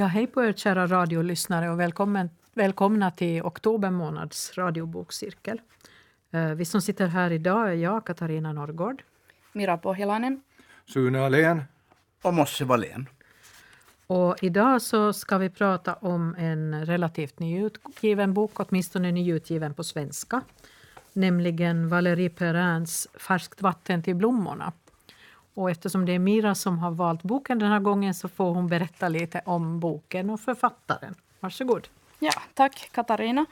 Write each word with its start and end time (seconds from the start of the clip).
Ja, 0.00 0.06
hej 0.06 0.26
på 0.26 0.42
er 0.42 0.52
kära 0.52 0.86
radiolyssnare 0.86 1.70
och 1.70 1.80
välkommen, 1.80 2.30
välkomna 2.54 3.10
till 3.10 3.42
oktober 3.42 3.90
månads 3.90 4.58
radiobokcirkel. 4.58 5.60
Eh, 6.30 6.44
vi 6.44 6.64
som 6.64 6.80
sitter 6.80 7.06
här 7.06 7.30
idag 7.30 7.68
är 7.68 7.74
jag, 7.74 8.06
Katarina 8.06 8.52
Norrgård. 8.52 9.02
Mira 9.52 9.78
Pohjalainen. 9.78 10.40
Sune 10.86 11.20
Alén. 11.20 11.62
Och 12.22 12.34
Mosse 12.34 12.64
Wallén. 12.64 13.08
Och 14.06 14.42
idag 14.42 14.82
så 14.82 15.12
ska 15.12 15.38
vi 15.38 15.50
prata 15.50 15.94
om 15.94 16.34
en 16.38 16.86
relativt 16.86 17.38
nyutgiven 17.38 18.34
bok, 18.34 18.60
åtminstone 18.60 19.12
nyutgiven 19.12 19.74
på 19.74 19.84
svenska. 19.84 20.42
Nämligen 21.12 21.88
Valérie 21.88 22.30
Perrins 22.30 23.08
Färskt 23.14 23.62
vatten 23.62 24.02
till 24.02 24.16
blommorna. 24.16 24.72
Och 25.54 25.70
eftersom 25.70 26.06
det 26.06 26.12
är 26.12 26.18
Mira 26.18 26.54
som 26.54 26.78
har 26.78 26.90
valt 26.90 27.22
boken 27.22 27.58
den 27.58 27.70
här 27.72 27.80
gången 27.80 28.14
så 28.14 28.28
får 28.28 28.54
hon 28.54 28.68
berätta 28.68 29.08
lite 29.08 29.40
om 29.44 29.80
boken 29.80 30.30
och 30.30 30.40
författaren. 30.40 31.14
Varsågod. 31.40 31.88
Ja, 32.18 32.32
tack 32.54 32.90
Katarina. 32.92 33.46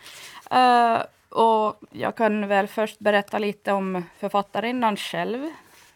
Uh, 0.54 1.02
och 1.28 1.80
jag 1.90 2.16
kan 2.16 2.48
väl 2.48 2.66
först 2.66 2.98
berätta 2.98 3.38
lite 3.38 3.72
om 3.72 4.02
författarinnan 4.18 4.96
själv 4.96 5.46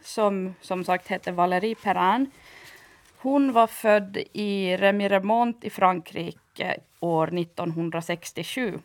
som 0.05 0.55
som 0.61 0.85
sagt 0.85 1.09
heter 1.09 1.33
Valérie 1.33 1.75
Perrin. 1.75 2.31
Hon 3.19 3.53
var 3.53 3.67
född 3.67 4.19
i 4.33 4.77
Remiremont 4.77 5.65
i 5.65 5.71
Frankrike 5.71 6.77
år 7.01 7.39
1967. 7.39 8.79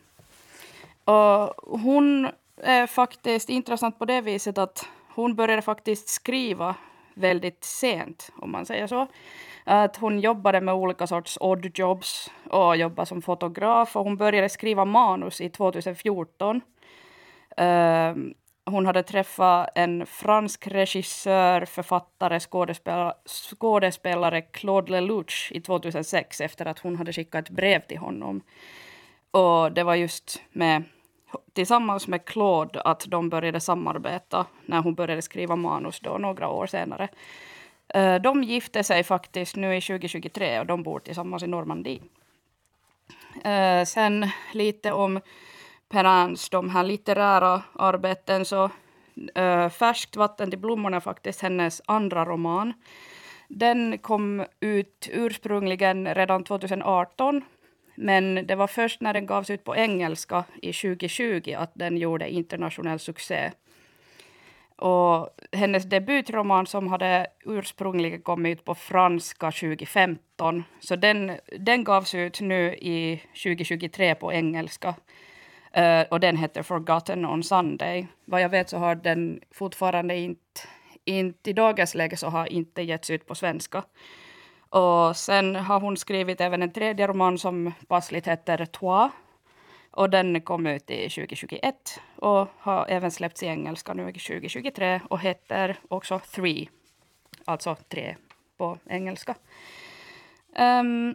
Och 1.04 1.54
hon 1.80 2.28
är 2.56 2.86
faktiskt 2.86 3.48
intressant 3.48 3.98
på 3.98 4.04
det 4.04 4.20
viset 4.20 4.58
att 4.58 4.86
hon 5.14 5.34
började 5.34 5.62
faktiskt 5.62 6.08
skriva 6.08 6.74
väldigt 7.18 7.64
sent, 7.64 8.30
om 8.36 8.52
man 8.52 8.66
säger 8.66 8.86
så. 8.86 9.06
Att 9.64 9.96
hon 9.96 10.20
jobbade 10.20 10.60
med 10.60 10.74
olika 10.74 11.06
sorts 11.06 11.38
odd 11.40 11.78
jobs 11.78 12.30
och 12.50 12.76
jobbade 12.76 13.06
som 13.06 13.22
fotograf 13.22 13.96
och 13.96 14.04
hon 14.04 14.16
började 14.16 14.48
skriva 14.48 14.84
manus 14.84 15.40
i 15.40 15.48
2014. 15.50 16.56
Uh, 16.56 16.62
ehm, 17.56 18.34
hon 18.64 18.86
hade 18.86 19.02
träffat 19.02 19.68
en 19.74 20.06
fransk 20.06 20.66
regissör, 20.66 21.64
författare, 21.64 22.40
skådespelare, 22.40 23.14
skådespelare 23.26 24.42
Claude 24.42 24.92
Lelouch 24.92 25.50
i 25.54 25.60
2006 25.60 26.40
efter 26.40 26.66
att 26.66 26.78
hon 26.78 26.96
hade 26.96 27.12
skickat 27.12 27.44
ett 27.44 27.50
brev 27.50 27.80
till 27.80 27.98
honom. 27.98 28.42
Och 29.30 29.72
det 29.72 29.84
var 29.84 29.94
just 29.94 30.42
med, 30.52 30.82
tillsammans 31.52 32.08
med 32.08 32.24
Claude 32.24 32.80
att 32.80 33.04
de 33.08 33.28
började 33.28 33.60
samarbeta 33.60 34.46
när 34.66 34.80
hon 34.80 34.94
började 34.94 35.22
skriva 35.22 35.56
manus 35.56 36.00
då 36.00 36.18
några 36.18 36.48
år 36.48 36.66
senare. 36.66 37.08
Eh, 37.94 38.14
de 38.14 38.42
gifte 38.42 38.84
sig 38.84 39.04
faktiskt 39.04 39.56
nu 39.56 39.76
i 39.76 39.80
2023 39.80 40.60
och 40.60 40.66
de 40.66 40.82
bor 40.82 40.98
tillsammans 40.98 41.42
i 41.42 41.46
Normandie. 41.46 42.02
Eh, 43.44 43.84
sen 43.84 44.30
lite 44.52 44.92
om 44.92 45.20
Perrins 45.88 46.50
de 46.50 46.70
här 46.70 46.82
litterära 46.82 47.62
arbeten 47.72 48.44
så 48.44 48.70
eh, 49.34 49.68
Färskt 49.68 50.16
vatten 50.16 50.50
till 50.50 50.58
blommorna 50.58 50.96
är 50.96 51.00
faktiskt 51.00 51.42
hennes 51.42 51.82
andra 51.86 52.24
roman. 52.24 52.72
Den 53.48 53.98
kom 53.98 54.44
ut 54.60 55.08
ursprungligen 55.12 56.14
redan 56.14 56.44
2018 56.44 57.42
men 58.00 58.46
det 58.46 58.54
var 58.54 58.66
först 58.66 59.00
när 59.00 59.12
den 59.12 59.26
gavs 59.26 59.50
ut 59.50 59.64
på 59.64 59.76
engelska 59.76 60.44
i 60.62 60.72
2020 60.72 61.54
att 61.58 61.70
den 61.74 61.96
gjorde 61.96 62.30
internationell 62.30 62.98
succé. 62.98 63.52
Och 64.76 65.28
hennes 65.52 65.84
debutroman 65.84 66.66
som 66.66 66.88
hade 66.88 67.26
ursprungligen 67.44 68.22
kommit 68.22 68.58
ut 68.58 68.64
på 68.64 68.74
franska 68.74 69.50
2015, 69.50 70.64
så 70.80 70.96
den, 70.96 71.32
den 71.58 71.84
gavs 71.84 72.14
ut 72.14 72.40
nu 72.40 72.74
i 72.74 73.22
2023 73.44 74.14
på 74.14 74.32
engelska. 74.32 74.94
Uh, 75.78 76.02
och 76.10 76.20
den 76.20 76.36
heter 76.36 76.62
Forgotten 76.62 77.24
on 77.24 77.42
Sunday. 77.42 78.06
Vad 78.24 78.40
jag 78.40 78.48
vet 78.48 78.68
så 78.68 78.78
har 78.78 78.94
den 78.94 79.40
fortfarande 79.50 80.16
inte, 80.16 80.60
inte 81.04 81.50
i 81.50 81.52
dagens 81.52 81.94
läge 81.94 82.16
så 82.16 82.28
har 82.28 82.52
inte 82.52 82.82
getts 82.82 83.10
ut 83.10 83.26
på 83.26 83.34
svenska. 83.34 83.82
Och 84.70 85.16
sen 85.16 85.56
har 85.56 85.80
hon 85.80 85.96
skrivit 85.96 86.40
även 86.40 86.62
en 86.62 86.72
tredje 86.72 87.06
roman 87.06 87.38
som 87.38 87.72
passligt 87.88 88.26
heter 88.26 88.64
Toi. 88.64 89.08
Och 89.90 90.10
den 90.10 90.40
kom 90.40 90.66
ut 90.66 90.90
i 90.90 91.08
2021 91.08 92.00
och 92.16 92.48
har 92.58 92.86
även 92.88 93.10
släppts 93.10 93.42
i 93.42 93.46
engelska 93.46 93.94
nu 93.94 94.02
i 94.02 94.12
2023 94.12 95.00
och 95.10 95.20
heter 95.20 95.76
också 95.88 96.18
Three, 96.18 96.68
alltså 97.44 97.76
tre 97.88 98.16
på 98.56 98.78
engelska. 98.86 99.34
Um, 100.58 101.14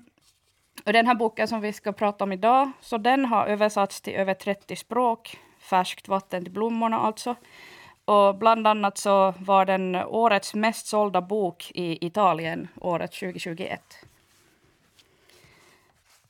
och 0.85 0.93
den 0.93 1.07
här 1.07 1.15
boken 1.15 1.47
som 1.47 1.61
vi 1.61 1.73
ska 1.73 1.91
prata 1.91 2.23
om 2.23 2.31
idag, 2.31 2.71
så 2.81 2.97
den 2.97 3.25
har 3.25 3.45
översatts 3.45 4.01
till 4.01 4.13
över 4.13 4.33
30 4.33 4.75
språk. 4.75 5.39
Färskt 5.59 6.07
vatten 6.07 6.43
till 6.43 6.53
blommorna 6.53 6.99
alltså. 6.99 7.35
Och 8.05 8.35
bland 8.35 8.67
annat 8.67 8.97
så 8.97 9.33
var 9.39 9.65
den 9.65 9.95
årets 9.95 10.53
mest 10.53 10.87
sålda 10.87 11.21
bok 11.21 11.71
i 11.75 12.05
Italien 12.05 12.67
året 12.81 13.11
2021. 13.11 13.81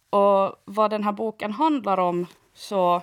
Och 0.09 0.55
vad 0.65 0.89
den 0.89 1.03
här 1.03 1.11
boken 1.11 1.51
handlar 1.51 1.97
om 1.97 2.27
så 2.53 3.01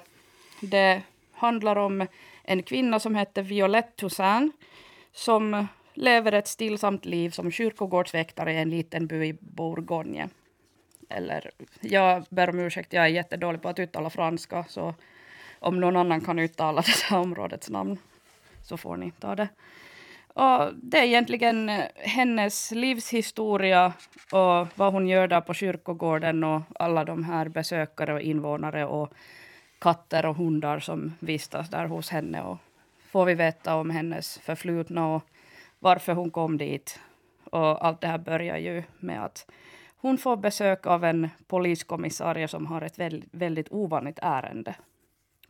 det 0.60 1.02
handlar 1.32 1.76
om 1.76 2.06
en 2.44 2.62
kvinna 2.62 3.00
som 3.00 3.14
heter 3.14 3.42
Violette 3.42 3.92
Toussaint 3.96 4.54
som 5.12 5.66
lever 5.94 6.32
ett 6.32 6.48
stillsamt 6.48 7.04
liv 7.04 7.30
som 7.30 7.50
kyrkogårdsväktare 7.50 8.52
i 8.52 8.56
en 8.56 8.70
liten 8.70 9.06
by 9.06 9.24
i 9.24 9.32
Bourgogne 9.40 10.28
eller 11.10 11.50
jag 11.80 12.24
ber 12.28 12.50
om 12.50 12.58
ursäkt, 12.58 12.92
jag 12.92 13.04
är 13.04 13.08
jättedålig 13.08 13.62
på 13.62 13.68
att 13.68 13.78
uttala 13.78 14.10
franska, 14.10 14.64
så 14.68 14.94
om 15.58 15.80
någon 15.80 15.96
annan 15.96 16.20
kan 16.20 16.38
uttala 16.38 16.80
det 16.86 17.04
här 17.04 17.18
områdets 17.18 17.70
namn 17.70 17.98
så 18.70 18.76
får 18.76 18.96
ni 18.96 19.10
ta 19.10 19.34
det. 19.36 19.48
Och 20.34 20.74
det 20.74 20.98
är 20.98 21.04
egentligen 21.04 21.68
eh, 21.68 21.84
hennes 21.96 22.70
livshistoria 22.70 23.92
och 24.32 24.66
vad 24.74 24.92
hon 24.92 25.08
gör 25.08 25.28
där 25.28 25.40
på 25.40 25.54
kyrkogården 25.54 26.44
och 26.44 26.62
alla 26.74 27.04
de 27.04 27.24
här 27.24 27.48
besökare 27.48 28.14
och 28.14 28.20
invånare 28.20 28.86
och 28.86 29.12
katter 29.78 30.26
och 30.26 30.36
hundar 30.36 30.80
som 30.80 31.12
vistas 31.20 31.70
där 31.70 31.86
hos 31.86 32.10
henne. 32.10 32.42
Och 32.42 32.58
får 33.10 33.24
vi 33.24 33.34
veta 33.34 33.76
om 33.76 33.90
hennes 33.90 34.38
förflutna 34.38 35.14
och 35.14 35.22
varför 35.78 36.12
hon 36.12 36.30
kom 36.30 36.58
dit. 36.58 37.00
Och 37.44 37.86
allt 37.86 38.00
det 38.00 38.06
här 38.06 38.18
börjar 38.18 38.56
ju 38.56 38.82
med 38.98 39.24
att 39.24 39.50
hon 39.96 40.18
får 40.18 40.36
besök 40.36 40.86
av 40.86 41.04
en 41.04 41.28
poliskommissarie 41.46 42.48
som 42.48 42.66
har 42.66 42.82
ett 42.82 42.98
väldigt, 42.98 43.28
väldigt 43.30 43.72
ovanligt 43.72 44.18
ärende. 44.22 44.74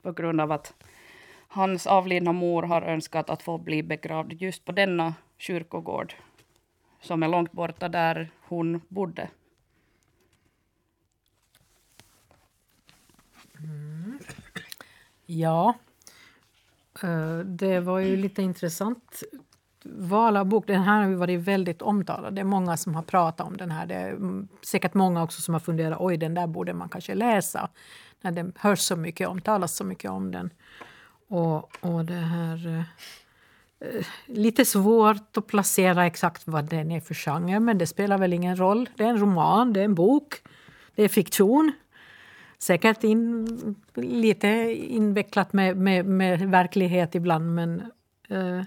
På 0.03 0.13
grund 0.13 0.41
av 0.41 0.53
att 0.53 0.75
hans 1.53 1.87
avlidna 1.87 2.33
mor 2.33 2.63
har 2.63 2.83
önskat 2.83 3.31
att 3.31 3.43
få 3.43 3.59
bli 3.59 3.83
begravd 3.83 4.33
just 4.33 4.65
på 4.65 4.73
denna 4.73 5.15
kyrkogård 5.39 6.15
som 7.01 7.23
är 7.23 7.29
långt 7.29 7.53
borta 7.53 7.89
där 7.89 8.31
hon 8.49 8.81
bodde. 8.89 9.29
Mm. 13.59 14.19
Ja, 15.27 15.75
eh, 17.03 17.39
det 17.39 17.81
var 17.81 17.99
ju 17.99 18.17
lite 18.17 18.43
intressant 18.43 19.23
val 19.85 20.37
av 20.37 20.47
bok. 20.47 20.67
Den 20.67 20.83
här 20.83 21.03
har 21.03 21.09
ju 21.09 21.15
varit 21.15 21.41
väldigt 21.41 21.83
omtalad. 21.83 22.35
Det 22.35 22.41
är 22.41 22.45
många 22.45 22.77
som 22.77 22.95
har 22.95 23.03
pratat 23.03 23.47
om 23.47 23.57
den 23.57 23.71
här. 23.71 23.87
Det 23.87 23.95
är 23.95 24.11
mm, 24.11 24.49
säkert 24.63 24.95
många 24.95 25.23
också 25.23 25.43
som 25.43 25.55
har 25.55 25.61
funderat 25.61 26.01
oj 26.01 26.17
den 26.17 26.35
där 26.35 26.47
borde 26.47 26.75
man 26.75 26.89
kanske 26.89 27.15
läsa. 27.15 27.69
När 28.21 28.33
den 28.33 28.53
hörs 28.57 28.79
så 28.79 28.97
mycket 28.97 29.29
om, 29.29 29.41
talas 29.41 29.77
så 29.77 29.85
mycket 29.85 30.11
om 30.11 30.31
den. 30.31 30.51
Och, 31.31 31.77
och 31.81 32.05
det 32.05 32.15
här... 32.15 32.67
Eh, 32.67 33.89
eh, 33.89 34.07
lite 34.27 34.65
svårt 34.65 35.37
att 35.37 35.47
placera 35.47 36.07
exakt 36.07 36.47
vad 36.47 36.65
den 36.65 36.91
är 36.91 37.01
för 37.01 37.15
genre 37.15 37.61
men 37.61 37.79
det 37.79 37.87
spelar 37.87 38.19
väl 38.19 38.33
ingen 38.33 38.57
roll. 38.57 38.89
Det 38.97 39.05
är 39.05 39.09
en 39.09 39.21
roman, 39.21 39.73
det 39.73 39.81
är 39.81 39.85
en 39.85 39.95
bok, 39.95 40.35
det 40.95 41.03
är 41.03 41.09
fiktion. 41.09 41.73
Säkert 42.59 43.05
in, 43.05 43.77
lite 43.95 44.49
invecklat 44.73 45.53
med, 45.53 45.77
med, 45.77 46.07
med 46.07 46.41
verklighet 46.41 47.15
ibland 47.15 47.55
men 47.55 47.81
eh, 48.29 48.63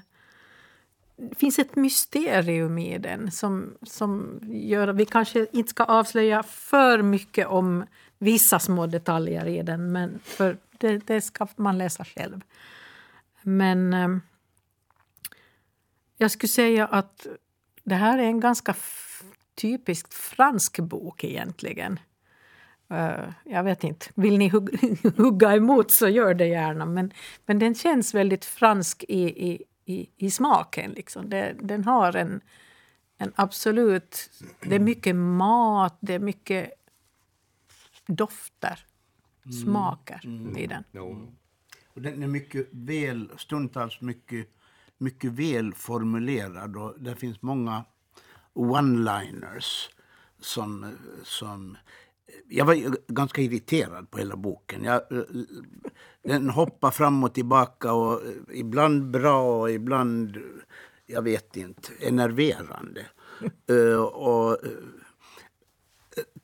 det 1.15 1.35
finns 1.35 1.59
ett 1.59 1.75
mysterium 1.75 2.77
i 2.77 2.97
den 2.97 3.31
som, 3.31 3.73
som 3.81 4.39
gör 4.51 4.87
att 4.87 4.95
vi 4.95 5.05
kanske 5.05 5.47
inte 5.51 5.69
ska 5.69 5.83
avslöja 5.83 6.43
för 6.43 7.01
mycket 7.01 7.47
om 7.47 7.85
vissa 8.17 8.59
små 8.59 8.87
detaljer 8.87 9.45
i 9.47 9.61
den, 9.61 9.91
men 9.91 10.19
för 10.23 10.57
det, 10.87 11.07
det 11.07 11.21
ska 11.21 11.47
man 11.55 11.77
läsa 11.77 12.05
själv. 12.05 12.41
Men 13.41 13.93
eh, 13.93 14.17
jag 16.17 16.31
skulle 16.31 16.49
säga 16.49 16.87
att 16.87 17.27
det 17.83 17.95
här 17.95 18.17
är 18.17 18.23
en 18.23 18.39
ganska 18.39 18.75
typiskt 19.55 20.13
fransk 20.13 20.79
bok 20.79 21.23
egentligen. 21.23 21.99
Uh, 22.91 23.29
jag 23.43 23.63
vet 23.63 23.83
inte, 23.83 24.05
vill 24.15 24.37
ni 24.37 24.49
hugga, 24.49 24.77
hugga 25.17 25.55
emot 25.55 25.91
så 25.91 26.07
gör 26.07 26.33
det 26.33 26.47
gärna. 26.47 26.85
Men, 26.85 27.13
men 27.45 27.59
den 27.59 27.75
känns 27.75 28.13
väldigt 28.13 28.45
fransk 28.45 29.03
i, 29.07 29.51
i, 29.51 29.63
i, 29.85 30.09
i 30.17 30.31
smaken. 30.31 30.91
Liksom. 30.91 31.29
Det, 31.29 31.55
den 31.61 31.83
har 31.83 32.15
en, 32.15 32.41
en 33.17 33.31
absolut... 33.35 34.29
Det 34.61 34.75
är 34.75 34.79
mycket 34.79 35.15
mat, 35.15 35.97
det 35.99 36.13
är 36.13 36.19
mycket 36.19 36.71
dofter, 38.07 38.79
smaker 39.51 40.21
i 40.57 40.67
den. 40.67 40.83
Jo. 40.91 41.33
Och 41.93 42.01
den 42.01 42.23
är 42.23 42.27
mycket 42.27 42.67
väl, 42.71 43.31
stundtals 43.37 44.01
mycket, 44.01 44.47
mycket 44.97 45.31
väl 45.31 45.73
formulerad 45.73 46.77
och 46.77 46.93
det 46.99 47.15
finns 47.15 47.41
många 47.41 47.83
one-liners 48.53 49.89
som, 50.39 50.91
som... 51.23 51.77
Jag 52.49 52.65
var 52.65 52.73
ju 52.73 52.91
ganska 53.07 53.41
irriterad 53.41 54.11
på 54.11 54.17
hela 54.17 54.35
boken. 54.35 54.83
Jag, 54.83 55.01
den 56.23 56.49
hoppar 56.49 56.91
fram 56.91 57.23
och 57.23 57.33
tillbaka 57.33 57.93
och 57.93 58.21
ibland 58.53 59.11
bra 59.11 59.61
och 59.61 59.71
ibland, 59.71 60.37
jag 61.05 61.21
vet 61.21 61.57
inte, 61.57 61.91
enerverande. 61.99 63.05
uh, 63.71 63.95
och, 64.01 64.57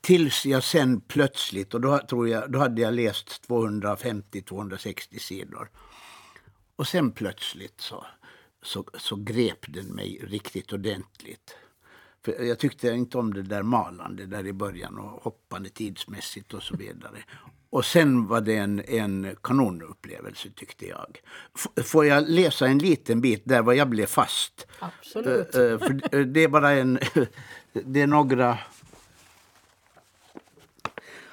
tills 0.00 0.46
jag 0.46 0.64
sen 0.64 1.00
plötsligt, 1.00 1.74
och 1.74 1.80
då, 1.80 1.98
tror 1.98 2.28
jag, 2.28 2.52
då 2.52 2.58
hade 2.58 2.82
jag 2.82 2.94
läst 2.94 3.48
250-260 3.48 5.18
sidor. 5.18 5.70
Och 6.76 6.88
sen 6.88 7.12
plötsligt 7.12 7.80
så, 7.80 8.06
så, 8.62 8.84
så 8.98 9.16
grep 9.16 9.64
den 9.68 9.86
mig 9.86 10.20
riktigt 10.22 10.72
ordentligt. 10.72 11.56
För 12.24 12.42
jag 12.42 12.58
tyckte 12.58 12.88
inte 12.88 13.18
om 13.18 13.34
det 13.34 13.42
där 13.42 13.62
malande 13.62 14.26
där 14.26 14.46
i 14.46 14.52
början 14.52 14.98
och 14.98 15.22
hoppande 15.22 15.68
tidsmässigt 15.68 16.54
och 16.54 16.62
så 16.62 16.76
vidare. 16.76 17.18
Och 17.70 17.84
sen 17.84 18.26
var 18.26 18.40
det 18.40 18.56
en, 18.56 18.82
en 18.88 19.36
kanonupplevelse 19.42 20.48
tyckte 20.56 20.86
jag. 20.86 21.20
F 21.58 21.86
får 21.86 22.06
jag 22.06 22.28
läsa 22.28 22.66
en 22.66 22.78
liten 22.78 23.20
bit 23.20 23.42
där 23.44 23.62
var 23.62 23.72
jag 23.72 23.88
blev 23.88 24.06
fast? 24.06 24.66
Absolut. 24.78 25.54
Uh, 25.56 25.62
uh, 25.62 25.78
för 25.78 26.24
det 26.24 26.44
är 26.44 26.48
bara 26.48 26.70
en... 26.70 26.98
det 27.72 28.00
är 28.00 28.06
några 28.06 28.58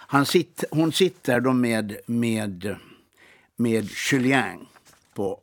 han 0.07 0.25
sit, 0.25 0.63
hon 0.71 0.92
sitter 0.92 1.39
då 1.39 1.54
med, 1.54 1.98
med, 2.06 2.75
med 3.56 3.89
Julien 4.12 4.68
på 5.13 5.42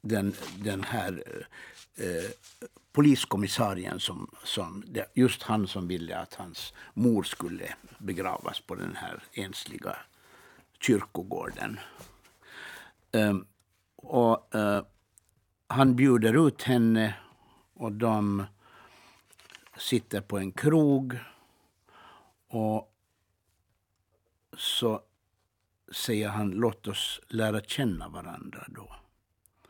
den, 0.00 0.34
den 0.56 0.84
här 0.84 1.24
eh, 1.96 2.30
poliskommissarien 2.92 4.00
som, 4.00 4.30
som, 4.44 4.84
just 5.14 5.42
han 5.42 5.66
som 5.66 5.88
ville 5.88 6.18
att 6.18 6.34
hans 6.34 6.74
mor 6.94 7.22
skulle 7.22 7.74
begravas 7.98 8.60
på 8.60 8.74
den 8.74 8.96
här 8.96 9.22
ensliga 9.32 9.96
kyrkogården. 10.80 11.80
Eh, 13.12 13.36
och 13.96 14.54
eh, 14.54 14.84
han 15.66 15.96
bjuder 15.96 16.46
ut 16.46 16.62
henne 16.62 17.14
och 17.74 17.92
de 17.92 18.44
sitter 19.76 20.20
på 20.20 20.38
en 20.38 20.52
krog. 20.52 21.18
Och 22.48 22.90
så 24.60 25.02
säger 25.92 26.28
han 26.28 26.50
låt 26.50 26.88
oss 26.88 27.20
lära 27.28 27.60
känna 27.60 28.08
varandra 28.08 28.66
då. 28.68 28.96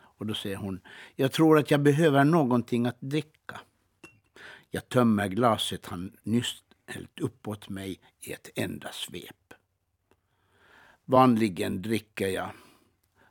Och 0.03 0.27
då 0.27 0.35
säger 0.35 0.57
hon, 0.57 0.81
jag 1.17 1.33
tror 1.33 1.59
att 1.59 1.71
jag 1.71 1.83
behöver 1.83 2.25
någonting 2.25 2.87
att 2.87 3.01
dricka. 3.01 3.61
Jag 4.71 4.89
tömmer 4.89 5.29
glaset 5.29 5.87
han 5.87 6.17
nyss 6.23 6.63
hällt 6.87 7.21
upp 7.21 7.49
åt 7.49 7.69
mig 7.69 8.01
i 8.21 8.33
ett 8.33 8.51
enda 8.55 8.93
svep. 8.93 9.55
Vanligen 11.05 11.83
dricker 11.83 12.29
jag 12.29 12.51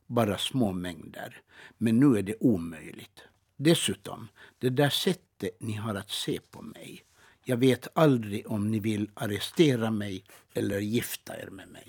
bara 0.08 0.38
små 0.38 0.72
mängder, 0.72 1.42
men 1.78 2.00
nu 2.00 2.18
är 2.18 2.22
det 2.22 2.36
omöjligt. 2.40 3.24
Dessutom, 3.56 4.28
det 4.60 4.70
där 4.70 4.90
sättet 4.90 5.62
ni 5.62 5.74
har 5.74 5.96
att 5.96 6.10
se 6.10 6.40
på 6.52 6.62
mig 6.62 7.04
jag 7.44 7.58
vet 7.58 7.88
aldrig 7.94 8.52
om 8.52 8.72
ni 8.72 8.80
vill 8.80 9.10
arrestera 9.14 9.92
mig 9.92 10.24
eller 10.54 10.80
gifta 10.80 11.38
er 11.38 11.50
med 11.52 11.68
mig. 11.68 11.88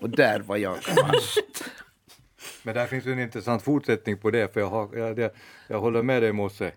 Och 0.00 0.10
där 0.10 0.40
var 0.40 0.56
jag 0.56 0.82
fast. 0.82 1.64
Men 2.62 2.74
där 2.74 2.86
finns 2.86 3.06
ju 3.06 3.12
en 3.12 3.18
intressant 3.18 3.62
fortsättning 3.62 4.18
på 4.18 4.30
det, 4.30 4.52
för 4.52 4.60
jag, 4.60 4.68
har, 4.70 4.96
jag, 4.96 5.30
jag 5.68 5.80
håller 5.80 6.02
med 6.02 6.22
dig 6.22 6.32
Mosse. 6.32 6.72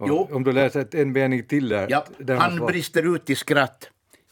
Jo. 0.00 0.28
Om 0.32 0.44
du 0.44 0.52
läser 0.52 0.96
en 0.96 1.12
mening 1.12 1.42
till 1.42 1.68
där. 1.68 1.86
Ja, 1.90 2.06
han 2.28 2.56
svar... 2.56 2.66
brister 2.66 3.14
ut 3.14 3.30
i 3.30 3.34
skratt. 3.34 3.88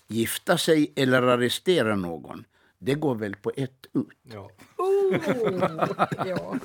Gifta 0.09 0.59
sig 0.59 0.93
eller 0.97 1.23
arrestera 1.23 1.97
någon, 1.97 2.45
det 2.79 2.95
går 2.95 3.15
väl 3.15 3.37
på 3.37 3.53
ett 3.57 3.87
ut. 3.95 4.09
Ja. 4.23 4.51
Oh, 4.77 5.17
ja. 6.27 6.57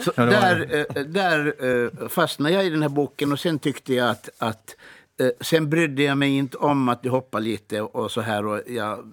Så 0.00 0.12
där, 0.16 0.86
eh, 0.96 1.04
där 1.04 1.64
eh, 1.64 2.08
fastnade 2.08 2.54
jag 2.54 2.66
i 2.66 2.70
den 2.70 2.82
här 2.82 2.88
boken 2.88 3.32
och 3.32 3.40
sen 3.40 3.58
tyckte 3.58 3.94
jag 3.94 4.10
att, 4.10 4.28
att 4.38 4.76
Eh, 4.76 4.97
sen 5.40 5.70
brydde 5.70 6.02
jag 6.02 6.18
mig 6.18 6.36
inte 6.36 6.56
om 6.56 6.88
att 6.88 7.02
det 7.02 7.08
hoppade 7.08 7.44
lite 7.44 7.82
och 7.82 8.10
så 8.10 8.20
här. 8.20 8.46
Och 8.46 8.62
jag, 8.66 9.12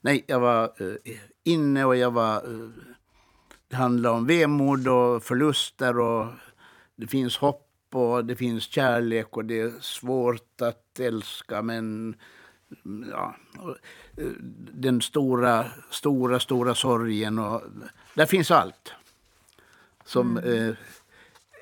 nej, 0.00 0.24
jag 0.26 0.40
var 0.40 0.64
eh, 0.64 1.12
inne 1.44 1.84
och 1.84 1.96
jag 1.96 2.10
var... 2.10 2.36
Eh, 2.36 2.68
det 3.68 3.76
handlade 3.76 4.16
om 4.16 4.26
vemod 4.26 4.88
och 4.88 5.22
förluster 5.22 5.98
och 5.98 6.26
det 6.96 7.06
finns 7.06 7.36
hopp 7.36 7.68
och 7.92 8.24
det 8.24 8.36
finns 8.36 8.64
kärlek 8.64 9.36
och 9.36 9.44
det 9.44 9.60
är 9.60 9.72
svårt 9.80 10.60
att 10.60 11.00
älska 11.00 11.62
men 11.62 12.14
ja, 13.10 13.36
den 14.72 15.00
stora, 15.00 15.66
stora, 15.90 16.40
stora 16.40 16.74
sorgen 16.74 17.38
och 17.38 17.62
där 18.14 18.26
finns 18.26 18.50
allt. 18.50 18.92
Som 20.04 20.38
mm. 20.38 20.68
eh, 20.68 20.74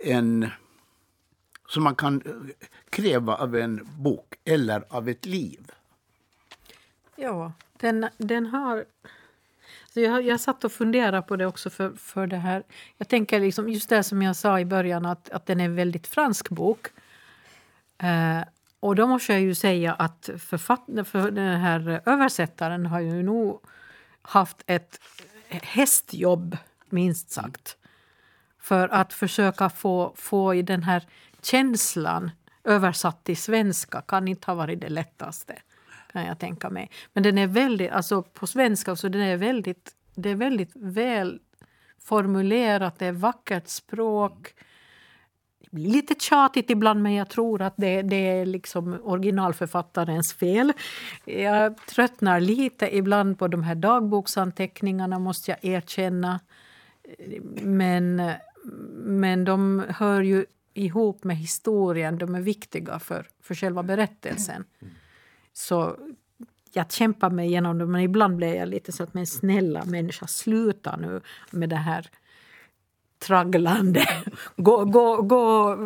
en 0.01 0.51
som 1.71 1.83
man 1.83 1.95
kan 1.95 2.23
eh, 2.27 2.67
kräva 2.91 3.35
av 3.35 3.57
en 3.57 3.89
bok 3.99 4.35
eller 4.45 4.85
av 4.89 5.09
ett 5.09 5.27
liv. 5.27 5.71
Ja, 7.17 7.53
den, 7.73 8.09
den 8.17 8.47
har... 8.47 8.85
Så 9.95 10.01
jag, 10.01 10.23
jag 10.23 10.41
satt 10.41 10.65
och 10.65 10.73
funderade 10.73 11.23
på 11.23 11.37
det 11.37 11.47
också 11.47 11.71
för, 11.71 11.91
för 11.91 12.27
det 12.27 12.37
här. 12.37 12.63
Jag 12.97 13.09
tänker 13.09 13.41
liksom 13.41 13.69
just 13.69 13.89
det 13.89 14.03
som 14.03 14.23
jag 14.23 14.37
sa 14.37 14.61
i 14.61 14.65
början 14.65 15.07
att, 15.07 15.31
att 15.31 15.47
den 15.47 15.61
är 15.61 15.65
en 15.65 15.77
väldigt 15.77 16.07
fransk 16.07 16.49
bok. 16.49 16.87
Eh, 17.99 18.41
och 18.81 18.97
då 18.97 19.07
måste 19.07 19.33
jag 19.33 19.43
ju 19.43 19.55
säga 19.55 19.95
att 19.95 20.31
författ, 20.39 20.87
för 21.05 21.31
den 21.31 21.61
här 21.61 22.03
översättaren 22.07 22.87
har 22.87 23.01
ju 23.01 23.23
nog 23.23 23.61
haft 24.23 24.63
ett 24.67 25.01
hästjobb, 25.49 26.57
minst 26.89 27.31
sagt. 27.31 27.77
För 28.59 28.89
att 28.89 29.13
försöka 29.13 29.71
få, 29.71 30.13
få 30.17 30.55
i 30.55 30.63
den 30.63 30.83
här 30.83 31.07
känslan 31.43 32.31
översatt 32.65 33.25
till 33.25 33.37
svenska 33.37 34.01
kan 34.01 34.29
inte 34.29 34.51
ha 34.51 34.55
varit 34.55 34.81
det 34.81 34.89
lättaste. 34.89 35.57
kan 36.13 36.27
jag 36.27 36.39
tänka 36.39 36.71
mig. 36.71 36.91
Men 37.13 37.23
den 37.23 37.39
är 37.39 37.47
väldigt, 37.47 37.91
alltså 37.91 38.23
på 38.23 38.47
svenska 38.47 38.97
så 38.97 39.09
den 39.09 39.23
är 39.23 39.37
väldigt, 39.37 39.91
det 40.15 40.31
är 40.31 40.35
väldigt 40.35 40.71
väl 40.75 41.41
formulerat, 42.03 42.99
det 42.99 43.07
är 43.07 43.13
vackert 43.13 43.69
språk. 43.69 44.55
Det 45.61 45.69
blir 45.71 45.91
lite 45.91 46.15
tjatigt 46.15 46.71
ibland 46.71 47.03
men 47.03 47.15
jag 47.15 47.29
tror 47.29 47.63
att 47.63 47.75
det, 47.77 48.03
det 48.03 48.17
är 48.17 48.47
liksom 48.47 49.01
originalförfattarens 49.03 50.35
fel. 50.35 50.73
Jag 51.25 51.77
tröttnar 51.87 52.41
lite 52.41 52.97
ibland 52.97 53.39
på 53.39 53.49
de 53.49 53.63
här 53.63 53.75
dagboksanteckningarna 53.75 55.19
måste 55.19 55.51
jag 55.51 55.65
erkänna. 55.65 56.41
Men, 57.63 58.33
men 58.95 59.45
de 59.45 59.85
hör 59.89 60.23
ju 60.23 60.47
ihop 60.75 61.25
med 61.25 61.37
historien, 61.37 62.19
de 62.19 62.35
är 62.35 62.41
viktiga 62.41 62.99
för, 62.99 63.27
för 63.41 63.55
själva 63.55 63.83
berättelsen. 63.83 64.65
Så 65.53 65.97
jag 66.73 66.93
kämpar 66.93 67.31
mig 67.31 67.47
igenom 67.47 67.79
det, 67.79 67.87
men 67.87 68.01
ibland 68.01 68.37
blir 68.37 68.55
jag 68.55 68.69
lite 68.69 68.93
så 68.93 69.03
att 69.03 69.15
men 69.15 69.27
snälla 69.27 69.85
människa, 69.85 70.27
sluta 70.27 70.97
nu 70.97 71.21
med 71.51 71.69
det 71.69 71.77
här 71.77 72.11
tragglande. 73.19 74.07
Gå, 74.57 74.85
gå, 74.85 75.23
gå, 75.23 75.77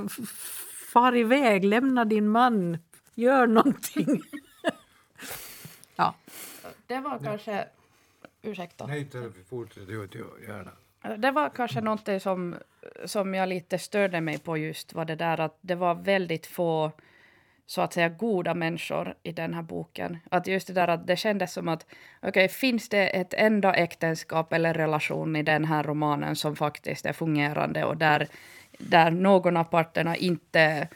far 0.92 1.16
iväg, 1.16 1.64
lämna 1.64 2.04
din 2.04 2.28
man, 2.28 2.78
gör 3.14 3.46
någonting. 3.46 4.22
ja. 5.96 6.14
Det 6.86 7.00
var 7.00 7.18
kanske... 7.18 7.68
Ursäkta. 8.42 8.86
Nej, 8.86 9.08
fortsätt 9.48 9.88
gärna. 9.88 10.70
Det 11.18 11.30
var 11.30 11.48
kanske 11.48 11.80
något 11.80 12.22
som, 12.22 12.56
som 13.04 13.34
jag 13.34 13.48
lite 13.48 13.78
störde 13.78 14.20
mig 14.20 14.38
på 14.38 14.58
just 14.58 14.92
var 14.92 15.04
det 15.04 15.16
där 15.16 15.40
att 15.40 15.58
det 15.60 15.74
var 15.74 15.94
väldigt 15.94 16.46
få 16.46 16.92
så 17.66 17.80
att 17.80 17.92
säga 17.92 18.08
goda 18.08 18.54
människor 18.54 19.14
i 19.22 19.32
den 19.32 19.54
här 19.54 19.62
boken. 19.62 20.18
Att 20.30 20.46
just 20.46 20.66
det 20.66 20.72
där 20.72 20.88
att 20.88 21.06
det 21.06 21.16
kändes 21.16 21.52
som 21.52 21.68
att 21.68 21.86
okej, 22.16 22.28
okay, 22.28 22.48
finns 22.48 22.88
det 22.88 23.08
ett 23.08 23.34
enda 23.34 23.74
äktenskap 23.74 24.52
eller 24.52 24.74
relation 24.74 25.36
i 25.36 25.42
den 25.42 25.64
här 25.64 25.82
romanen 25.82 26.36
som 26.36 26.56
faktiskt 26.56 27.06
är 27.06 27.12
fungerande 27.12 27.84
och 27.84 27.96
där, 27.96 28.28
där 28.78 29.10
någon 29.10 29.56
av 29.56 29.64
parterna 29.64 30.16
inte 30.16 30.88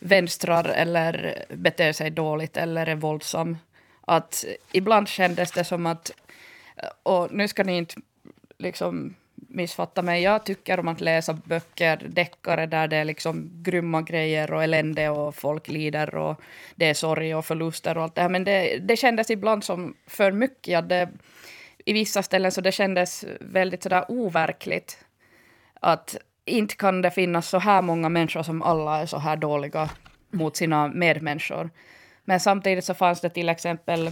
vänstrar 0.00 0.64
eller 0.64 1.44
beter 1.48 1.92
sig 1.92 2.10
dåligt 2.10 2.56
eller 2.56 2.86
är 2.86 2.96
våldsam. 2.96 3.58
Att 4.00 4.44
ibland 4.72 5.08
kändes 5.08 5.52
det 5.52 5.64
som 5.64 5.86
att, 5.86 6.10
och 7.02 7.32
nu 7.32 7.48
ska 7.48 7.64
ni 7.64 7.76
inte 7.76 7.94
liksom 8.58 9.14
missfatta 9.48 10.02
mig. 10.02 10.22
Jag 10.22 10.44
tycker 10.44 10.80
om 10.80 10.88
att 10.88 11.00
läsa 11.00 11.32
böcker, 11.32 11.96
deckare, 12.08 12.66
där 12.66 12.88
det 12.88 12.96
är 12.96 13.04
liksom 13.04 13.50
grymma 13.62 14.02
grejer 14.02 14.52
och 14.52 14.64
elände 14.64 15.08
och 15.08 15.34
folk 15.34 15.68
lider 15.68 16.14
och 16.14 16.40
det 16.74 16.90
är 16.90 16.94
sorg 16.94 17.34
och 17.34 17.44
förluster 17.44 17.96
och 17.96 18.02
allt 18.02 18.14
det 18.14 18.22
här. 18.22 18.28
Men 18.28 18.44
det, 18.44 18.78
det 18.78 18.96
kändes 18.96 19.30
ibland 19.30 19.64
som 19.64 19.94
för 20.06 20.32
mycket. 20.32 20.68
Ja, 20.68 20.82
det, 20.82 21.08
I 21.84 21.92
vissa 21.92 22.22
ställen 22.22 22.52
så 22.52 22.60
det 22.60 22.72
kändes 22.72 23.24
väldigt 23.40 23.82
sådär 23.82 24.04
overkligt. 24.08 25.04
Att 25.80 26.16
inte 26.44 26.76
kan 26.76 27.02
det 27.02 27.10
finnas 27.10 27.48
så 27.48 27.58
här 27.58 27.82
många 27.82 28.08
människor 28.08 28.42
som 28.42 28.62
alla 28.62 29.00
är 29.00 29.06
så 29.06 29.18
här 29.18 29.36
dåliga 29.36 29.90
mot 30.30 30.56
sina 30.56 30.88
medmänniskor. 30.88 31.70
Men 32.24 32.40
samtidigt 32.40 32.84
så 32.84 32.94
fanns 32.94 33.20
det 33.20 33.30
till 33.30 33.48
exempel 33.48 34.10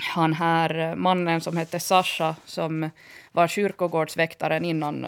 han 0.00 0.32
här 0.32 0.94
mannen 0.94 1.40
som 1.40 1.56
hette 1.56 1.80
Sasha 1.80 2.36
som 2.44 2.90
var 3.32 3.48
kyrkogårdsväktaren 3.48 4.64
innan 4.64 5.06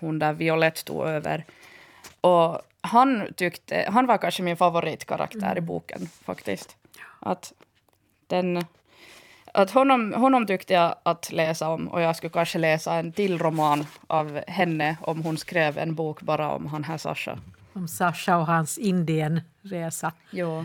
hon 0.00 0.18
där 0.18 0.32
Violette 0.32 0.84
tog 0.84 1.06
över. 1.06 1.44
Och 2.20 2.60
han, 2.80 3.28
tyckte, 3.36 3.88
han 3.92 4.06
var 4.06 4.18
kanske 4.18 4.42
min 4.42 4.56
favoritkaraktär 4.56 5.58
i 5.58 5.60
boken 5.60 6.06
faktiskt. 6.24 6.76
Att, 7.20 7.52
den, 8.26 8.64
att 9.54 9.70
honom, 9.70 10.12
honom 10.12 10.46
tyckte 10.46 10.74
jag 10.74 10.94
att 11.02 11.32
läsa 11.32 11.68
om 11.68 11.88
och 11.88 12.00
jag 12.00 12.16
skulle 12.16 12.30
kanske 12.30 12.58
läsa 12.58 12.94
en 12.94 13.12
till 13.12 13.38
roman 13.38 13.86
av 14.06 14.40
henne 14.46 14.96
om 15.00 15.22
hon 15.22 15.38
skrev 15.38 15.78
en 15.78 15.94
bok 15.94 16.22
bara 16.22 16.50
om 16.50 16.66
han 16.66 16.84
här 16.84 16.98
Sasha. 16.98 17.38
Om 17.72 17.88
Sasha 17.88 18.36
och 18.36 18.46
hans 18.46 18.78
Indienresa. 19.62 20.12
Jo. 20.30 20.64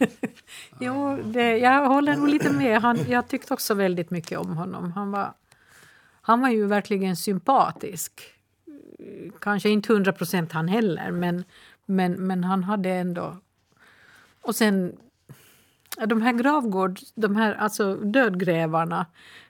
jo, 0.80 1.16
det, 1.24 1.58
jag 1.58 1.88
håller 1.88 2.16
nog 2.16 2.28
lite 2.28 2.52
med. 2.52 2.80
Han, 2.80 2.98
jag 3.08 3.28
tyckte 3.28 3.54
också 3.54 3.74
väldigt 3.74 4.10
mycket 4.10 4.38
om 4.38 4.56
honom. 4.56 4.92
Han 4.92 5.10
var, 5.10 5.34
han 6.22 6.40
var 6.40 6.48
ju 6.48 6.66
verkligen 6.66 7.16
sympatisk. 7.16 8.20
Kanske 9.40 9.68
inte 9.68 9.92
hundra 9.92 10.12
procent 10.12 10.52
han 10.52 10.68
heller, 10.68 11.10
men, 11.10 11.44
men, 11.86 12.12
men 12.12 12.44
han 12.44 12.64
hade 12.64 12.90
ändå... 12.90 13.36
Och 14.42 14.54
sen 14.54 14.96
de 16.06 16.22
här 16.22 16.32
gravgård, 16.32 16.98
de 17.14 17.36
här 17.36 17.54
alltså 17.54 17.94
dödgrävarna 17.94 19.06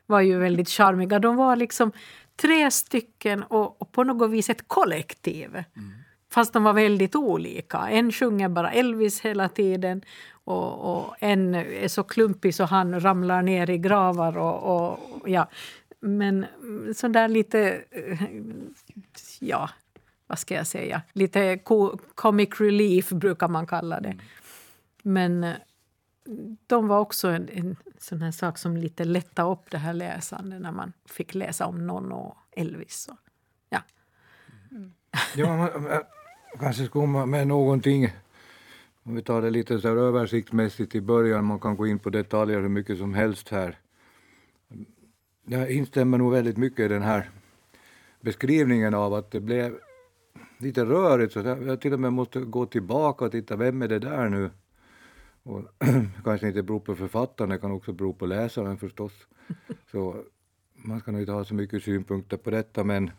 var 0.07 0.21
ju 0.21 0.39
väldigt 0.39 0.69
charmiga. 0.69 1.19
De 1.19 1.37
var 1.37 1.57
liksom 1.57 1.93
tre 2.37 2.71
stycken 2.71 3.43
och, 3.43 3.83
och 3.83 3.93
på 3.93 4.05
något 4.05 4.31
vis 4.31 4.51
ett 4.51 4.69
kollektiv. 4.69 5.65
Mm. 5.77 6.02
Fast 6.33 6.53
de 6.53 6.65
var 6.65 6.73
väldigt 6.73 7.17
olika. 7.17 7.79
En 7.79 8.13
sjunger 8.13 8.49
bara 8.49 8.73
Elvis 8.73 9.21
hela 9.21 9.49
tiden 9.49 10.03
och, 10.45 10.95
och 10.95 11.15
en 11.19 11.55
är 11.55 11.89
så 11.89 12.03
klumpig 12.03 12.55
så 12.55 12.65
han 12.65 13.01
ramlar 13.01 13.43
ner 13.43 13.71
i 13.71 13.79
gravar. 13.79 14.39
Och, 14.39 14.77
och 14.77 15.29
ja. 15.29 15.49
Men 16.01 16.47
så 16.97 17.09
där 17.09 17.29
lite, 17.29 17.83
eh, 17.91 18.23
ja, 19.41 19.71
vad 20.27 20.39
ska 20.39 20.55
jag 20.55 20.67
säga, 20.67 21.03
lite 21.13 21.59
comic 22.15 22.61
relief 22.61 23.11
brukar 23.11 23.49
man 23.49 23.67
kalla 23.67 24.01
det. 24.01 24.17
Men 25.03 25.45
eh, 25.45 25.55
de 26.67 26.89
var 26.89 26.99
också 26.99 27.29
en, 27.29 27.49
en 27.49 27.77
sån 27.99 28.23
här 28.23 28.33
sak 28.33 28.59
som 28.59 28.77
lite 28.77 29.05
lättade 29.05 29.53
upp 29.53 29.71
det 29.71 29.79
här 29.79 29.95
läsandet 29.95 30.61
när 30.61 30.73
man 30.73 30.93
fick 31.07 31.35
läsa 31.35 31.67
om 31.67 31.87
någon 31.87 32.13
och 32.13 32.37
Elvis. 32.51 33.09
Och, 33.11 33.19
ja. 33.69 33.83
Mm. 34.71 34.93
ja 35.37 35.71
kanske 36.61 36.85
ska 36.85 36.93
komma 36.93 37.27
med 37.27 37.47
någonting, 37.47 38.09
om 39.03 39.15
vi 39.15 39.23
tar 39.23 39.43
det 39.43 39.51
lite 39.51 39.81
så 39.81 39.89
här 39.89 39.97
översiktsmässigt 39.97 40.95
i 40.95 41.01
början, 41.01 41.45
man 41.45 41.61
kan 41.61 41.77
gå 41.77 41.87
in 41.87 41.99
på 41.99 42.11
detaljer 42.11 42.61
hur 42.61 42.69
mycket 42.69 42.99
som 42.99 43.15
helst 43.15 43.49
här. 43.49 43.79
Jag 45.45 45.71
instämmer 45.71 46.19
nog 46.19 46.33
väldigt 46.33 46.57
mycket 46.57 46.81
i 46.81 46.89
den 46.89 47.03
här 47.03 47.31
beskrivningen 48.21 48.95
av 48.95 49.15
att 49.15 49.31
det 49.31 49.41
blev 49.41 49.79
lite 50.59 50.85
rörigt, 50.85 51.33
så 51.33 51.39
jag 51.39 51.81
till 51.81 51.93
och 51.93 52.01
med 52.01 52.13
måste 52.13 52.41
gå 52.41 52.67
tillbaka 52.67 53.25
och 53.25 53.33
titta, 53.33 53.57
vem 53.57 53.83
är 53.83 53.89
det 53.89 53.99
där 53.99 54.29
nu? 54.29 54.51
Och 55.43 55.63
kanske 56.25 56.49
inte 56.49 56.63
beror 56.63 56.81
på 56.81 56.97
författaren, 56.97 57.51
det 57.51 57.59
kan 57.59 57.73
också 57.73 57.93
bero 57.93 58.13
på 58.13 58.27
läsaren 58.27 58.79
förstås. 58.79 59.13
Så 59.91 60.25
man 60.75 61.01
ska 61.01 61.13
nog 61.13 61.21
inte 61.21 61.33
ha 61.33 61.45
så 61.45 61.55
mycket 61.55 61.83
synpunkter 61.83 62.37
på 62.37 62.51
detta, 62.51 62.85
men, 62.85 63.11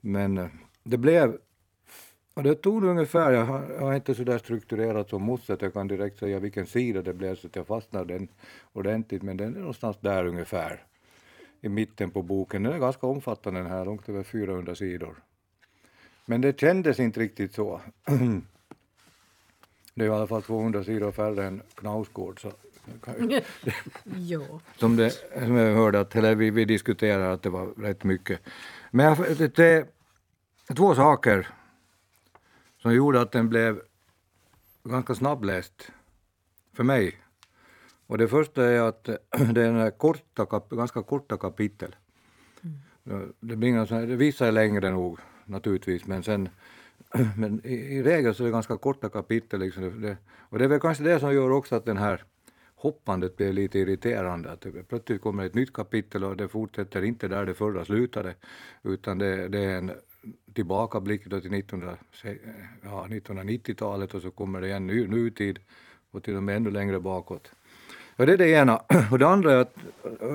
men 0.00 0.48
det 0.82 0.98
blev 0.98 1.38
och 2.34 2.42
det 2.42 2.54
tog 2.54 2.84
ungefär, 2.84 3.32
jag 3.32 3.44
har, 3.44 3.64
jag 3.70 3.80
har 3.80 3.94
inte 3.94 4.14
så 4.14 4.24
där 4.24 4.38
strukturerat 4.38 5.10
som 5.10 5.22
Mosse 5.22 5.52
att 5.52 5.62
jag 5.62 5.72
kan 5.72 5.88
direkt 5.88 6.18
säga 6.18 6.38
vilken 6.38 6.66
sida 6.66 7.02
det 7.02 7.12
blev 7.12 7.36
så 7.36 7.46
att 7.46 7.56
jag 7.56 7.66
fastnade 7.66 8.14
den 8.14 8.28
ordentligt, 8.72 9.22
men 9.22 9.36
den 9.36 9.54
är 9.54 9.58
någonstans 9.58 9.96
där 10.00 10.26
ungefär 10.26 10.82
i 11.60 11.68
mitten 11.68 12.10
på 12.10 12.22
boken. 12.22 12.62
Den 12.62 12.72
är 12.72 12.78
ganska 12.78 13.06
omfattande 13.06 13.60
den 13.60 13.70
här, 13.70 13.84
långt 13.84 14.08
över 14.08 14.22
400 14.22 14.74
sidor. 14.74 15.16
Men 16.26 16.40
det 16.40 16.60
kändes 16.60 17.00
inte 17.00 17.20
riktigt 17.20 17.54
så. 17.54 17.80
Det 19.96 20.04
är 20.04 20.08
i 20.08 20.10
alla 20.10 20.26
fall 20.26 20.42
200 20.42 20.84
sidor 20.84 21.12
färre 21.12 21.46
än 21.46 21.62
Knausgård. 21.74 22.40
Så 22.40 22.52
som, 24.76 24.96
det, 24.96 25.10
som 25.10 25.56
jag 25.56 25.74
hörde, 25.74 26.00
att, 26.00 26.16
eller 26.16 26.34
vi, 26.34 26.50
vi 26.50 26.64
diskuterade 26.64 27.32
att 27.32 27.42
det 27.42 27.50
var 27.50 27.66
rätt 27.66 28.04
mycket. 28.04 28.40
Men 28.90 29.16
det, 29.38 29.56
det, 29.56 29.86
två 30.76 30.94
saker 30.94 31.48
som 32.84 32.94
gjorde 32.94 33.20
att 33.20 33.32
den 33.32 33.48
blev 33.48 33.80
ganska 34.84 35.14
snabbläst 35.14 35.90
för 36.72 36.84
mig. 36.84 37.14
Och 38.06 38.18
det 38.18 38.28
första 38.28 38.64
är 38.64 38.80
att 38.80 39.04
det 39.54 39.62
är 39.62 39.90
korta, 39.90 40.60
ganska 40.70 41.02
korta 41.02 41.36
kapitel. 41.36 41.96
Mm. 43.04 43.32
Det 43.40 43.56
blir 43.56 43.86
såna, 43.86 44.00
vissa 44.00 44.46
är 44.46 44.52
längre 44.52 44.90
nog 44.90 45.18
naturligtvis, 45.44 46.06
men, 46.06 46.22
sen, 46.22 46.48
men 47.36 47.60
i, 47.64 47.74
i 47.74 48.02
regel 48.02 48.34
så 48.34 48.42
är 48.42 48.44
det 48.44 48.52
ganska 48.52 48.76
korta 48.76 49.08
kapitel. 49.08 49.60
Liksom. 49.60 50.02
Det, 50.02 50.16
och 50.48 50.58
det 50.58 50.64
är 50.64 50.68
väl 50.68 50.80
kanske 50.80 51.04
det 51.04 51.20
som 51.20 51.34
gör 51.34 51.50
också 51.50 51.76
att 51.76 51.84
den 51.84 51.96
här 51.96 52.24
hoppandet 52.74 53.36
blir 53.36 53.52
lite 53.52 53.78
irriterande. 53.78 54.52
Att 54.52 54.60
det 54.60 54.88
plötsligt 54.88 55.22
kommer 55.22 55.46
ett 55.46 55.54
nytt 55.54 55.72
kapitel 55.72 56.24
och 56.24 56.36
det 56.36 56.48
fortsätter 56.48 57.02
inte 57.02 57.28
där 57.28 57.46
det 57.46 57.54
förra 57.54 57.84
slutade, 57.84 58.34
utan 58.82 59.18
det, 59.18 59.48
det 59.48 59.64
är 59.64 59.78
en 59.78 59.92
tillbakablick 60.54 61.26
då 61.26 61.40
till 61.40 61.54
1900, 61.54 61.96
eh, 62.22 62.32
ja, 62.82 63.06
1990-talet 63.10 64.14
och 64.14 64.22
så 64.22 64.30
kommer 64.30 64.60
det 64.60 64.66
igen 64.66 64.86
nu, 64.86 65.08
nutid 65.08 65.58
och 66.10 66.22
till 66.22 66.36
och 66.36 66.42
med 66.42 66.56
ännu 66.56 66.70
längre 66.70 67.00
bakåt. 67.00 67.50
Ja, 68.16 68.26
det 68.26 68.32
är 68.32 68.38
det 68.38 68.48
ena. 68.48 68.76
Och 69.10 69.18
det 69.18 69.28
andra 69.28 69.52
är 69.52 69.56
att, 69.56 69.76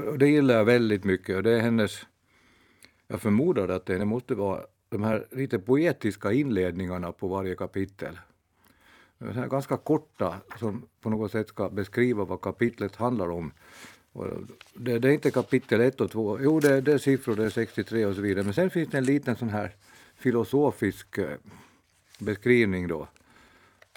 och 0.08 0.18
det 0.18 0.28
gillar 0.28 0.56
jag 0.56 0.66
väldigt 0.66 1.04
mycket, 1.04 1.36
och 1.36 1.44
det 1.44 1.52
är 1.52 1.60
hennes, 1.60 2.06
jag 3.08 3.22
förmodar 3.22 3.68
att 3.68 3.86
det 3.86 4.06
måste 4.06 4.36
vara 4.36 4.62
de 4.90 5.04
här 5.04 5.28
lite 5.32 5.60
poetiska 5.60 6.32
inledningarna 6.32 7.12
på 7.12 7.28
varje 7.28 7.56
kapitel. 7.56 8.20
Så 9.20 9.26
här 9.26 9.48
ganska 9.48 9.78
korta, 9.78 10.36
som 10.60 10.86
på 11.02 11.10
något 11.10 11.32
sätt 11.32 11.48
ska 11.48 11.70
beskriva 11.70 12.26
vad 12.26 12.42
kapitlet 12.42 12.96
handlar 12.96 13.30
om. 13.30 13.52
Det, 14.74 15.00
det, 15.00 15.08
är 15.08 15.12
inte 15.12 15.32
kapitel 15.32 15.82
1 15.82 16.02
och 16.02 16.12
2, 16.12 16.40
jo 16.42 16.60
det, 16.60 16.82
det 16.82 16.94
är 16.94 16.98
siffror, 16.98 17.36
det 17.36 17.46
är 17.46 17.50
63 17.50 18.06
och 18.06 18.16
så 18.16 18.22
vidare, 18.22 18.44
men 18.44 18.54
sen 18.54 18.70
finns 18.70 18.90
det 18.90 18.98
en 18.98 19.04
liten 19.04 19.36
sån 19.36 19.50
här 19.50 19.76
filosofisk 20.20 21.18
eh, 21.18 21.38
beskrivning 22.20 22.88
då. 22.88 23.08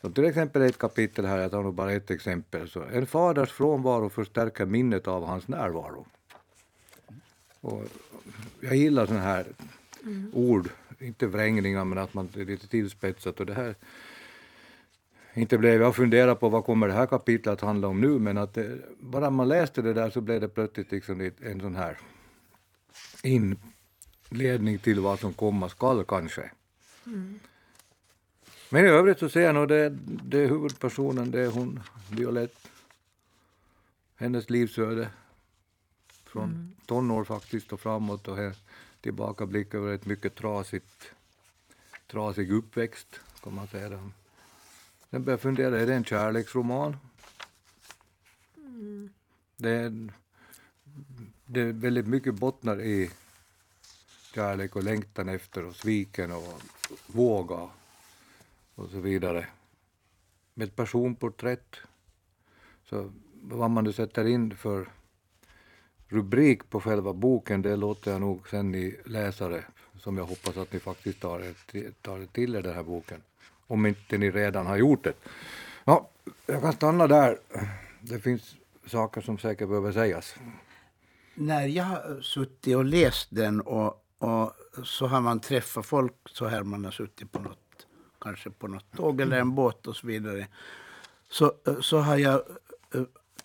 Så 0.01 0.11
till 0.11 0.25
exempel 0.25 0.63
ett 0.63 0.79
kapitel 0.79 1.25
här, 1.25 1.39
jag 1.39 1.51
tar 1.51 1.63
nog 1.63 1.75
bara 1.75 1.93
ett 1.93 2.11
exempel. 2.11 2.69
Så 2.69 2.83
en 2.83 3.07
faders 3.07 3.53
frånvaro 3.53 4.09
förstärker 4.09 4.67
minnet 4.67 5.09
av 5.09 5.27
hans 5.27 5.49
närvaro. 5.49 6.07
Och 7.61 7.85
jag 8.61 8.77
gillar 8.77 9.07
såna 9.07 9.21
här 9.21 9.47
mm. 10.03 10.31
ord, 10.35 10.69
inte 10.99 11.27
vrängningar 11.27 11.85
men 11.85 11.99
att 11.99 12.15
man 12.15 12.29
är 12.37 12.45
lite 12.45 12.69
tillspetsat. 12.69 13.41
Och 13.41 13.47
det 13.47 13.55
här, 13.55 13.75
inte 15.35 15.59
blev 15.59 15.83
jag 15.83 15.97
fundera 15.97 16.35
på 16.35 16.49
vad 16.49 16.65
kommer 16.65 16.89
det 16.89 16.95
här 16.95 17.07
kapitlet 17.07 17.53
att 17.53 17.61
handla 17.61 17.89
om 17.89 18.01
nu, 18.01 18.19
men 18.19 18.39
att 18.39 18.55
det, 18.55 18.79
bara 19.01 19.31
man 19.31 19.49
läste 19.49 19.83
det 19.83 19.93
där 19.93 20.11
så 20.11 20.21
blev 20.21 20.41
det 20.41 20.49
plötsligt 20.49 20.93
liksom 20.93 21.31
en 21.41 21.61
sån 21.61 21.77
här 21.77 21.99
inledning 24.33 24.79
till 24.79 25.01
vad 25.01 25.21
som 25.21 25.33
komma 25.33 25.69
skall 25.69 26.05
kanske. 26.05 26.51
Mm. 27.07 27.41
Men 28.71 28.85
i 28.85 28.89
övrigt 28.89 29.19
så 29.19 29.29
ser 29.29 29.41
jag 29.41 29.55
nog 29.55 29.69
det, 29.69 29.89
det 30.05 30.39
är 30.39 30.49
huvudpersonen, 30.49 31.31
det 31.31 31.41
är 31.41 31.51
hon, 31.51 31.81
Violette. 32.11 32.69
Hennes 34.17 34.51
livsöde 34.51 35.11
från 36.25 36.45
mm. 36.45 36.73
tonår 36.87 37.25
faktiskt 37.25 37.73
och 37.73 37.81
framåt 37.81 38.29
och 38.29 38.39
tillbakablick 39.01 39.75
över 39.75 39.95
ett 39.95 40.07
mycket 40.07 40.35
trasigt, 40.35 41.13
trasig 42.07 42.53
uppväxt, 42.53 43.21
kan 43.43 43.55
man 43.55 43.67
säga. 43.67 43.89
Sen 43.89 44.11
började 45.11 45.31
jag 45.31 45.41
fundera, 45.41 45.81
är 45.81 45.87
det 45.87 45.95
en 45.95 46.05
kärleksroman? 46.05 46.97
Mm. 48.57 49.11
Det, 49.57 49.71
är, 49.71 50.09
det 51.47 51.61
är 51.61 51.73
väldigt 51.73 52.07
mycket 52.07 52.35
bottnar 52.35 52.81
i 52.81 53.11
kärlek 54.35 54.77
och 54.77 54.83
längtan 54.83 55.29
efter 55.29 55.65
och 55.65 55.77
sviken 55.77 56.33
och 56.33 56.63
våga 57.07 57.69
och 58.75 58.91
så 58.91 59.01
vidare. 59.01 59.47
Med 60.55 60.69
ett 60.69 60.77
personporträtt, 60.77 61.77
så 62.85 63.13
vad 63.43 63.71
man 63.71 63.85
nu 63.85 63.93
sätter 63.93 64.25
in 64.25 64.57
för 64.57 64.89
rubrik 66.09 66.71
på 66.71 66.81
själva 66.81 67.13
boken, 67.13 67.63
det 67.63 67.77
låter 67.77 68.13
jag 68.13 68.21
nog 68.21 68.49
sen 68.49 68.71
ni 68.71 68.97
läsare, 69.05 69.65
som 69.99 70.17
jag 70.19 70.25
hoppas 70.25 70.57
att 70.57 70.73
ni 70.73 70.81
faktiskt 70.81 71.21
tar, 71.21 71.41
er, 71.41 71.93
tar 72.03 72.27
till 72.27 72.55
er 72.55 72.63
den 72.63 72.75
här 72.75 72.83
boken. 72.83 73.23
Om 73.67 73.87
inte 73.87 74.19
ni 74.19 74.31
redan 74.31 74.67
har 74.67 74.77
gjort 74.77 75.05
det. 75.05 75.15
Ja, 75.85 76.09
jag 76.47 76.63
kan 76.63 76.73
stanna 76.73 77.07
där. 77.07 77.39
Det 78.01 78.19
finns 78.21 78.57
saker 78.87 79.21
som 79.21 79.39
säkert 79.39 79.69
behöver 79.69 79.93
sägas. 79.93 80.35
När 81.35 81.67
jag 81.67 81.85
har 81.85 82.21
suttit 82.21 82.77
och 82.77 82.85
läst 82.85 83.29
den 83.31 83.61
och, 83.61 84.05
och 84.23 84.53
så 84.85 85.07
har 85.07 85.21
man 85.21 85.41
träffat 85.41 85.87
folk 85.87 86.15
så 86.25 86.47
här, 86.47 86.63
man 86.63 86.85
har 86.85 86.93
suttit 86.93 87.33
på 87.33 87.39
något, 87.39 87.87
kanske 88.21 88.51
på 88.51 88.69
något 88.69 88.97
tåg 88.97 89.21
eller 89.21 89.39
en 89.41 89.55
båt 89.55 89.87
och 89.87 89.97
så 89.97 90.07
vidare. 90.07 90.47
Så, 91.31 91.53
så 91.81 91.99
har 91.99 92.17
jag 92.17 92.35
eh, 92.95 93.03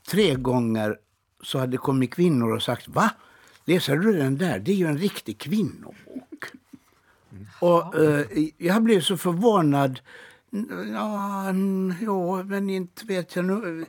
tre 0.10 0.36
gånger 0.36 1.00
så 1.44 1.60
hade 1.60 1.78
kommit 1.78 2.14
kvinnor 2.14 2.56
och 2.56 2.64
sagt 2.64 2.88
Va? 2.88 3.12
Läser 3.66 3.98
du 3.98 4.14
den 4.14 4.38
där? 4.38 4.60
Det 4.60 4.72
är 4.72 4.76
ju 4.76 4.86
en 4.86 4.98
riktig 4.98 5.38
kvinnobok. 5.38 6.46
Och 7.60 7.96
eh, 7.96 8.26
jag 8.58 8.84
blev 8.84 9.02
så 9.02 9.18
förvånad. 9.18 10.00
Ja, 10.94 11.46
ja, 12.02 12.44
men 12.44 12.70
inte 12.70 13.06
vet 13.06 13.36
jag 13.36 13.46
nu. 13.46 13.86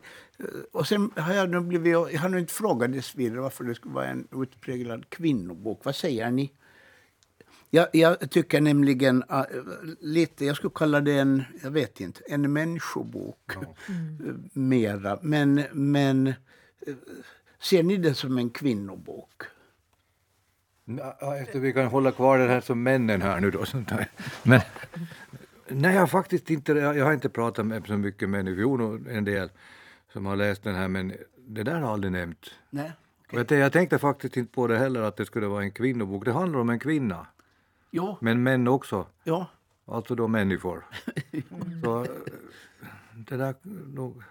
Och 0.72 0.86
sen 0.86 1.10
har 1.16 1.34
jag 1.34 1.50
nu 1.50 1.60
blivit, 1.60 1.92
jag 1.92 2.20
har 2.20 2.28
nog 2.28 2.40
inte 2.40 2.52
frågat 2.54 2.92
dess 2.92 3.14
vidare 3.14 3.40
varför 3.40 3.64
det 3.64 3.74
skulle 3.74 3.94
vara 3.94 4.06
en 4.06 4.28
utpräglad 4.32 5.10
kvinnobok. 5.10 5.80
Vad 5.84 5.96
säger 5.96 6.30
ni? 6.30 6.52
Jag, 7.70 7.88
jag 7.92 8.30
tycker 8.30 8.60
nämligen 8.60 9.22
uh, 9.22 9.42
lite, 10.00 10.44
jag 10.44 10.56
skulle 10.56 10.72
kalla 10.74 11.00
det 11.00 11.18
en, 11.18 11.44
jag 11.62 11.70
vet 11.70 12.00
inte, 12.00 12.20
en 12.26 12.52
människobok. 12.52 13.52
Mm. 13.88 14.50
Mera. 14.52 15.18
Men, 15.22 15.62
men 15.72 16.26
uh, 16.26 16.94
ser 17.60 17.82
ni 17.82 17.96
det 17.96 18.14
som 18.14 18.38
en 18.38 18.50
kvinnobok? 18.50 19.42
Efter 21.42 21.58
vi 21.58 21.72
kan 21.72 21.86
hålla 21.86 22.12
kvar 22.12 22.38
den 22.38 22.48
här 22.48 22.60
som 22.60 22.82
männen 22.82 23.22
här 23.22 23.40
nu 23.40 23.50
då. 23.50 23.64
Sånt 23.64 23.90
här. 23.90 24.10
Men, 24.42 24.60
nej, 25.68 25.94
jag 25.94 26.00
har 26.00 26.06
faktiskt 26.06 26.50
inte, 26.50 26.72
jag 26.72 27.04
har 27.04 27.12
inte 27.12 27.28
pratat 27.28 27.66
med 27.66 27.86
så 27.86 27.96
mycket 27.96 28.28
män 28.28 28.56
fjol, 28.56 29.06
en 29.10 29.24
del 29.24 29.50
som 30.12 30.26
har 30.26 30.36
läst 30.36 30.62
den 30.62 30.74
här, 30.74 30.88
men 30.88 31.12
det 31.46 31.62
där 31.62 31.72
har 31.72 31.80
jag 31.80 31.90
aldrig 31.90 32.12
nämnt. 32.12 32.50
Nej. 32.70 32.92
Okay. 33.32 33.44
Jag, 33.48 33.64
jag 33.64 33.72
tänkte 33.72 33.98
faktiskt 33.98 34.36
inte 34.36 34.52
på 34.52 34.66
det 34.66 34.78
heller, 34.78 35.02
att 35.02 35.16
det 35.16 35.26
skulle 35.26 35.46
vara 35.46 35.62
en 35.62 35.72
kvinnobok. 35.72 36.24
Det 36.24 36.32
handlar 36.32 36.60
om 36.60 36.70
en 36.70 36.78
kvinna. 36.78 37.26
Ja. 37.90 38.18
Men 38.20 38.42
män 38.42 38.68
också. 38.68 39.06
Ja. 39.24 39.46
Alltså 39.86 40.14
då 40.14 40.28
människor. 40.28 40.84
Så 41.84 42.06
det 43.14 43.36
där 43.36 43.54
nog... 43.94 44.22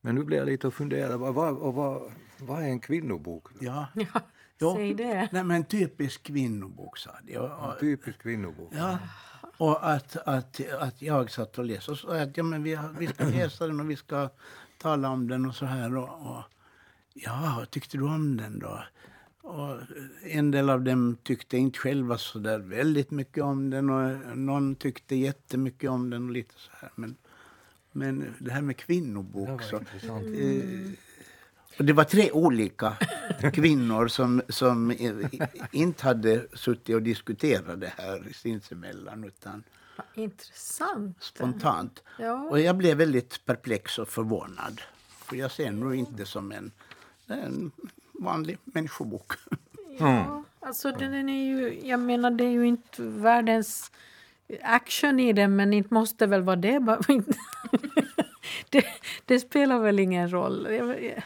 Men 0.00 0.14
nu 0.14 0.24
blir 0.24 0.38
jag 0.38 0.46
lite 0.46 0.66
och 0.66 0.74
funderar. 0.74 1.16
Vad, 1.16 1.34
vad, 1.34 1.74
vad, 1.74 2.12
vad 2.38 2.62
är 2.62 2.66
en 2.66 2.80
kvinnobok? 2.80 3.48
Ja. 3.60 3.86
Ja, 4.58 4.74
säg 4.76 4.94
det. 4.94 5.28
Nej, 5.32 5.44
men 5.44 5.64
typisk 5.64 6.22
kvinnobok, 6.22 6.98
sa 6.98 7.10
de. 7.22 7.36
En 7.36 7.78
typisk 7.80 8.18
kvinnobok. 8.18 8.72
Ja. 8.76 8.98
Och 9.56 9.90
att, 9.90 10.16
att, 10.16 10.60
att 10.78 11.02
jag 11.02 11.30
satt 11.30 11.58
och 11.58 11.64
läste 11.64 11.90
och 11.90 11.98
sa 11.98 12.16
att 12.16 12.36
ja, 12.36 12.42
men 12.42 12.62
vi, 12.62 12.78
vi 12.98 13.06
ska 13.06 13.24
läsa 13.24 13.66
den 13.66 13.80
och 13.80 13.90
vi 13.90 13.96
ska 13.96 14.28
tala 14.78 15.08
om 15.08 15.28
den 15.28 15.46
och 15.46 15.54
så 15.54 15.66
här. 15.66 15.96
Och, 15.96 16.30
och, 16.30 16.42
ja, 17.14 17.64
tyckte 17.70 17.96
du 17.96 18.04
om 18.04 18.36
den 18.36 18.58
då? 18.58 18.84
Och 19.42 19.78
en 20.22 20.50
del 20.50 20.70
av 20.70 20.82
dem 20.82 21.16
tyckte 21.22 21.56
inte 21.56 21.78
själva 21.78 22.18
så 22.18 22.38
där 22.38 22.58
väldigt 22.58 23.10
mycket 23.10 23.44
om 23.44 23.70
den 23.70 23.90
och 23.90 24.38
någon 24.38 24.74
tyckte 24.74 25.16
jättemycket 25.16 25.90
om 25.90 26.10
den 26.10 26.24
och 26.24 26.30
lite 26.30 26.54
så 26.56 26.70
här. 26.72 26.90
Men, 26.94 27.16
men 27.92 28.34
det 28.38 28.52
här 28.52 28.62
med 28.62 28.76
kvinnobok 28.76 29.62
så... 29.62 29.76
Eh, 29.76 30.90
och 31.78 31.84
det 31.84 31.92
var 31.92 32.04
tre 32.04 32.30
olika 32.30 32.96
kvinnor 33.52 34.08
som, 34.08 34.42
som 34.48 34.94
inte 35.72 36.04
hade 36.04 36.46
suttit 36.54 36.94
och 36.94 37.02
diskuterat 37.02 37.80
det 37.80 37.92
här 37.96 38.28
sinsemellan 38.32 39.24
utan 39.24 39.64
Intressant. 40.14 41.22
spontant. 41.22 42.02
Ja. 42.18 42.48
Och 42.50 42.60
jag 42.60 42.76
blev 42.76 42.96
väldigt 42.96 43.44
perplex 43.44 43.98
och 43.98 44.08
förvånad. 44.08 44.80
För 45.08 45.36
jag 45.36 45.50
ser 45.50 45.70
nog 45.70 45.94
inte 45.94 46.26
som 46.26 46.52
en, 46.52 46.72
en 47.26 47.72
vanlig 48.22 48.58
människobok. 48.64 49.32
Ja, 49.98 50.44
alltså 50.60 50.92
den 50.92 51.28
är 51.28 51.44
ju, 51.44 51.80
jag 51.88 52.00
menar 52.00 52.30
det 52.30 52.44
är 52.44 52.50
ju 52.50 52.66
inte 52.66 53.02
världens 53.02 53.92
action 54.62 55.20
i 55.20 55.32
den 55.32 55.56
men 55.56 55.72
inte 55.72 55.94
måste 55.94 56.26
väl 56.26 56.42
vara 56.42 56.56
det. 56.56 56.78
det, 58.70 58.84
det 59.24 59.40
spelar 59.40 59.78
väl 59.78 59.98
ingen 59.98 60.32
roll. 60.32 60.68
Jag, 60.70 61.22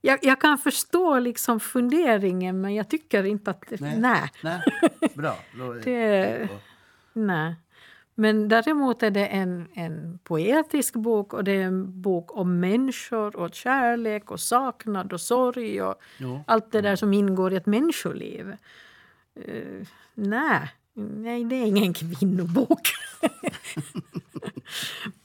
jag, 0.00 0.18
jag 0.22 0.40
kan 0.40 0.58
förstå 0.58 1.18
liksom 1.18 1.60
funderingen 1.60 2.60
men 2.60 2.74
jag 2.74 2.88
tycker 2.88 3.24
inte 3.24 3.50
att... 3.50 3.64
Nej. 3.80 3.98
nej. 3.98 4.30
Nej, 4.42 4.60
bra. 5.14 5.36
Det, 5.84 6.48
nej. 7.12 7.54
Men 8.14 8.48
däremot 8.48 9.02
är 9.02 9.10
det 9.10 9.26
en, 9.26 9.68
en 9.74 10.18
poetisk 10.24 10.94
bok 10.94 11.32
och 11.32 11.44
det 11.44 11.52
är 11.52 11.62
en 11.62 12.02
bok 12.02 12.36
om 12.36 12.60
människor 12.60 13.36
och 13.36 13.54
kärlek 13.54 14.30
och 14.30 14.40
saknad 14.40 15.12
och 15.12 15.20
sorg 15.20 15.82
och 15.82 15.94
Ja. 16.18 16.44
allt 16.46 16.72
det 16.72 16.80
där 16.80 16.96
som 16.96 17.12
ingår 17.12 17.52
i 17.52 17.56
ett 17.56 17.66
människoliv. 17.66 18.56
Uh, 19.48 19.86
nej. 20.14 20.72
nej, 20.94 21.44
det 21.44 21.56
är 21.56 21.66
ingen 21.66 21.94
kvinnobok. 21.94 22.88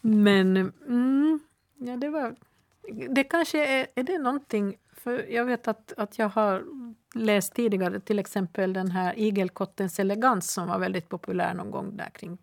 Men 0.02 0.58
mm, 0.88 1.40
ja, 1.78 1.98
det 1.98 2.10
var... 2.10 2.36
Det 3.10 3.24
kanske 3.24 3.66
är, 3.66 3.88
är 3.96 4.04
det 4.04 4.18
någonting... 4.18 4.76
För 4.94 5.32
jag 5.32 5.46
vet 5.46 5.68
att, 5.68 5.94
att 5.98 6.20
jag 6.20 6.30
har 6.30 6.64
läst 7.16 7.54
tidigare 7.54 8.00
till 8.00 8.20
exempel 8.20 8.74
den 8.74 8.92
här 8.92 9.20
Igelkottens 9.20 10.00
elegans 10.00 10.52
som 10.52 10.68
var 10.68 10.80
väldigt 10.80 11.10
populär 11.10 11.54
någon 11.54 11.72
gång 11.72 11.98
där 11.98 12.10
kring 12.10 12.38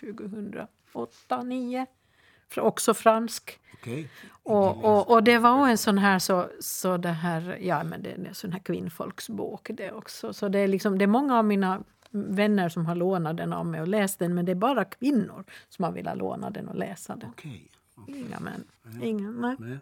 2008, 0.00 0.66
2009. 0.92 1.86
Också 2.56 2.94
fransk. 2.94 3.60
Okej. 3.72 4.08
Och, 4.42 4.84
och, 4.84 5.10
och 5.10 5.24
det 5.24 5.38
var 5.38 5.68
en 5.68 5.78
sån 5.78 5.98
här, 5.98 6.18
så, 6.18 6.48
så 6.60 6.96
det 6.96 7.08
här, 7.08 7.58
ja 7.60 7.84
men 7.84 8.02
det 8.02 8.10
är 8.10 8.28
en 8.28 8.34
sån 8.34 8.52
här 8.52 8.60
kvinnfolksbok 8.60 9.70
det 9.74 9.92
också. 9.92 10.32
Så 10.32 10.48
det 10.48 10.58
är 10.58 10.68
liksom, 10.68 10.98
det 10.98 11.04
är 11.04 11.06
många 11.06 11.38
av 11.38 11.44
mina 11.44 11.82
vänner 12.10 12.68
som 12.68 12.86
har 12.86 12.94
lånat 12.94 13.36
den 13.36 13.52
av 13.52 13.66
mig 13.66 13.80
och 13.80 13.88
läst 13.88 14.18
den 14.18 14.34
men 14.34 14.44
det 14.44 14.52
är 14.52 14.56
bara 14.56 14.84
kvinnor 14.84 15.44
som 15.68 15.84
har 15.84 15.92
velat 15.92 16.18
låna 16.18 16.50
den 16.50 16.68
och 16.68 16.76
läsa 16.76 17.16
den. 17.16 17.30
Okej. 17.30 17.68
Inga 18.06 18.40
män. 18.40 18.64
Inga, 19.02 19.30
nej. 19.30 19.56
Nej. 19.58 19.78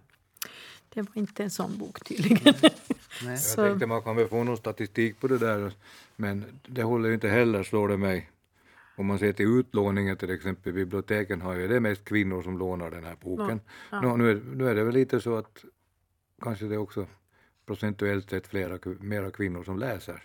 Det 0.89 1.03
var 1.03 1.11
inte 1.15 1.43
en 1.43 1.51
sån 1.51 1.79
bok 1.79 2.05
tydligen. 2.05 2.55
Nej. 2.63 2.73
Jag 3.31 3.41
Så, 3.41 3.67
tänkte 3.67 3.87
man 3.87 4.03
kan 4.03 4.17
väl 4.17 4.29
få 4.29 4.45
någon 4.45 4.57
statistik 4.57 5.21
på 5.21 5.29
det 5.29 5.39
där, 5.39 5.73
men 6.17 6.45
det 6.67 6.83
håller 6.83 7.09
ju 7.09 7.15
inte 7.15 7.29
heller, 7.29 7.63
slår 7.63 7.89
det 7.89 7.97
mig. 7.97 8.31
Om 8.97 9.07
man 9.07 9.19
ser 9.19 9.33
till 9.33 9.59
utlåningen 9.59 10.17
till 10.17 10.31
exempel, 10.31 10.73
biblioteken 10.73 11.41
har 11.41 11.55
ju 11.55 11.69
det 11.69 11.81
mest 11.81 12.05
kvinnor 12.05 12.43
som 12.43 12.59
lånar 12.59 12.91
den 12.91 13.05
här 13.05 13.17
boken. 13.21 13.61
Nå, 13.93 14.17
nu, 14.17 14.31
är, 14.31 14.41
nu 14.55 14.69
är 14.69 14.75
det 14.75 14.85
väl 14.85 14.95
lite 14.95 15.21
så 15.21 15.37
att 15.37 15.65
kanske 16.43 16.65
det 16.65 16.75
är 16.75 16.79
också 16.79 17.07
procentuellt 17.67 18.31
sett 18.31 18.47
flera, 18.47 18.79
mera 19.01 19.31
kvinnor 19.31 19.63
som 19.65 19.79
läser. 19.79 20.23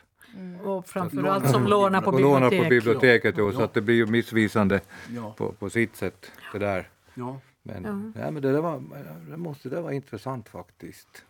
och 0.64 0.88
framförallt 0.88 1.50
som 1.50 1.64
lånar 1.68 2.02
på 2.02 2.12
och 2.12 2.22
lånar 2.22 2.50
bibliotek. 2.50 2.64
på 2.64 2.70
biblioteket, 2.70 3.36
jo, 3.38 3.52
så 3.52 3.60
Ja. 3.60 3.66
att 3.66 3.74
det 3.74 3.82
blir 3.82 3.96
ju 3.96 4.06
missvisande 4.06 4.82
Ja. 5.16 5.34
på, 5.38 5.52
på 5.52 5.70
sitt 5.70 5.96
sätt. 5.96 6.32
Det 6.54 6.60
där. 6.60 6.90
Ja. 7.14 7.40
Men, 7.64 8.14
ja. 8.18 8.32
men 8.32 8.42
det, 8.42 8.52
där 8.52 8.62
var, 8.62 8.84
det 9.30 9.38
måste 9.38 9.70
det 9.70 9.82
var 9.82 9.92
intressant 9.92 10.50
faktiskt. 10.50 11.26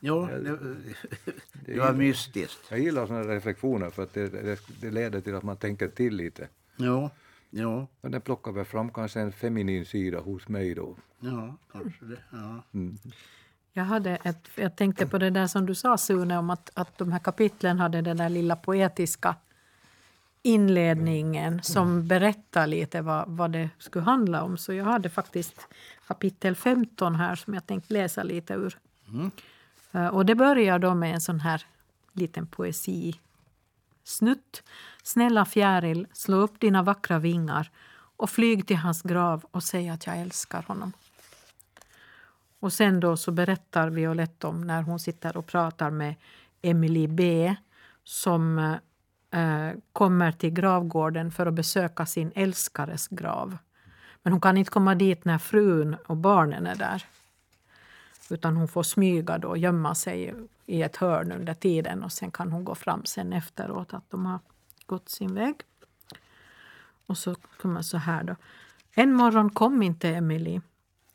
Ja, 0.00 0.28
det, 0.42 0.58
det 1.66 1.78
var 1.78 1.92
mystiskt. 1.92 2.58
Jag 2.70 2.80
gillar 2.80 3.06
sådana 3.06 3.34
reflektioner 3.34 3.90
för 3.90 4.02
att 4.02 4.14
det, 4.14 4.28
det, 4.28 4.58
det 4.80 4.90
leder 4.90 5.20
till 5.20 5.34
att 5.34 5.42
man 5.42 5.56
tänker 5.56 5.88
till 5.88 6.16
lite. 6.16 6.48
Ja, 6.78 7.10
ja, 7.50 7.86
Men 8.00 8.12
den 8.12 8.20
plockar 8.20 8.52
väl 8.52 8.64
fram 8.64 8.90
kanske 8.92 9.20
en 9.20 9.32
feminin 9.32 9.84
sida 9.84 10.20
hos 10.20 10.48
mig 10.48 10.74
då. 10.74 10.96
ja, 11.20 11.54
kanske 11.72 12.04
det. 12.04 12.18
Ja. 12.30 12.62
Jag, 13.72 13.84
hade 13.84 14.10
ett, 14.16 14.48
jag 14.54 14.76
tänkte 14.76 15.06
på 15.06 15.18
det 15.18 15.30
där 15.30 15.46
som 15.46 15.66
du 15.66 15.74
sa 15.74 15.98
Sune 15.98 16.38
om 16.38 16.50
att, 16.50 16.70
att 16.74 16.98
de 16.98 17.12
här 17.12 17.18
kapitlen 17.18 17.78
hade 17.78 18.00
den 18.02 18.16
där 18.16 18.28
lilla 18.28 18.56
poetiska 18.56 19.34
inledningen 20.42 21.62
som 21.62 22.06
berättar 22.08 22.66
lite 22.66 23.02
vad, 23.02 23.28
vad 23.28 23.50
det 23.50 23.70
skulle 23.78 24.04
handla 24.04 24.42
om. 24.42 24.56
Så 24.58 24.72
jag 24.72 24.84
hade 24.84 25.08
faktiskt 25.10 25.66
kapitel 26.06 26.54
15 26.56 27.14
här 27.14 27.34
som 27.36 27.54
jag 27.54 27.66
tänkte 27.66 27.92
läsa 27.94 28.22
lite 28.22 28.54
ur. 28.54 28.78
Eh, 29.92 30.06
Och 30.06 30.26
det 30.26 30.34
börjar 30.34 30.78
då 30.78 30.94
med 30.94 31.14
en 31.14 31.20
sån 31.20 31.40
här 31.40 31.62
liten 32.12 32.46
poesi 32.46 33.20
Snutt, 34.08 34.62
snälla 35.02 35.44
fjäril, 35.44 36.06
slå 36.12 36.36
upp 36.36 36.60
dina 36.60 36.82
vackra 36.82 37.18
vingar 37.18 37.70
och 38.16 38.30
flyg 38.30 38.66
till 38.66 38.76
hans 38.76 39.02
grav 39.02 39.44
och 39.50 39.62
säg 39.62 39.88
att 39.88 40.06
jag 40.06 40.18
älskar 40.18 40.62
honom. 40.62 40.92
Och 42.60 42.72
sen 42.72 43.00
då 43.00 43.16
så 43.16 43.30
berättar 43.30 43.90
Violette 43.90 44.46
om 44.46 44.66
när 44.66 44.82
hon 44.82 44.98
sitter 44.98 45.36
och 45.36 45.46
pratar 45.46 45.90
med 45.90 46.14
Emily 46.62 47.06
B 47.06 47.54
som 48.04 48.58
eh, 49.30 49.70
kommer 49.92 50.32
till 50.32 50.50
gravgården 50.50 51.30
för 51.30 51.46
att 51.46 51.54
besöka 51.54 52.06
sin 52.06 52.32
älskares 52.34 53.08
grav. 53.08 53.58
Men 54.22 54.32
hon 54.32 54.40
kan 54.40 54.56
inte 54.56 54.70
komma 54.70 54.94
dit 54.94 55.24
när 55.24 55.38
frun 55.38 55.96
och 56.06 56.16
barnen 56.16 56.66
är 56.66 56.76
där. 56.76 57.04
Utan 58.30 58.56
hon 58.56 58.68
får 58.68 58.82
smyga 58.82 59.38
då, 59.38 59.56
gömma 59.56 59.94
sig 59.94 60.34
i 60.66 60.82
ett 60.82 60.96
hörn 60.96 61.32
under 61.32 61.54
tiden 61.54 62.02
och 62.02 62.12
sen 62.12 62.30
kan 62.30 62.52
hon 62.52 62.64
gå 62.64 62.74
fram 62.74 63.04
sen 63.04 63.32
efteråt 63.32 63.94
att 63.94 64.10
de 64.10 64.26
har 64.26 64.38
gått 64.86 65.08
sin 65.08 65.34
väg. 65.34 65.54
Och 67.06 67.18
så 67.18 67.34
kommer 67.34 67.82
så 67.82 67.98
här 67.98 68.24
då. 68.24 68.36
En 68.92 69.12
morgon 69.12 69.50
kom 69.50 69.82
inte 69.82 70.08
Emily. 70.08 70.60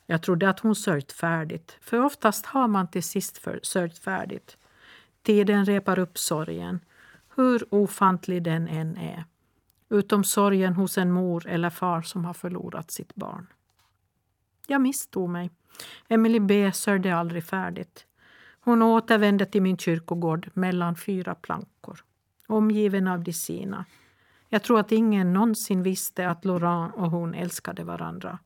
Jag 0.06 0.22
trodde 0.22 0.48
att 0.48 0.60
hon 0.60 0.74
sörjt 0.74 1.12
färdigt, 1.12 1.76
för 1.80 2.04
oftast 2.04 2.46
har 2.46 2.68
man 2.68 2.88
till 2.88 3.02
sist 3.02 3.46
sörjt 3.62 3.98
färdigt. 3.98 4.56
Tiden 5.22 5.64
repar 5.64 5.98
upp 5.98 6.18
sorgen, 6.18 6.80
hur 7.36 7.74
ofantlig 7.74 8.42
den 8.42 8.68
än 8.68 8.96
är. 8.96 9.24
Utom 9.88 10.24
sorgen 10.24 10.74
hos 10.74 10.98
en 10.98 11.10
mor 11.10 11.46
eller 11.46 11.70
far 11.70 12.02
som 12.02 12.24
har 12.24 12.34
förlorat 12.34 12.90
sitt 12.90 13.14
barn. 13.14 13.46
Jag 14.66 14.80
misstog 14.80 15.30
mig. 15.30 15.50
Emily 16.08 16.40
B 16.40 16.72
sörjde 16.72 17.16
aldrig 17.16 17.44
färdigt. 17.44 18.06
Hon 18.60 18.82
återvände 18.82 19.46
till 19.46 19.62
min 19.62 19.78
kyrkogård 19.78 20.50
mellan 20.54 20.96
fyra 20.96 21.34
plankor, 21.34 22.04
omgiven 22.46 23.08
av 23.08 23.22
de 23.22 23.32
sina. 23.32 23.84
Jag 24.48 24.62
tror 24.62 24.80
att 24.80 24.92
ingen 24.92 25.32
någonsin 25.32 25.82
visste 25.82 26.28
att 26.28 26.44
Laurent 26.44 26.94
och 26.94 27.10
hon 27.10 27.34
älskade 27.34 27.84
varandra. 27.84 28.38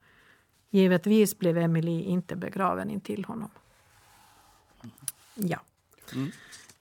Givetvis 0.71 1.39
blev 1.39 1.59
Emily 1.59 2.03
inte 2.03 2.37
begraven 2.37 2.91
intill 2.91 3.25
honom. 3.25 3.51
Ja. 5.35 5.61
Mm. 6.15 6.31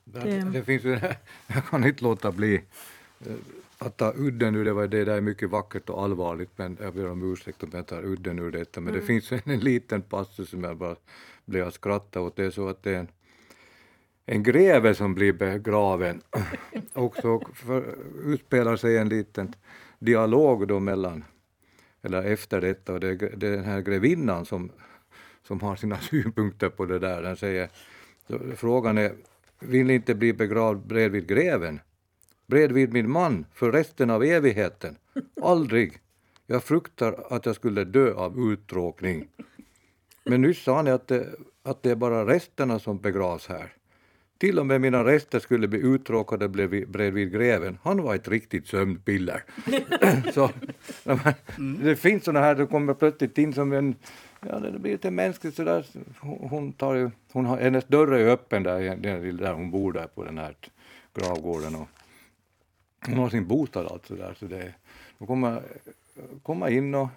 Det, 0.04 0.40
det, 0.40 0.64
finns 0.64 0.84
ju, 0.84 1.00
jag 1.48 1.66
kan 1.70 1.84
inte 1.84 2.04
låta 2.04 2.32
bli 2.32 2.64
eh, 3.26 3.34
att 3.78 3.98
ta 3.98 4.14
udden 4.16 4.56
ur 4.56 4.66
det, 4.66 4.74
var 4.74 4.88
det 4.88 5.06
där 5.06 5.18
är 5.18 5.22
mycket 5.22 5.50
vackert 5.50 5.90
och 5.90 6.04
allvarligt, 6.04 6.50
men 6.56 6.78
jag 6.82 6.94
ber 6.94 7.10
om 7.10 7.34
ursäkt 7.34 7.64
om 7.64 7.70
jag 7.74 7.88
tar 7.88 8.06
udden 8.06 8.40
ur 8.40 8.52
detta, 8.52 8.82
men 8.82 8.90
mm. 8.90 9.02
det 9.02 9.08
finns 9.08 9.32
en, 9.32 9.42
en 9.46 9.60
liten 9.60 10.02
passus 10.02 10.50
som 10.50 10.64
jag 10.64 10.78
bara 10.78 10.96
blev 11.46 11.68
att 11.68 11.74
skratta 11.74 12.22
åt, 12.22 12.36
det 12.36 12.46
är 12.46 12.50
så 12.50 12.70
att 12.70 12.84
det 12.84 12.92
är 12.92 13.00
en, 13.00 13.08
en 14.26 14.44
greve 14.44 14.96
som 14.96 15.16
blir 15.16 15.34
begraven. 15.34 16.22
Och 16.94 17.16
så 17.16 17.48
för, 17.54 17.96
utspelar 18.26 18.76
sig 18.76 18.98
en 18.98 19.10
liten 19.10 19.54
dialog 20.00 20.68
då 20.68 20.80
mellan, 20.80 21.24
eller 22.02 22.24
efter 22.24 22.62
detta, 22.62 22.94
och 22.94 23.00
det, 23.00 23.16
det 23.16 23.48
är 23.48 23.52
den 23.52 23.66
här 23.66 23.82
grevinnan 23.82 24.46
som, 24.46 24.72
som 25.44 25.60
har 25.62 25.76
sina 25.76 25.98
synpunkter 26.02 26.70
på 26.70 26.86
det 26.86 27.00
där, 27.00 27.22
den 27.22 27.38
säger, 27.38 27.70
frågan 28.56 28.98
är, 28.98 29.14
vill 29.60 29.90
inte 29.90 30.16
bli 30.16 30.34
begravd 30.34 30.88
bredvid 30.88 31.28
greven? 31.28 31.80
Bredvid 32.48 32.94
min 32.94 33.12
man 33.12 33.46
för 33.54 33.72
resten 33.72 34.10
av 34.10 34.24
evigheten. 34.24 34.98
Aldrig. 35.42 35.98
Jag 36.48 36.64
fruktar 36.64 37.26
att 37.30 37.46
jag 37.46 37.56
skulle 37.56 37.84
dö 37.84 38.14
av 38.14 38.52
uttråkning. 38.52 39.28
Men 40.24 40.42
nyss 40.42 40.64
sa 40.64 40.82
ni 40.82 40.92
att 40.92 41.08
det, 41.08 41.28
att 41.64 41.84
det 41.84 41.92
är 41.92 41.96
bara 41.96 42.26
resterna 42.26 42.80
som 42.80 42.98
begravs 42.98 43.48
här. 43.48 43.74
Till 44.38 44.60
och 44.60 44.66
med 44.66 44.82
mina 44.82 45.04
rester 45.06 45.40
skulle 45.40 45.68
bli 45.68 45.80
uttråkade 45.80 46.50
bredvid 46.88 47.32
greven. 47.32 47.78
Han 47.84 48.04
var 48.04 48.16
ett 48.16 48.28
riktigt 48.28 48.68
sömnpiller. 48.68 49.44
Så, 50.34 50.50
det 51.84 51.96
finns 51.96 52.24
såna 52.24 52.40
här, 52.40 52.56
det 52.56 52.66
kommer 52.66 52.94
plötsligt 52.94 53.38
in 53.38 53.54
som 53.54 53.74
en 53.74 53.96
Ja, 54.42 54.60
det 54.60 54.80
blir 54.80 54.92
lite 54.92 55.12
mänskligt 55.12 55.56
sådär. 55.56 55.86
Hon, 56.20 56.74
tar 56.74 56.96
ju, 56.96 57.10
hon 57.32 57.46
har, 57.46 57.58
hennes 57.58 57.86
dörr 57.86 58.12
är 58.12 58.28
öppen 58.28 58.64
där, 58.64 58.96
där 59.34 59.54
hon 59.54 59.72
bor 59.72 59.94
där 59.94 60.08
på 60.08 60.24
den 60.24 60.38
här 60.38 60.56
gravgården. 61.14 61.76
Och 61.76 61.88
hon 63.06 63.18
har 63.18 63.30
sin 63.30 63.48
bostad 63.48 64.02
där, 64.08 64.34
så 64.40 64.46
det, 64.46 64.74
då 65.18 65.26
kommer 65.26 65.64
komma 66.44 66.70
in 66.70 66.96
och, 66.96 67.10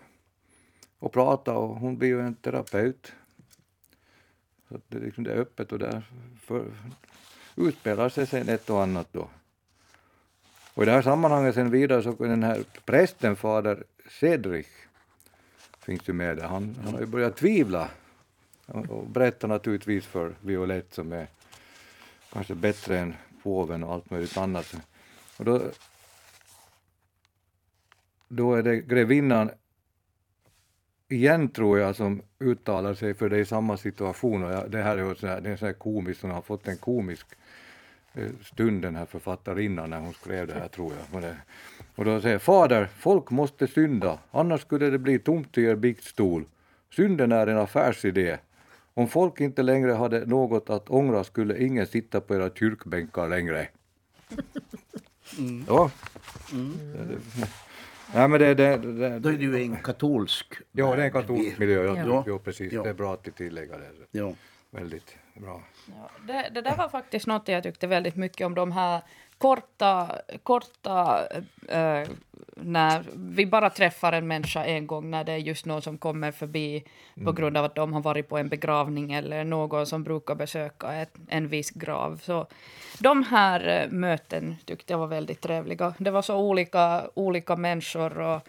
och 0.98 1.12
prata 1.12 1.54
och 1.54 1.76
hon 1.76 1.98
blir 1.98 2.08
ju 2.08 2.20
en 2.20 2.34
terapeut. 2.34 3.12
Så 4.68 4.80
det, 4.88 4.98
liksom 4.98 5.24
det 5.24 5.32
är 5.32 5.38
öppet 5.38 5.72
och 5.72 5.78
där 5.78 6.02
för, 6.40 6.72
utspelar 7.56 8.08
sig 8.08 8.26
sen 8.26 8.48
ett 8.48 8.70
och 8.70 8.82
annat 8.82 9.08
då. 9.12 9.28
Och 10.74 10.82
i 10.82 10.86
det 10.86 10.92
här 10.92 11.02
sammanhanget 11.02 11.54
sen 11.54 11.70
vidare 11.70 12.02
så 12.02 12.12
den 12.12 12.42
här 12.42 12.64
prästen, 12.84 13.36
fader 13.36 13.84
Cedric, 14.20 14.66
finns 15.78 16.08
ju 16.08 16.12
med 16.12 16.36
där. 16.36 16.48
Han, 16.48 16.76
han 16.84 16.94
har 16.94 17.00
ju 17.00 17.06
börjat 17.06 17.36
tvivla 17.36 17.88
och 18.66 19.06
berättar 19.06 19.48
naturligtvis 19.48 20.06
för 20.06 20.34
Violette 20.40 20.94
som 20.94 21.12
är 21.12 21.26
kanske 22.32 22.54
bättre 22.54 22.98
än 22.98 23.14
påven 23.42 23.84
och 23.84 23.94
allt 23.94 24.10
möjligt 24.10 24.36
annat. 24.36 24.76
Och 25.40 25.46
då, 25.46 25.60
då 28.28 28.54
är 28.54 28.62
det 28.62 28.76
grevinnan 28.76 29.50
igen, 31.08 31.48
tror 31.48 31.78
jag, 31.78 31.96
som 31.96 32.22
uttalar 32.38 32.94
sig, 32.94 33.14
för 33.14 33.28
det 33.28 33.38
i 33.38 33.44
samma 33.44 33.76
situation. 33.76 34.44
Och 34.44 34.52
jag, 34.52 34.70
det 34.70 34.82
här 34.82 34.98
är 34.98 35.08
ju 35.08 35.14
så 35.14 35.26
här, 35.26 35.40
det 35.40 35.50
är 35.50 35.56
så 35.56 35.66
här 35.66 35.72
komisk, 35.72 36.22
hon 36.22 36.30
har 36.30 36.42
fått 36.42 36.68
en 36.68 36.76
komisk 36.76 37.26
eh, 38.14 38.28
stund, 38.42 38.82
den 38.82 38.96
här 38.96 39.06
författarinnan, 39.06 39.90
när 39.90 40.00
hon 40.00 40.12
skrev 40.12 40.46
det 40.46 40.54
här, 40.54 40.68
tror 40.68 40.92
jag. 40.92 41.24
Och, 41.24 41.30
och 41.96 42.04
då 42.04 42.20
säger 42.20 42.38
Fader, 42.38 42.88
folk 42.98 43.30
måste 43.30 43.66
synda, 43.66 44.18
annars 44.30 44.60
skulle 44.60 44.90
det 44.90 44.98
bli 44.98 45.18
tomt 45.18 45.58
i 45.58 45.64
er 45.64 45.74
biktstol. 45.74 46.44
Synden 46.90 47.32
är 47.32 47.46
en 47.46 47.58
affärsidé. 47.58 48.38
Om 48.94 49.08
folk 49.08 49.40
inte 49.40 49.62
längre 49.62 49.92
hade 49.92 50.26
något 50.26 50.70
att 50.70 50.90
ångra 50.90 51.24
skulle 51.24 51.62
ingen 51.62 51.86
sitta 51.86 52.20
på 52.20 52.34
era 52.34 52.50
kyrkbänkar 52.50 53.28
längre. 53.28 53.68
Mm. 55.38 55.64
Ja. 55.68 55.90
Mm. 56.52 57.20
Nej, 58.14 58.28
men 58.28 58.40
det, 58.40 58.54
det, 58.54 58.76
det, 58.76 59.18
Då 59.18 59.28
är 59.28 59.32
ju 59.32 59.62
en 59.62 59.76
katolsk 59.76 60.54
Ja, 60.72 60.96
det 60.96 61.02
är 61.02 61.06
en 61.06 61.12
katolsk 61.12 61.58
miljö. 61.58 61.84
Ja, 61.84 61.96
ja. 61.96 62.24
ja 62.26 62.38
precis. 62.38 62.72
Ja. 62.72 62.82
Det 62.82 62.90
är 62.90 62.94
bra 62.94 63.14
att 63.14 63.24
du 63.24 63.30
tillägger 63.30 63.78
det. 63.78 64.18
Ja. 64.18 64.34
Väldigt 64.70 65.16
bra. 65.34 65.62
Ja, 65.86 66.10
det, 66.26 66.50
det 66.54 66.60
där 66.60 66.76
var 66.76 66.88
faktiskt 66.88 67.26
något 67.26 67.48
jag 67.48 67.62
tyckte 67.62 67.86
väldigt 67.86 68.16
mycket 68.16 68.46
om 68.46 68.54
de 68.54 68.72
här 68.72 69.02
korta, 69.40 70.20
korta 70.42 71.26
äh, 71.68 72.08
när 72.56 73.04
vi 73.14 73.46
bara 73.46 73.70
träffar 73.70 74.12
en 74.12 74.26
människa 74.26 74.64
en 74.64 74.86
gång 74.86 75.10
när 75.10 75.24
det 75.24 75.32
är 75.32 75.36
just 75.36 75.66
någon 75.66 75.82
som 75.82 75.98
kommer 75.98 76.32
förbi 76.32 76.84
mm. 77.16 77.26
på 77.26 77.32
grund 77.32 77.56
av 77.56 77.64
att 77.64 77.74
de 77.74 77.92
har 77.92 78.00
varit 78.00 78.28
på 78.28 78.38
en 78.38 78.48
begravning 78.48 79.12
eller 79.12 79.44
någon 79.44 79.86
som 79.86 80.04
brukar 80.04 80.34
besöka 80.34 80.94
ett, 80.94 81.14
en 81.28 81.48
viss 81.48 81.70
grav. 81.70 82.20
Så 82.22 82.46
de 82.98 83.22
här 83.22 83.68
äh, 83.68 83.90
möten 83.90 84.56
tyckte 84.64 84.92
jag 84.92 84.98
var 84.98 85.06
väldigt 85.06 85.40
trevliga. 85.40 85.94
Det 85.98 86.10
var 86.10 86.22
så 86.22 86.36
olika, 86.36 87.02
olika 87.14 87.56
människor 87.56 88.18
och 88.18 88.40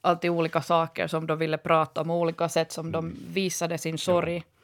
alltid 0.00 0.30
olika 0.30 0.62
saker 0.62 1.06
som 1.06 1.26
de 1.26 1.38
ville 1.38 1.58
prata 1.58 2.00
om, 2.00 2.10
olika 2.10 2.48
sätt 2.48 2.72
som 2.72 2.92
de 2.92 3.04
mm. 3.04 3.18
visade 3.28 3.78
sin 3.78 3.98
sorg. 3.98 4.36
Ja. 4.36 4.57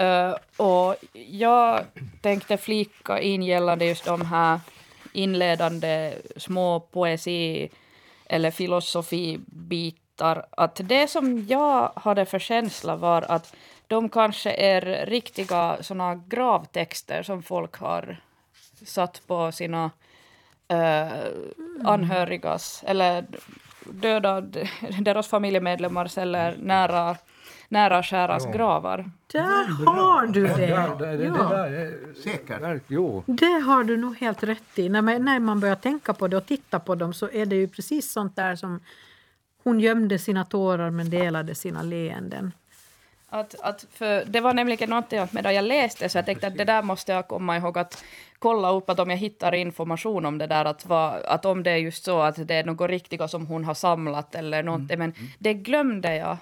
Uh, 0.00 0.34
och 0.56 0.96
jag 1.28 1.84
tänkte 2.20 2.56
flika 2.56 3.20
in 3.20 3.42
gällande 3.42 3.84
just 3.84 4.04
de 4.04 4.26
här 4.26 4.60
inledande 5.12 6.14
små 6.36 6.80
poesi 6.80 7.70
eller 8.26 8.50
filosofibitar 8.50 10.46
att 10.50 10.80
det 10.84 11.10
som 11.10 11.46
jag 11.46 11.92
hade 11.96 12.24
för 12.24 12.38
känsla 12.38 12.96
var 12.96 13.22
att 13.22 13.54
de 13.86 14.08
kanske 14.08 14.52
är 14.52 15.06
riktiga 15.06 15.76
såna 15.80 16.14
gravtexter 16.14 17.22
som 17.22 17.42
folk 17.42 17.76
har 17.76 18.20
satt 18.84 19.22
på 19.26 19.52
sina 19.52 19.90
uh, 20.72 21.08
anhörigas 21.84 22.84
eller 22.86 23.24
döda 23.80 24.40
deras 25.00 25.28
familjemedlemmars 25.28 26.18
eller 26.18 26.56
nära 26.56 27.16
nära 27.68 28.02
skäras 28.02 28.44
ja. 28.44 28.50
gravar. 28.50 29.10
Där 29.32 29.84
har 29.86 30.26
du 30.26 30.46
det! 30.46 30.68
Ja, 30.68 30.96
det, 30.98 31.16
det, 31.16 31.24
ja. 31.24 31.66
Säkert. 32.22 32.82
Jo. 32.88 33.22
Det 33.26 33.60
har 33.60 33.84
du 33.84 33.96
nog 33.96 34.16
helt 34.18 34.42
rätt 34.42 34.78
i. 34.78 34.88
När 34.88 35.02
man, 35.02 35.24
när 35.24 35.38
man 35.40 35.60
börjar 35.60 35.76
tänka 35.76 36.14
på 36.14 36.28
det 36.28 36.36
och 36.36 36.46
titta 36.46 36.80
på 36.80 36.94
dem 36.94 37.14
så 37.14 37.30
är 37.30 37.46
det 37.46 37.56
ju 37.56 37.68
precis 37.68 38.12
sånt 38.12 38.36
där 38.36 38.56
som 38.56 38.80
hon 39.62 39.80
gömde 39.80 40.18
sina 40.18 40.44
tårar 40.44 40.90
men 40.90 41.10
delade 41.10 41.54
sina 41.54 41.82
leenden. 41.82 42.52
Att, 43.30 43.54
att 43.60 43.86
för 43.92 44.24
det 44.24 44.40
var 44.40 44.54
nämligen 44.54 44.90
någonting 44.90 45.18
att 45.18 45.32
medan 45.32 45.54
jag 45.54 45.64
läste 45.64 46.08
så 46.08 46.18
jag 46.18 46.26
tänkte 46.26 46.46
att 46.46 46.56
det 46.56 46.64
där 46.64 46.82
måste 46.82 47.12
jag 47.12 47.28
komma 47.28 47.56
ihåg 47.56 47.78
att 47.78 48.04
kolla 48.38 48.70
upp 48.72 48.90
att 48.90 48.98
om 48.98 49.10
jag 49.10 49.16
hittar 49.16 49.54
information 49.54 50.26
om 50.26 50.38
det 50.38 50.46
där 50.46 50.64
att, 50.64 50.86
va, 50.86 51.20
att 51.24 51.44
om 51.44 51.62
det 51.62 51.70
är 51.70 51.76
just 51.76 52.04
så 52.04 52.20
att 52.20 52.48
det 52.48 52.54
är 52.54 52.64
något 52.64 52.90
riktiga 52.90 53.28
som 53.28 53.46
hon 53.46 53.64
har 53.64 53.74
samlat 53.74 54.34
eller 54.34 54.62
någonting 54.62 54.94
mm. 54.94 55.12
men 55.16 55.28
det 55.38 55.54
glömde 55.54 56.16
jag 56.16 56.36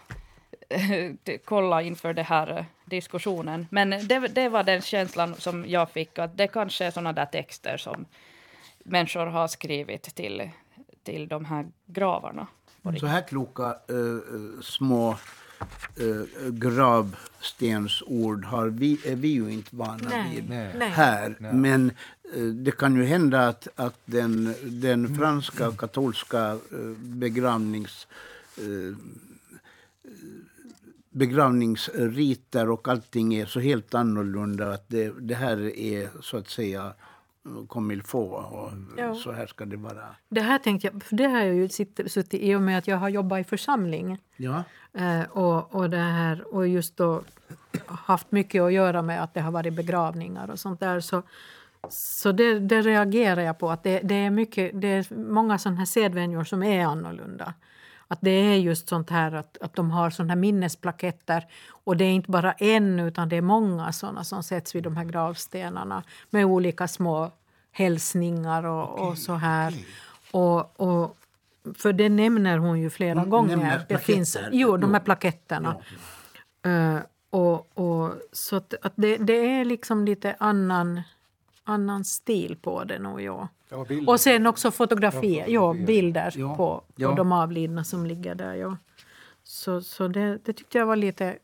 kolla 1.45 1.83
inför 1.83 2.13
den 2.13 2.25
här 2.25 2.59
eh, 2.59 2.65
diskussionen. 2.85 3.67
Men 3.71 3.91
det, 3.91 4.19
det 4.19 4.49
var 4.49 4.63
den 4.63 4.83
känslan 4.83 5.35
som 5.35 5.65
jag 5.69 5.91
fick, 5.91 6.19
att 6.19 6.37
det 6.37 6.47
kanske 6.47 6.85
är 6.85 6.91
sådana 6.91 7.13
där 7.13 7.27
texter 7.27 7.77
som 7.77 8.07
människor 8.85 9.27
har 9.27 9.49
skrivit 9.49 10.03
till, 10.03 10.51
till 11.03 11.29
de 11.29 11.45
här 11.45 11.67
gravarna. 11.87 12.47
Så 13.01 13.07
här 13.07 13.23
kloka 13.23 13.77
uh, 13.91 14.21
små 14.63 15.17
uh, 16.01 16.25
gravstensord 16.51 18.45
har 18.45 18.67
vi, 18.67 18.99
är 19.05 19.17
vi 19.17 19.29
ju 19.29 19.53
inte 19.53 19.77
vana 19.77 20.09
nej, 20.09 20.35
vid 20.35 20.51
nej, 20.51 20.91
här. 20.91 21.37
Nej. 21.39 21.53
Men 21.53 21.93
uh, 22.37 22.55
det 22.55 22.71
kan 22.71 22.97
ju 22.97 23.05
hända 23.05 23.49
att, 23.49 23.69
att 23.77 23.99
den, 24.05 24.55
den 24.63 25.17
franska 25.17 25.73
katolska 25.73 26.59
begravnings 26.99 28.07
begravningsriter 31.17 32.71
och 32.71 32.89
allting 32.89 33.35
är 33.35 33.47
så 33.47 33.61
helt 33.61 33.95
annorlunda 33.95 34.73
att 34.73 34.89
det, 34.89 35.13
det 35.21 35.35
här 35.35 35.79
är 35.79 36.09
så 36.23 36.37
att 36.37 36.49
säga 36.49 36.93
comme 37.69 37.95
il 37.95 38.03
faut 38.03 38.33
och 38.53 38.71
Ja. 38.97 39.15
så 39.15 39.33
här 39.33 39.47
ska 39.47 39.65
det 39.65 39.77
vara. 39.77 40.05
Det 40.29 40.41
här 40.41 40.59
tänkte 40.59 40.87
jag, 40.93 41.03
för 41.03 41.17
det 41.17 41.25
har 41.25 41.39
jag 41.41 41.55
ju 41.55 41.69
suttit 41.69 42.35
i 42.35 42.55
och 42.55 42.63
med 42.63 42.79
att 42.79 42.89
jag 42.89 42.97
har 42.97 43.09
jobbat 43.09 43.41
i 43.41 43.45
församling. 43.45 44.19
Ja, 44.37 44.65
Eh, 44.99 45.23
och, 45.31 45.75
och, 45.75 45.91
det 45.91 45.97
här, 45.97 46.55
och 46.55 46.69
just 46.69 46.97
då 46.97 47.23
haft 47.87 48.33
mycket 48.33 48.63
att 48.63 48.73
göra 48.73 49.03
med 49.03 49.23
att 49.23 49.35
det 49.35 49.41
har 49.41 49.51
varit 49.51 49.75
begravningar 49.75 50.51
och 50.51 50.59
sånt 50.59 50.81
där. 50.81 51.01
Så, 51.01 51.23
så 51.89 52.33
det, 52.33 52.59
det 52.59 52.83
reagerar 52.83 53.43
jag 53.43 53.59
på. 53.59 53.71
att 53.71 53.83
det, 53.83 54.01
det, 54.01 54.15
är 54.15 54.31
mycket, 54.31 54.81
det 54.81 54.89
är 54.89 55.15
många 55.15 55.59
sådana 55.59 55.79
här 55.79 55.87
sedvänjor 55.87 56.45
som 56.45 56.63
är 56.63 56.85
annorlunda. 56.87 57.55
Att 58.09 58.19
det 58.23 58.31
är 58.31 58.57
just 58.57 58.89
sånt 58.89 59.11
här 59.11 59.33
att, 59.33 59.59
att 59.61 59.75
de 59.75 59.91
har 59.91 60.11
såna 60.11 60.29
här 60.29 60.37
minnesplaketter. 60.37 61.47
Och 61.69 61.97
det 61.97 62.05
är 62.05 62.11
inte 62.13 62.31
bara 62.31 62.53
en 62.53 63.01
utan 63.01 63.29
det 63.29 63.37
är 63.37 63.43
många 63.43 63.93
såna 63.93 64.25
som 64.25 64.43
sätts 64.43 64.75
vid 64.75 64.83
de 64.83 64.97
här 64.97 65.05
gravstenarna 65.05 66.03
med 66.31 66.45
olika 66.45 66.89
små 66.89 67.31
hälsningar 67.73 68.67
och, 68.67 69.09
och 69.09 69.19
så 69.19 69.33
här. 69.33 69.75
Och, 70.31 70.81
och, 70.81 71.17
för 71.75 71.93
det 71.93 72.09
nämner 72.09 72.59
hon 72.59 72.81
ju 72.81 72.91
flera 72.91 73.19
Hon 73.19 73.31
gånger. 73.31 73.85
det 73.89 73.99
finns, 73.99 74.37
jo, 74.53 74.77
de 74.77 74.95
här 74.95 75.01
plaketterna. 75.01 75.77
Eh, 76.65 76.99
och, 77.31 77.79
och, 77.79 78.15
så 78.33 78.57
att, 78.57 78.75
att 78.83 78.93
det, 78.97 79.17
det 79.17 79.61
är 79.61 79.65
liksom 79.65 80.05
lite 80.05 80.37
annan, 80.39 81.03
annan 81.67 82.05
stil 82.05 82.57
på 82.63 82.85
det 82.85 82.99
nog, 82.99 83.21
ja. 83.21 83.49
Ja. 83.69 83.87
Och 84.07 84.21
sen 84.21 84.47
också 84.47 84.71
fotografier, 84.71 85.49
ja, 85.49 85.73
bilder 85.87 86.33
Ja. 86.37 86.49
på, 86.57 86.57
på 86.57 86.85
Ja. 86.97 87.11
de 87.15 87.33
avlidna 87.33 87.85
som 87.85 88.07
ligger 88.07 88.35
där. 88.35 88.55
Ja. 88.55 88.77
Så, 89.45 89.81
så 89.83 90.09
det, 90.09 90.39
det 90.45 90.53
tyckte 90.53 90.79
jag 90.79 90.87
var 90.87 90.97
lite 90.97 91.37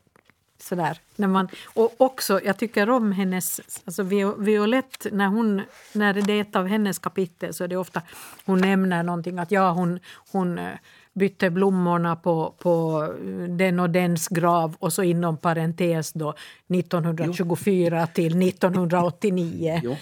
sådär. 0.59 0.97
När 1.15 1.27
man, 1.27 1.47
och 1.73 1.93
också, 1.97 2.41
jag 2.43 2.57
tycker 2.57 2.89
om 2.89 3.11
hennes... 3.11 3.61
Alltså 3.85 4.03
Vio- 4.03 4.35
Violette, 4.39 5.09
när, 5.11 5.27
hon, 5.27 5.61
när 5.93 6.13
det 6.13 6.33
är 6.33 6.41
ett 6.41 6.55
av 6.55 6.67
hennes 6.67 6.99
kapitel 6.99 7.53
så 7.53 7.63
är 7.63 7.67
det 7.67 7.77
ofta 7.77 8.01
hon 8.45 8.61
nämner 8.61 9.03
någonting 9.03 9.39
att 9.39 9.51
ja, 9.51 9.71
hon, 9.71 9.99
hon 10.31 10.59
eh, 10.59 10.71
bytte 11.13 11.49
blommorna 11.49 12.15
på, 12.15 12.53
på 12.59 13.07
den 13.49 13.79
och 13.79 13.89
dens 13.89 14.27
grav 14.27 14.75
och 14.79 14.93
så 14.93 15.03
inom 15.03 15.37
parentes 15.37 16.13
då 16.13 16.33
1924 16.67 18.07
till 18.07 18.41
1989. 18.47 19.81
Jo. 19.83 19.95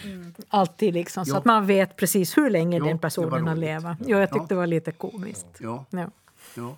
Alltid 0.49 0.93
liksom, 0.93 1.25
så 1.25 1.31
Jo. 1.31 1.37
att 1.37 1.45
man 1.45 1.65
vet 1.65 1.95
precis 1.95 2.37
hur 2.37 2.49
länge 2.49 2.77
Jo, 2.77 2.85
den 2.85 2.99
personen 2.99 3.47
har 3.47 3.55
levat. 3.55 3.97
Jo, 4.05 4.17
jag 4.17 4.31
tyckte 4.31 4.47
det 4.47 4.55
var 4.55 4.67
lite 4.67 4.91
komiskt. 4.91 5.47
ja, 5.59 5.85
Ja. 5.89 6.09
ja. 6.55 6.75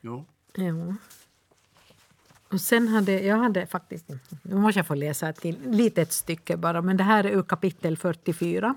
ja. 0.00 0.24
Och 2.52 2.60
sen 2.60 2.88
hade 2.88 3.20
jag 3.20 3.36
hade 3.36 3.66
faktiskt, 3.66 4.06
nu 4.42 4.54
måste 4.56 4.78
jag 4.78 4.86
få 4.86 4.94
läsa 4.94 5.28
ett 5.28 5.44
litet 5.64 6.12
stycke 6.12 6.56
bara, 6.56 6.82
men 6.82 6.96
det 6.96 7.04
här 7.04 7.24
är 7.24 7.30
ur 7.30 7.42
kapitel 7.42 7.96
44. 7.96 8.74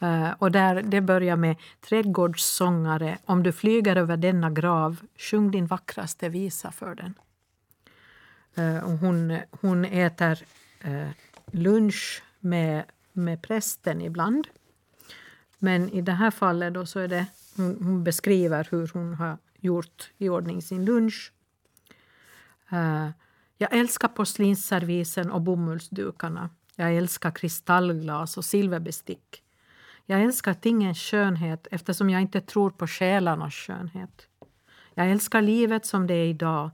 Eh, 0.00 0.30
och 0.38 0.52
där, 0.52 0.82
det 0.82 1.00
börjar 1.00 1.36
med 1.36 1.56
Trädgårdssångare, 1.80 3.18
om 3.24 3.42
du 3.42 3.52
flyger 3.52 3.96
över 3.96 4.16
denna 4.16 4.50
grav, 4.50 4.96
sjung 5.16 5.50
din 5.50 5.66
vackraste 5.66 6.28
visa 6.28 6.72
för 6.72 6.94
den. 6.94 7.14
Eh, 8.54 8.84
och 8.84 8.98
hon, 8.98 9.38
hon 9.50 9.84
äter 9.84 10.38
eh, 10.80 11.08
lunch 11.50 12.22
med, 12.40 12.84
med 13.12 13.42
prästen 13.42 14.00
ibland. 14.00 14.48
Men 15.58 15.90
i 15.90 16.00
det 16.00 16.12
här 16.12 16.30
fallet 16.30 16.74
då 16.74 16.86
så 16.86 16.98
är 16.98 17.08
det, 17.08 17.26
hon, 17.56 17.84
hon 17.84 18.04
beskriver 18.04 18.68
hur 18.70 18.90
hon 18.94 19.14
har 19.14 19.38
gjort 19.58 20.10
i 20.18 20.28
ordning 20.28 20.62
sin 20.62 20.84
lunch. 20.84 21.32
Jag 23.56 23.72
älskar 23.72 24.08
porslinsservisen 24.08 25.30
och 25.30 25.40
bomullsdukarna. 25.40 26.50
Jag 26.76 26.96
älskar 26.96 27.30
kristallglas 27.30 28.36
och 28.36 28.44
silverbestick. 28.44 29.42
Jag 30.10 30.22
älskar 30.22 30.54
tingens 30.54 30.98
skönhet 30.98 31.66
eftersom 31.70 32.10
jag 32.10 32.22
inte 32.22 32.40
tror 32.40 32.70
på 32.70 32.86
själarnas 32.86 33.54
skönhet. 33.54 34.26
Jag 34.94 35.10
älskar 35.10 35.42
livet 35.42 35.86
som 35.86 36.06
det 36.06 36.14
är 36.14 36.26
idag, 36.26 36.70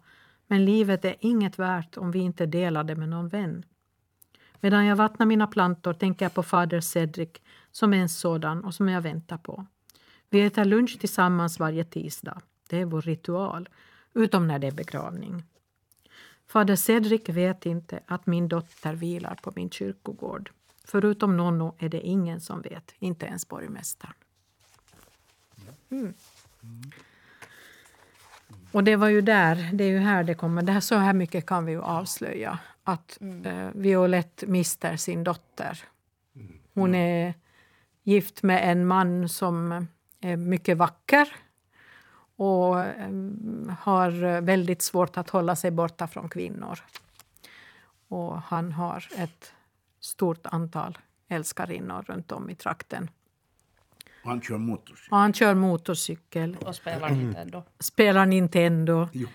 men 0.46 0.64
livet 0.64 1.04
är 1.04 1.16
inget 1.20 1.58
värt 1.58 1.96
om 1.96 2.10
vi 2.10 2.18
inte 2.18 2.46
delar 2.46 2.84
det 2.84 2.96
med 2.96 3.08
någon 3.08 3.28
vän. 3.28 3.64
Medan 4.60 4.86
jag 4.86 4.96
vattnar 4.96 5.26
mina 5.26 5.46
plantor 5.46 5.92
tänker 5.92 6.24
jag 6.24 6.34
på 6.34 6.42
fader 6.42 6.80
Cedric 6.80 7.28
som 7.70 7.94
är 7.94 7.98
en 7.98 8.08
sådan 8.08 8.64
och 8.64 8.74
som 8.74 8.88
jag 8.88 9.00
väntar 9.00 9.38
på. 9.38 9.66
Vi 10.30 10.40
äter 10.40 10.64
lunch 10.64 11.00
tillsammans 11.00 11.58
varje 11.58 11.84
tisdag. 11.84 12.40
Det 12.68 12.80
är 12.80 12.84
vår 12.84 13.02
ritual, 13.02 13.68
utom 14.14 14.48
när 14.48 14.58
det 14.58 14.66
är 14.66 14.72
begravning. 14.72 15.44
Fader 16.46 16.76
Cedric 16.76 17.28
vet 17.28 17.66
inte 17.66 18.00
att 18.06 18.26
min 18.26 18.48
dotter 18.48 18.94
vilar 18.94 19.38
på 19.42 19.52
min 19.56 19.70
kyrkogård. 19.70 20.50
Förutom 20.88 21.36
Nonno 21.36 21.74
är 21.78 21.88
det 21.88 22.00
ingen 22.00 22.40
som 22.40 22.62
vet, 22.62 22.94
inte 22.98 23.26
ens 23.26 23.48
borgmästaren. 23.48 24.14
Mm. 25.90 26.14
Och 28.72 28.84
det 28.84 28.96
var 28.96 29.08
ju 29.08 29.20
där, 29.20 29.70
det 29.72 29.84
är 29.84 29.88
ju 29.88 29.98
här 29.98 30.24
det 30.24 30.34
kommer, 30.34 30.62
det 30.62 30.72
här, 30.72 30.80
så 30.80 30.94
här 30.94 31.12
mycket 31.12 31.46
kan 31.46 31.64
vi 31.64 31.72
ju 31.72 31.82
avslöja. 31.82 32.58
Att 32.84 33.18
eh, 33.44 33.68
Violette 33.74 34.46
mister 34.46 34.96
sin 34.96 35.24
dotter. 35.24 35.84
Hon 36.74 36.94
är 36.94 37.34
gift 38.02 38.42
med 38.42 38.70
en 38.70 38.86
man 38.86 39.28
som 39.28 39.86
är 40.20 40.36
mycket 40.36 40.76
vacker 40.76 41.36
och 42.36 42.80
eh, 42.80 43.10
har 43.78 44.40
väldigt 44.40 44.82
svårt 44.82 45.16
att 45.16 45.30
hålla 45.30 45.56
sig 45.56 45.70
borta 45.70 46.06
från 46.06 46.28
kvinnor. 46.28 46.78
Och 48.08 48.42
han 48.42 48.72
har 48.72 49.08
ett 49.16 49.52
stort 50.06 50.46
antal 50.46 50.98
älskarinnor 51.28 52.02
runt 52.08 52.32
om 52.32 52.50
i 52.50 52.54
trakten. 52.54 53.10
Och 54.24 54.30
Han 54.30 54.40
kör 54.40 54.58
motorcykel. 54.58 55.08
Och 55.12 55.18
han 55.18 55.32
kör 55.32 55.54
motorcykel, 55.54 56.56
Och 56.66 56.74
spelar 56.74 57.10
Nintendo. 57.10 57.62
spelar 57.80 58.26
Nintendo, 58.26 59.08
Jo. 59.12 59.28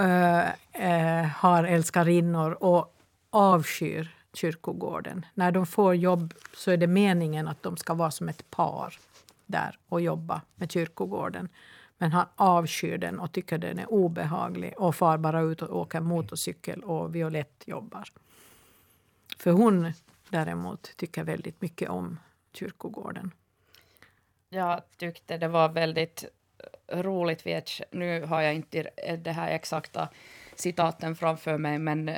eh, 0.00 0.48
eh, 0.72 1.26
har 1.26 1.64
älskarinnor 1.64 2.50
och 2.62 2.94
avskyr 3.30 4.14
kyrkogården. 4.32 5.26
När 5.34 5.52
de 5.52 5.66
får 5.66 5.94
jobb 5.94 6.34
så 6.54 6.70
är 6.70 6.76
det 6.76 6.86
meningen 6.86 7.48
att 7.48 7.62
de 7.62 7.76
ska 7.76 7.94
vara 7.94 8.10
som 8.10 8.28
ett 8.28 8.50
par 8.50 8.98
där 9.46 9.78
och 9.88 10.00
jobba 10.00 10.42
med 10.54 10.72
kyrkogården. 10.72 11.48
Men 11.98 12.12
han 12.12 12.26
avskyr 12.36 12.98
den 12.98 13.20
och 13.20 13.32
tycker 13.32 13.58
den 13.58 13.78
är 13.78 13.92
obehaglig 13.92 14.74
och 14.76 14.94
far 14.96 15.18
bara 15.18 15.40
ut 15.40 15.62
och 15.62 15.76
åker 15.80 16.00
motorcykel 16.00 16.84
och 16.84 17.14
Violette 17.14 17.70
jobbar. 17.70 18.08
För 19.38 19.50
hon 19.50 19.92
däremot 20.30 20.96
tycker 20.96 21.24
väldigt 21.24 21.60
mycket 21.60 21.88
om 21.88 22.18
kyrkogården. 22.52 23.30
Jag 24.48 24.82
tyckte 24.96 25.38
det 25.38 25.48
var 25.48 25.68
väldigt 25.68 26.24
roligt. 26.92 27.46
Vet, 27.46 27.70
nu 27.90 28.22
har 28.22 28.40
jag 28.40 28.54
inte 28.54 28.90
det 29.18 29.32
här 29.32 29.50
exakta 29.50 30.08
citaten 30.54 31.16
framför 31.16 31.58
mig, 31.58 31.78
men 31.78 32.10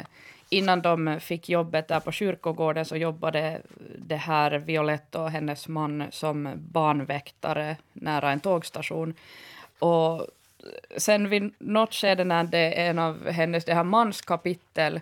innan 0.49 0.83
de 0.83 1.20
fick 1.20 1.49
jobbet 1.49 1.88
där 1.88 2.01
på 2.01 2.12
kyrkogården 2.12 2.85
så 2.85 2.96
jobbade 2.96 3.62
det 3.99 4.16
här 4.16 4.59
Violette 4.59 5.18
och 5.18 5.31
hennes 5.31 5.68
man 5.68 6.05
som 6.11 6.49
barnväktare 6.57 7.77
nära 7.92 8.33
en 8.33 8.40
tågstation. 8.40 9.14
Och 9.79 10.27
sen 10.96 11.29
vid 11.29 11.55
något 11.59 11.94
skede 11.94 12.25
när 12.25 12.44
det 12.44 12.81
är 12.81 12.90
en 12.90 12.99
av 12.99 13.31
hennes, 13.31 13.64
det 13.64 13.75
här 13.75 13.85
mans 13.85 14.20
kapitel, 14.20 15.01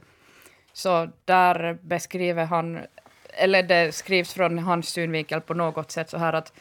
så 0.79 1.09
där 1.25 1.79
beskriver 1.83 2.45
han, 2.45 2.81
eller 3.33 3.62
det 3.62 3.95
skrivs 3.95 4.35
från 4.35 4.59
hans 4.59 4.88
synvinkel 4.88 5.41
på 5.41 5.55
något 5.55 5.91
sätt 5.91 6.11
så 6.11 6.19
här 6.19 6.33
att 6.33 6.53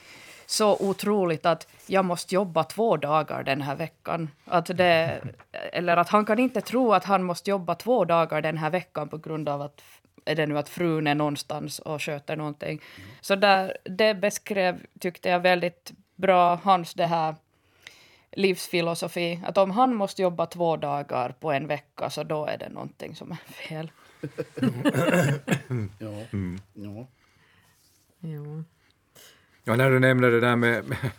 så 0.46 0.78
otroligt 0.80 1.46
att 1.46 1.68
jag 1.88 2.06
måste 2.06 2.36
jobba 2.36 2.64
två 2.64 2.98
dagar 2.98 3.44
den 3.44 3.62
här 3.62 3.76
veckan. 3.76 4.30
Att 4.46 4.66
det, 4.66 5.22
eller 5.52 5.98
att 5.98 6.10
han 6.10 6.26
kan 6.26 6.40
inte 6.40 6.62
tro 6.62 6.94
att 6.94 7.04
han 7.04 7.24
måste 7.24 7.50
jobba 7.50 7.76
två 7.76 8.06
dagar 8.06 8.42
den 8.42 8.58
här 8.58 8.70
veckan 8.70 9.10
på 9.10 9.18
grund 9.18 9.50
av 9.50 9.62
att 9.62 9.82
är 10.26 10.36
det 10.36 10.46
nu 10.46 10.58
att 10.58 10.70
frun 10.70 11.08
är 11.08 11.16
någonstans 11.16 11.80
och 11.80 12.02
sköter 12.02 12.36
någonting. 12.36 12.82
Så 13.22 13.36
där, 13.36 13.78
det 13.84 14.14
beskrev, 14.14 14.86
tyckte 15.00 15.30
jag, 15.30 15.40
väldigt 15.40 15.92
bra 16.16 16.56
hans 16.64 16.94
det 16.94 17.06
här 17.06 17.36
livsfilosofi. 18.32 19.40
Att 19.46 19.58
om 19.58 19.72
han 19.72 19.96
måste 19.96 20.22
jobba 20.22 20.46
två 20.46 20.78
dagar 20.78 21.36
på 21.40 21.52
en 21.52 21.68
vecka 21.68 22.10
så 22.10 22.24
då 22.24 22.46
är 22.46 22.58
det 22.58 22.70
någonting 22.70 23.16
som 23.16 23.32
är 23.32 23.52
fel. 23.54 23.92
Ja. 26.00 26.28
Ja. 26.74 27.08
Jo. 28.20 28.64
Ja, 29.64 29.76
när 29.76 29.92
du 29.92 30.00
nämnde 30.00 30.32
det 30.32 30.40
där 30.40 30.56
med... 30.56 30.88
med 30.88 31.12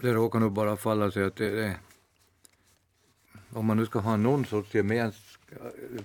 det 0.00 0.12
råkar 0.12 0.40
nog 0.40 0.52
bara 0.52 0.76
falla 0.76 1.10
sig 1.10 1.24
att 1.24 1.36
det, 1.36 1.50
det, 1.50 1.76
om 3.52 3.66
man 3.66 3.76
nu 3.76 3.86
ska 3.86 3.98
ha 3.98 4.16
någon 4.16 4.44
sorts 4.44 4.74
gemensam 4.74 5.40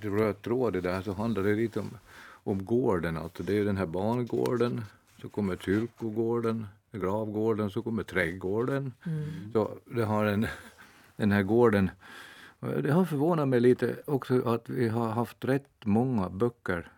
röd 0.02 0.42
tråd 0.42 0.76
i 0.76 0.82
det 0.82 0.92
här 0.92 1.02
så 1.02 1.14
handlar 1.14 1.44
det 1.44 1.56
lite 1.56 1.80
om, 1.80 1.98
om 2.44 2.66
gården. 2.66 3.18
Alltså 3.18 3.44
det 3.44 3.58
är 3.58 3.66
den 3.66 3.78
här 3.78 3.86
barngården, 3.86 4.82
så 5.22 5.30
kommer 5.30 5.56
kyrkogården, 5.58 6.68
gravgården, 6.92 7.70
så 7.70 7.82
kommer 7.82 8.04
trädgården. 8.04 8.94
Så 9.54 9.78
det 9.86 10.04
har 10.04 10.26
en, 10.26 10.48
den 11.16 11.32
här 11.32 11.44
gården. 11.44 11.90
Det 12.62 12.92
har 12.92 13.06
förvånat 13.06 13.48
mig 13.48 13.60
lite 13.60 13.96
också 14.06 14.42
att 14.50 14.70
vi 14.70 14.88
har 14.88 15.10
haft 15.10 15.46
rätt 15.46 15.86
många 15.86 16.30
böcker 16.30 16.92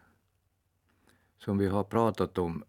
som 1.38 1.58
vi 1.58 1.68
har 1.68 1.84
pratat 1.84 2.38
om 2.38 2.64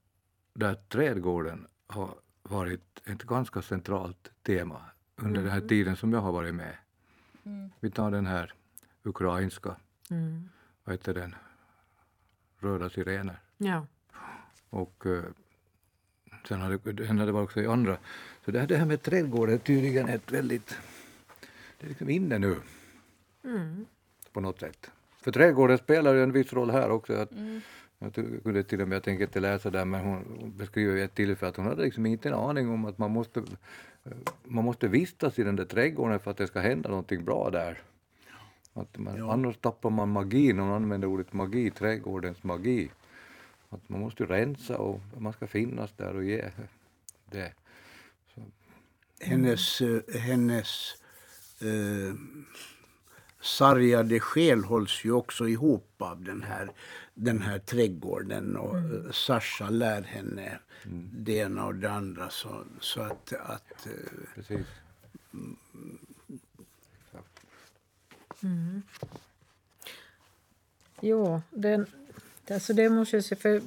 där 0.54 0.74
trädgården 0.74 1.66
har 1.86 2.14
varit 2.42 3.02
ett 3.04 3.22
ganska 3.22 3.62
centralt 3.62 4.30
tema 4.42 4.82
under 5.16 5.40
den 5.42 5.50
här 5.50 5.56
Mm. 5.58 5.68
tiden 5.68 5.96
som 5.96 6.12
jag 6.12 6.20
har 6.20 6.32
varit 6.32 6.54
med. 6.54 6.76
Vi 7.80 7.90
tar 7.90 8.10
den 8.10 8.26
här 8.26 8.52
ukrainska, 9.02 9.76
Mm. 10.10 10.48
vad 10.84 10.94
heter 10.94 11.14
den, 11.14 11.34
Röda 12.58 12.90
sirener. 12.90 13.40
Ja. 13.56 13.86
Och 14.70 15.06
eh, 15.06 15.24
sen 16.48 16.60
har 16.60 16.70
det, 16.70 16.92
den 16.92 17.18
hade 17.18 17.32
varit 17.32 17.44
också 17.44 17.60
i 17.60 17.66
andra. 17.66 17.96
Så 18.44 18.50
det 18.50 18.60
här, 18.60 18.66
det 18.66 18.76
här 18.76 18.86
med 18.86 19.02
trädgården 19.02 19.54
är 19.54 19.58
tydligen 19.58 20.08
ett 20.08 20.32
väldigt, 20.32 20.76
det 21.80 21.86
är 21.86 21.88
liksom 21.88 22.10
inne 22.10 22.38
nu 22.38 22.56
Mm. 23.44 23.86
på 24.32 24.40
något 24.40 24.60
sätt. 24.60 24.90
För 25.22 25.32
trädgården 25.32 25.78
spelar 25.78 26.14
ju 26.14 26.22
en 26.22 26.32
viss 26.32 26.52
roll 26.52 26.70
här 26.70 26.90
också. 26.90 27.12
Att, 27.14 27.30
Jag 27.98 28.14
ty- 28.14 28.40
kunde 28.40 28.62
till 28.64 28.80
och 28.80 28.88
med, 28.88 28.96
jag 28.96 29.02
tänker 29.02 29.24
inte 29.24 29.40
läsa 29.40 29.70
där, 29.70 29.84
men 29.84 30.00
hon 30.00 30.52
beskriver 30.56 30.96
ett 30.96 31.14
tillfälle 31.14 31.48
att 31.50 31.56
hon 31.56 31.66
hade 31.66 31.82
liksom 31.82 32.06
inte 32.06 32.28
en 32.28 32.34
aning 32.34 32.68
om 32.70 32.84
att 32.84 32.98
man 32.98 33.10
måste, 33.10 33.42
man 34.44 34.64
måste 34.64 34.88
vistas 34.88 35.38
i 35.38 35.42
den 35.44 35.56
där 35.56 35.64
trädgården 35.64 36.20
för 36.20 36.30
att 36.30 36.36
det 36.36 36.46
ska 36.46 36.60
hända 36.60 36.88
någonting 36.88 37.24
bra 37.24 37.50
där. 37.50 37.82
Att 38.72 38.98
man, 38.98 39.16
Ja. 39.16 39.32
Annars 39.32 39.56
tappar 39.56 39.90
man 39.90 40.08
magin, 40.08 40.58
hon 40.58 40.70
använder 40.70 41.08
ordet 41.08 41.32
magi, 41.32 41.70
trädgårdens 41.70 42.42
magi. 42.42 42.90
Att 43.68 43.88
man 43.88 44.00
måste 44.00 44.24
rensa 44.24 44.78
och 44.78 45.00
man 45.18 45.32
ska 45.32 45.46
finnas 45.46 45.92
där 45.96 46.16
och 46.16 46.24
ge 46.24 46.50
det. 47.30 47.52
hennes, 49.20 49.80
eh, 49.80 50.20
hennes 50.20 50.94
eh, 51.60 52.14
sargade 53.44 54.20
själ 54.20 54.64
hålls 54.64 55.04
ju 55.04 55.12
också 55.12 55.48
ihop 55.48 55.94
av 55.98 56.24
den 56.24 56.42
här, 56.42 56.70
den 57.14 57.42
här 57.42 57.58
trädgården. 57.58 58.56
Och 58.56 58.76
eh, 58.76 59.10
Sasha 59.12 59.70
lär 59.70 60.02
henne 60.02 60.58
det 61.12 61.32
ena 61.32 61.66
och 61.66 61.74
det 61.74 61.90
andra. 61.90 62.30
Så, 62.30 62.64
så 62.80 63.00
att, 63.00 63.32
att 63.32 63.86
eh, 63.86 63.92
Precis. 64.34 64.66
Jo, 71.00 71.42
den, 71.50 71.86
alltså 72.50 72.72
det 72.72 72.90
måste 72.90 73.16
jag 73.16 73.24
säga, 73.24 73.40
för 73.40 73.62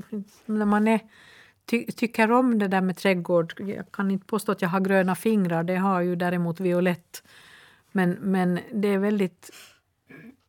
när 0.46 0.66
man 0.66 0.88
är, 0.88 1.00
ty, 1.66 1.86
tycker 1.86 2.32
om 2.32 2.60
det 2.60 2.68
där 2.68 2.82
med 2.82 2.98
trädgård, 2.98 3.54
jag 3.60 3.92
kan 3.92 4.12
inte 4.12 4.26
påstå 4.26 4.52
att 4.52 4.62
jag 4.62 4.70
har 4.70 4.80
gröna 4.80 5.16
fingrar, 5.16 5.64
det 5.64 5.76
har 5.76 6.02
ju 6.02 6.16
däremot 6.16 6.60
Violett. 6.60 7.24
Men, 7.92 8.12
men 8.12 8.60
det 8.74 8.88
är 8.88 8.98
väldigt 8.98 9.52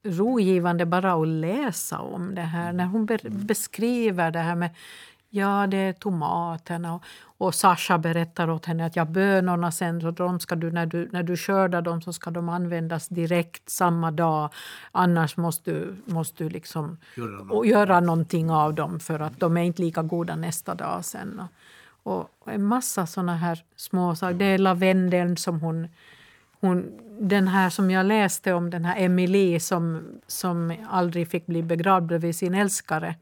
rogivande 0.03 0.87
bara 0.87 1.13
att 1.13 1.29
läsa 1.29 1.99
om 1.99 2.35
det 2.35 2.41
här, 2.41 2.73
när 2.73 2.87
hon 2.87 3.07
be, 3.07 3.19
beskriver 3.25 4.31
det 4.31 4.39
här 4.39 4.55
med 4.55 4.71
Ja, 5.31 5.67
det 5.67 5.77
är 5.77 5.93
tomaterna. 5.93 6.95
Och, 6.95 7.03
och 7.39 7.55
Sasha 7.55 7.99
berättar 7.99 8.51
åt 8.51 8.67
henne 8.67 8.87
att 8.87 8.97
ja, 8.97 9.05
bönorna 9.05 9.73
sen, 9.73 10.01
så 10.01 10.11
de 10.11 10.41
ska 10.41 10.57
du, 10.57 10.71
när, 10.71 10.87
du, 10.87 11.09
när 11.13 11.23
du 11.23 11.37
skördar 11.37 11.83
dem 11.83 12.03
så 12.03 12.13
ska 12.13 12.31
de 12.31 12.49
användas 12.49 13.09
direkt 13.09 13.71
samma 13.71 14.11
dag. 14.11 14.51
Annars 14.93 15.37
måste 15.37 15.71
du, 15.71 15.97
måste 16.05 16.45
du 16.45 16.51
liksom 16.51 16.99
Göra 17.17 17.45
något. 17.45 17.67
göra 17.67 18.01
någonting 18.01 18.51
av 18.51 18.75
dem 18.75 19.01
för 19.01 19.21
att 19.21 19.41
de 19.41 19.57
är 19.57 19.63
inte 19.63 19.83
lika 19.83 20.03
goda 20.03 20.37
nästa 20.37 20.75
dag 20.75 21.05
sen. 21.05 21.43
Och, 22.03 22.31
och 22.39 22.53
en 22.53 22.65
massa 22.65 23.07
såna 23.07 23.37
här 23.37 23.65
små 23.77 24.15
saker. 24.15 24.35
Det 24.35 24.45
är 24.45 24.59
lavendeln 24.59 25.37
som 25.37 25.61
hon, 25.61 25.89
hon... 26.61 27.01
Den 27.21 27.49
här 27.49 27.71
som 27.71 27.91
jag 27.91 28.07
läste 28.07 28.53
om, 28.53 28.71
den 28.71 28.85
här 28.85 29.05
Emily 29.05 29.61
som, 29.61 30.03
som 30.27 30.77
aldrig 30.91 31.31
fick 31.31 31.47
bli 31.47 31.63
begravd 31.63 32.07
bredvid 32.07 32.37
sin 32.37 32.55
älskare 32.55 33.15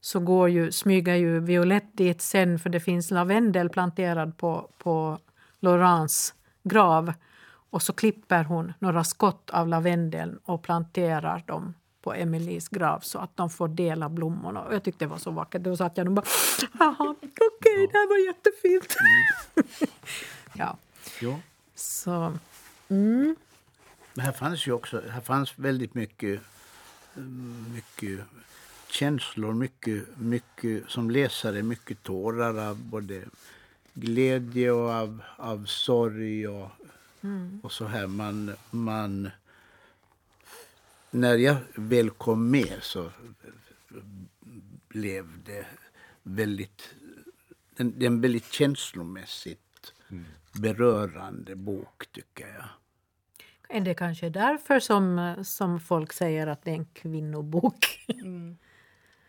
så 0.00 0.20
går 0.20 0.48
ju, 0.48 0.72
smyger 0.72 1.14
ju 1.14 1.40
Violette 1.40 1.88
dit 1.92 2.22
sen 2.22 2.58
för 2.58 2.70
det 2.70 2.80
finns 2.80 3.10
lavendel 3.10 3.68
planterad 3.68 4.36
på, 4.36 4.68
på 4.78 5.18
Laurents 5.60 6.34
grav. 6.62 7.12
Och 7.70 7.82
så 7.82 7.92
klipper 7.92 8.44
hon 8.44 8.72
några 8.78 9.04
skott 9.04 9.50
av 9.50 9.68
lavendeln 9.68 10.38
och 10.44 10.62
planterar 10.62 11.44
dem 11.46 11.74
på 12.02 12.14
Emelies 12.14 12.68
grav 12.68 13.00
så 13.00 13.18
att 13.18 13.36
de 13.36 13.50
får 13.50 13.68
dela 13.68 14.08
blommorna. 14.08 14.62
Och 14.62 14.74
jag 14.74 14.84
tyckte 14.84 15.04
det 15.04 15.08
var 15.08 15.18
så 15.18 15.30
vackert. 15.30 15.62
Då 15.62 15.76
satt 15.76 15.96
jag 15.96 16.06
och 16.06 16.12
bara 16.12 16.26
Jaha, 16.78 17.14
okej, 17.20 17.88
det 17.92 17.98
här 17.98 18.08
var 18.08 18.26
jättefint. 18.26 18.96
ja, 20.54 20.76
ja. 21.20 21.38
så 21.74 22.32
Men 24.14 24.24
här 24.24 24.32
fanns 24.32 24.66
ju 24.66 24.72
också 24.72 25.02
här 25.08 25.20
fanns 25.20 25.58
väldigt 25.58 25.94
mycket, 25.94 26.40
mycket 27.74 28.20
känslor, 28.88 29.54
mycket, 29.54 30.18
mycket 30.18 30.90
som 30.90 31.10
läsare, 31.10 31.62
mycket 31.62 32.02
tårar 32.02 32.68
av 32.68 32.76
både 32.76 33.24
glädje 33.94 34.70
och 34.70 34.90
av, 34.90 35.22
av 35.36 35.64
sorg 35.64 36.48
och, 36.48 36.70
och 37.62 37.72
så 37.72 37.86
här. 37.86 38.06
Man, 38.06 38.52
man, 38.70 39.30
när 41.10 41.36
jag 41.36 41.56
väl 41.74 42.10
kom 42.10 42.50
med 42.50 42.78
så 42.82 43.10
blev 44.88 45.42
det 45.44 45.66
väldigt, 46.22 46.94
en, 47.76 47.98
det 47.98 48.04
är 48.04 48.10
en 48.10 48.20
väldigt 48.20 48.52
känslomässigt 48.52 49.92
berörande 50.52 51.56
bok 51.56 52.06
tycker 52.12 52.48
jag. 52.48 52.64
Är 53.72 53.80
det 53.80 53.94
kanske 53.94 54.28
därför 54.30 54.80
som, 54.80 55.34
som 55.44 55.80
folk 55.80 56.12
säger 56.12 56.46
att 56.46 56.64
det 56.64 56.70
är 56.70 56.74
en 56.74 56.84
kvinnobok. 56.94 58.06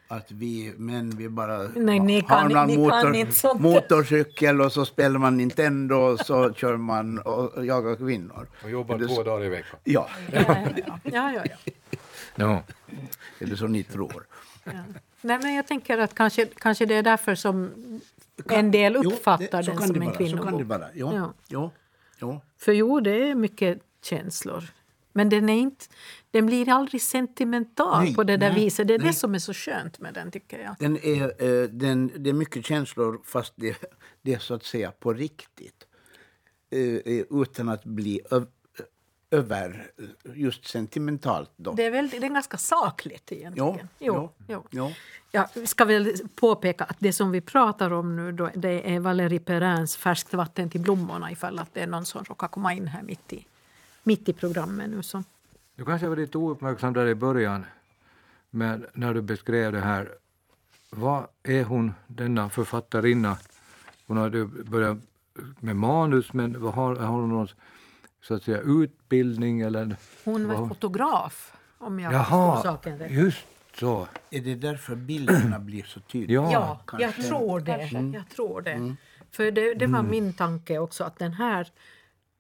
Att 0.08 0.32
vi 0.32 0.74
män 0.78 1.10
vi 1.10 1.30
bara 1.30 1.58
Nej, 1.76 2.00
ni 2.00 2.22
kan- 2.22 2.52
har 2.52 2.66
någon 2.66 2.68
ni 2.68 2.90
kan 2.90 3.16
inte 3.16 3.32
sånt. 3.34 3.62
motorcykel 3.62 4.62
och 4.62 4.72
så 4.72 4.86
spelar 4.86 5.20
man 5.20 5.38
Nintendo 5.38 5.96
och 5.96 6.20
så 6.20 6.54
kör 6.56 6.78
man 6.78 7.20
och 7.20 7.66
jagar 7.66 7.96
kvinnor. 7.96 8.48
Och 8.64 8.70
jobbar 8.70 8.98
det 8.98 9.08
två 9.08 9.16
så- 9.16 9.24
dagar 9.24 9.46
i 9.46 9.50
veckan. 9.50 9.80
Ja, 9.84 10.10
Ja, 10.32 10.42
ja, 10.48 11.00
ja. 11.04 11.32
ja, 11.34 11.44
ja. 11.46 11.72
Ja. 12.36 12.64
är 13.40 13.46
det 13.46 13.58
så 13.58 13.68
ni 13.68 13.84
tror? 13.84 14.26
Ja. 14.64 14.72
Nej, 15.22 15.40
men 15.44 15.54
jag 15.56 15.68
tänker 15.68 15.98
att 15.98 16.16
kanske, 16.16 16.46
kanske 16.46 16.86
det 16.86 16.96
är 16.96 17.04
därför 17.04 17.36
som 17.36 17.72
en 18.50 18.72
del 18.72 18.98
Jo, 19.04 19.10
uppfattar 19.12 19.58
det- 19.58 19.64
så 19.64 19.72
den 19.72 19.78
kan 19.78 19.88
som 19.88 20.00
det 20.00 20.00
en 20.00 20.06
vara, 20.06 20.14
Så 20.14 20.18
kan 20.18 20.28
det 20.28 20.42
kvinnobok. 20.42 20.68
vara. 20.70 20.88
Ja, 20.94 21.14
Ja. 21.16 21.34
ja. 21.48 21.72
Ja, 22.20 22.42
För 22.58 22.72
jo, 22.72 23.00
det 23.00 23.30
är 23.30 23.36
mycket 23.36 23.80
känslor. 24.06 24.64
Men 25.14 25.30
den, 25.30 25.50
är 25.50 25.54
inte, 25.54 25.86
den 26.32 26.46
blir 26.46 26.70
aldrig 26.70 27.02
sentimental 27.02 28.04
Nej, 28.04 28.16
på 28.16 28.24
det 28.24 28.38
där 28.38 28.52
nej, 28.52 28.64
viset. 28.64 28.88
Det 28.88 28.94
är 28.94 29.00
nej. 29.00 29.08
det 29.08 29.14
som 29.14 29.36
är 29.36 29.40
så 29.40 29.54
skönt 29.54 30.00
med 30.00 30.14
den, 30.14 30.32
tycker 30.32 30.60
jag. 30.60 30.76
Den 30.80 30.98
är, 30.98 31.44
eh, 31.44 31.70
den, 31.70 32.12
det 32.16 32.30
är 32.30 32.34
mycket 32.34 32.66
känslor 32.66 33.22
fast 33.26 33.54
det, 33.56 33.78
det 34.22 34.34
är 34.34 34.40
så 34.40 34.54
att 34.54 34.64
säga 34.64 34.92
på 34.92 35.14
riktigt. 35.14 35.88
Eh, 36.72 36.80
eh, 36.80 37.24
utan 37.30 37.70
att 37.70 37.84
bli 37.84 38.22
över 39.32 39.92
just 40.34 40.68
sentimentalt. 40.68 41.52
Då. 41.56 41.74
Det 41.74 41.86
är, 41.86 41.92
väl, 41.92 42.10
det 42.10 42.18
är 42.18 42.30
ganska 42.30 42.58
sakligt 42.58 43.32
egentligen. 43.32 43.88
Jo, 44.00 44.30
ja, 44.48 44.64
jo. 44.70 44.92
ja. 45.32 45.46
Jag 45.56 45.68
ska 45.68 45.86
väl 45.86 46.14
påpeka 46.36 46.84
att 46.84 46.98
det 47.00 47.14
som 47.14 47.32
vi 47.32 47.42
pratar 47.42 47.94
om 47.94 48.16
nu 48.16 48.32
då, 48.32 48.50
det 48.56 48.94
är 48.96 49.00
Valérie 49.00 49.40
Perrins 49.40 49.98
Färskt 49.98 50.34
vatten 50.34 50.70
till 50.70 50.82
blommorna 50.82 51.32
ifall 51.32 51.60
att 51.60 51.74
det 51.74 51.82
är 51.82 51.88
någon 51.88 52.06
som 52.06 52.24
råkar 52.24 52.48
komma 52.48 52.74
in 52.74 52.88
här 52.88 53.04
mitt 53.04 53.34
i, 53.34 53.46
mitt 54.04 54.30
i 54.30 54.34
programmet 54.34 54.90
nu. 54.90 55.04
Så. 55.04 55.24
Du 55.76 55.86
kanske 55.86 56.08
var 56.08 56.16
lite 56.16 56.38
ouppmärksam 56.38 56.94
där 56.94 57.08
i 57.08 57.16
början, 57.16 57.66
men 58.50 58.86
när 58.94 59.14
du 59.14 59.22
beskrev 59.22 59.72
det 59.72 59.80
här. 59.80 60.10
Vad 60.90 61.28
är 61.44 61.64
hon, 61.64 61.94
denna 62.08 62.50
författarinna? 62.50 63.38
Hon 64.08 64.18
har 64.18 64.46
börjat 64.64 64.98
med 65.60 65.76
manus, 65.76 66.34
men 66.34 66.62
vad 66.62 66.74
har, 66.74 66.96
har 66.96 67.08
hon 67.08 67.30
någon 67.30 67.48
så 68.22 68.34
att 68.34 68.44
säga, 68.44 68.60
utbildning? 68.62 69.62
Eller? 69.62 69.96
Hon 70.24 70.48
var 70.48 70.68
fotograf, 70.68 71.54
om 71.78 72.00
jag 72.00 72.12
förstår 72.14 72.38
Jaha, 72.40 72.62
saken 72.64 73.00
rätt. 73.00 73.12
just 73.12 73.46
så. 73.80 74.08
Är 74.30 74.42
det 74.42 74.56
därför 74.56 74.96
bilderna 74.96 75.60
blir 75.70 75.84
så 75.84 76.00
tydliga? 76.00 76.42
Ja, 76.42 76.82
Ja, 76.92 77.00
jag 77.00 77.16
tror 77.16 77.60
det. 77.60 77.90
Jag 78.14 78.30
tror 78.30 78.62
det. 78.62 78.96
För 79.32 79.52
det, 79.52 79.74
det 79.74 79.88
var 79.88 80.04
min 80.04 80.34
tanke 80.34 80.78
också 80.78 81.04
att 81.04 81.20
den 81.20 81.34
här, 81.34 81.68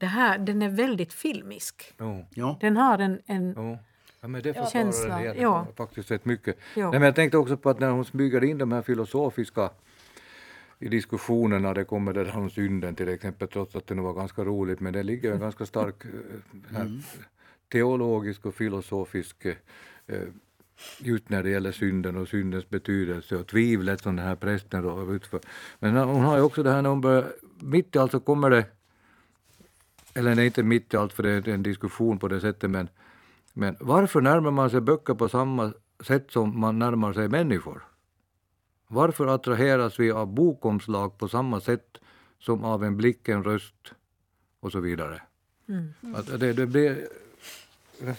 det 0.01 0.07
här 0.07 0.37
den 0.37 0.61
är 0.61 0.69
väldigt 0.69 1.13
filmisk. 1.13 1.93
Jo, 1.99 2.25
Ja. 2.29 2.57
Den 2.61 2.77
har 2.77 2.99
en, 2.99 3.21
en 3.25 3.53
jo. 3.57 3.77
Ja, 4.21 4.27
men 4.27 4.41
det 4.41 4.53
förklarar 4.53 4.69
Känsla, 4.69 5.15
det 5.15 5.21
hela. 5.21 5.35
ja. 5.41 5.49
Har 5.57 5.73
faktiskt 5.85 6.07
sett 6.07 6.25
mycket. 6.25 6.57
Ja. 6.75 6.91
Nej, 6.91 6.99
men 6.99 7.05
jag 7.05 7.15
tänkte 7.15 7.37
också 7.37 7.57
på 7.57 7.69
att 7.69 7.79
när 7.79 7.89
hon 7.89 8.05
smyger 8.05 8.43
in 8.43 8.57
de 8.57 8.71
här 8.71 8.81
filosofiska 8.81 9.69
i 10.79 10.87
diskussionerna, 10.87 11.73
det 11.73 11.83
kommer 11.83 12.13
det 12.13 12.23
där 12.23 12.37
om 12.37 12.49
synden 12.49 12.95
till 12.95 13.09
exempel, 13.09 13.47
trots 13.47 13.75
att 13.75 13.87
det 13.87 13.95
nog 13.95 14.05
var 14.05 14.13
ganska 14.13 14.43
roligt, 14.43 14.79
men 14.79 14.93
det 14.93 15.03
ligger 15.03 15.31
en 15.31 15.39
ganska 15.39 15.65
stark 15.65 16.05
eh, 16.05 16.75
här, 16.77 16.99
teologisk 17.71 18.45
och 18.45 18.55
filosofisk 18.55 19.45
eh, 19.45 19.55
just 20.99 21.29
när 21.29 21.43
det 21.43 21.49
gäller 21.49 21.71
synden 21.71 22.17
och 22.17 22.27
syndens 22.27 22.69
betydelse 22.69 23.35
och 23.35 23.47
tvivlet 23.47 24.01
som 24.01 24.15
den 24.15 24.25
här 24.25 24.35
prästen 24.35 24.83
då 24.83 25.13
utför. 25.13 25.39
Men 25.79 25.95
hon 25.97 26.21
har 26.21 26.37
ju 26.37 26.43
också 26.43 26.63
det 26.63 26.71
här 26.71 26.81
när 26.81 26.89
hon 26.89 27.01
börjar, 27.01 27.25
mitt 27.59 27.95
i 27.95 27.99
allt 27.99 28.11
så 28.11 28.19
kommer 28.19 28.49
det 28.49 28.65
eller 30.13 30.35
nej, 30.35 30.45
inte 30.45 30.63
mitt 30.63 30.93
i 30.93 30.97
allt 30.97 31.13
för 31.13 31.23
det 31.23 31.29
är 31.29 31.49
en 31.49 31.63
diskussion 31.63 32.19
på 32.19 32.27
det 32.27 32.41
sättet, 32.41 32.69
men, 32.69 32.89
men 33.53 33.75
varför 33.79 34.21
närmar 34.21 34.51
man 34.51 34.69
sig 34.69 34.81
böcker 34.81 35.13
på 35.13 35.29
samma 35.29 35.73
sätt 36.03 36.31
som 36.31 36.59
man 36.59 36.79
närmar 36.79 37.13
sig 37.13 37.27
människor? 37.27 37.83
Varför 38.87 39.27
attraheras 39.27 39.99
vi 39.99 40.11
av 40.11 40.27
bokomslag 40.27 41.17
på 41.17 41.27
samma 41.27 41.61
sätt 41.61 41.97
som 42.39 42.63
av 42.63 42.83
en 42.83 42.97
blick, 42.97 43.29
en 43.29 43.43
röst 43.43 43.93
och 44.59 44.71
så 44.71 44.79
vidare? 44.79 45.21
Mm. 45.67 46.15
Att 46.15 46.39
det, 46.39 46.53
det 46.53 46.65
blir 46.65 47.07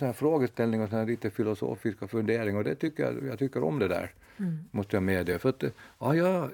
här 0.00 0.12
frågeställning 0.12 0.82
och 0.82 0.88
sån 0.88 0.98
här 0.98 1.06
lite 1.06 1.30
filosofiska 1.30 2.08
funderingar 2.08 2.58
och 2.58 2.64
det 2.64 2.74
tycker 2.74 3.02
jag, 3.02 3.26
jag 3.26 3.38
tycker 3.38 3.64
om 3.64 3.78
det 3.78 3.88
där, 3.88 4.12
mm. 4.36 4.58
måste 4.70 4.96
jag 4.96 5.02
medge. 5.02 5.38
För 5.38 5.48
att, 5.48 5.64
ja, 5.98 6.14
ja, 6.14 6.50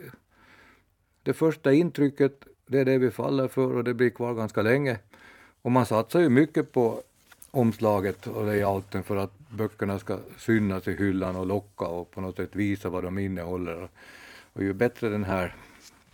det 1.22 1.32
första 1.32 1.72
intrycket, 1.72 2.46
det 2.66 2.78
är 2.78 2.84
det 2.84 2.98
vi 2.98 3.10
faller 3.10 3.48
för 3.48 3.76
och 3.76 3.84
det 3.84 3.94
blir 3.94 4.10
kvar 4.10 4.34
ganska 4.34 4.62
länge. 4.62 4.98
Och 5.62 5.72
man 5.72 5.86
satsar 5.86 6.20
ju 6.20 6.28
mycket 6.28 6.72
på 6.72 7.02
omslaget 7.50 8.26
och 8.26 8.46
layouten 8.46 9.02
för 9.02 9.16
att 9.16 9.38
böckerna 9.48 9.98
ska 9.98 10.18
synas 10.38 10.88
i 10.88 10.96
hyllan 10.96 11.36
och 11.36 11.46
locka 11.46 11.84
och 11.84 12.10
på 12.10 12.20
något 12.20 12.36
sätt 12.36 12.56
visa 12.56 12.88
vad 12.88 13.04
de 13.04 13.18
innehåller. 13.18 13.88
Och 14.52 14.62
ju 14.62 14.72
bättre 14.72 15.08
den 15.08 15.24
här 15.24 15.54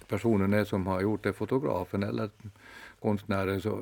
personen 0.08 0.54
är 0.54 0.64
som 0.64 0.86
har 0.86 1.00
gjort 1.00 1.22
det, 1.22 1.32
fotografen 1.32 2.02
eller 2.02 2.30
konstnären, 3.00 3.60
så 3.60 3.80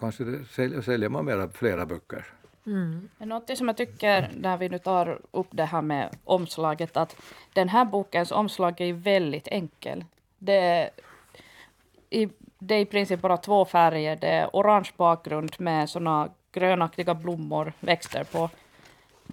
kanske 0.00 0.24
det 0.24 0.44
säljer, 0.44 0.80
säljer 0.80 1.08
man 1.08 1.24
mera, 1.24 1.48
flera 1.48 1.86
böcker. 1.86 2.26
Mm. 2.66 3.08
Något 3.18 3.58
som 3.58 3.68
jag 3.68 3.76
tycker, 3.76 4.30
när 4.36 4.56
vi 4.56 4.68
nu 4.68 4.78
tar 4.78 5.20
upp 5.30 5.46
det 5.50 5.64
här 5.64 5.82
med 5.82 6.16
omslaget, 6.24 6.96
att 6.96 7.16
den 7.52 7.68
här 7.68 7.84
bokens 7.84 8.32
omslag 8.32 8.80
är 8.80 8.92
väldigt 8.92 9.48
enkel. 9.48 10.04
Det 10.38 10.56
är, 10.56 10.90
i, 12.10 12.28
det 12.58 12.74
är 12.74 12.80
i 12.80 12.84
princip 12.84 13.20
bara 13.20 13.36
två 13.36 13.64
färger. 13.64 14.16
Det 14.16 14.28
är 14.28 14.50
orange 14.52 14.90
bakgrund 14.96 15.54
med 15.58 15.90
såna 15.90 16.28
grönaktiga 16.52 17.14
blommor, 17.14 17.72
växter 17.80 18.24
på. 18.24 18.50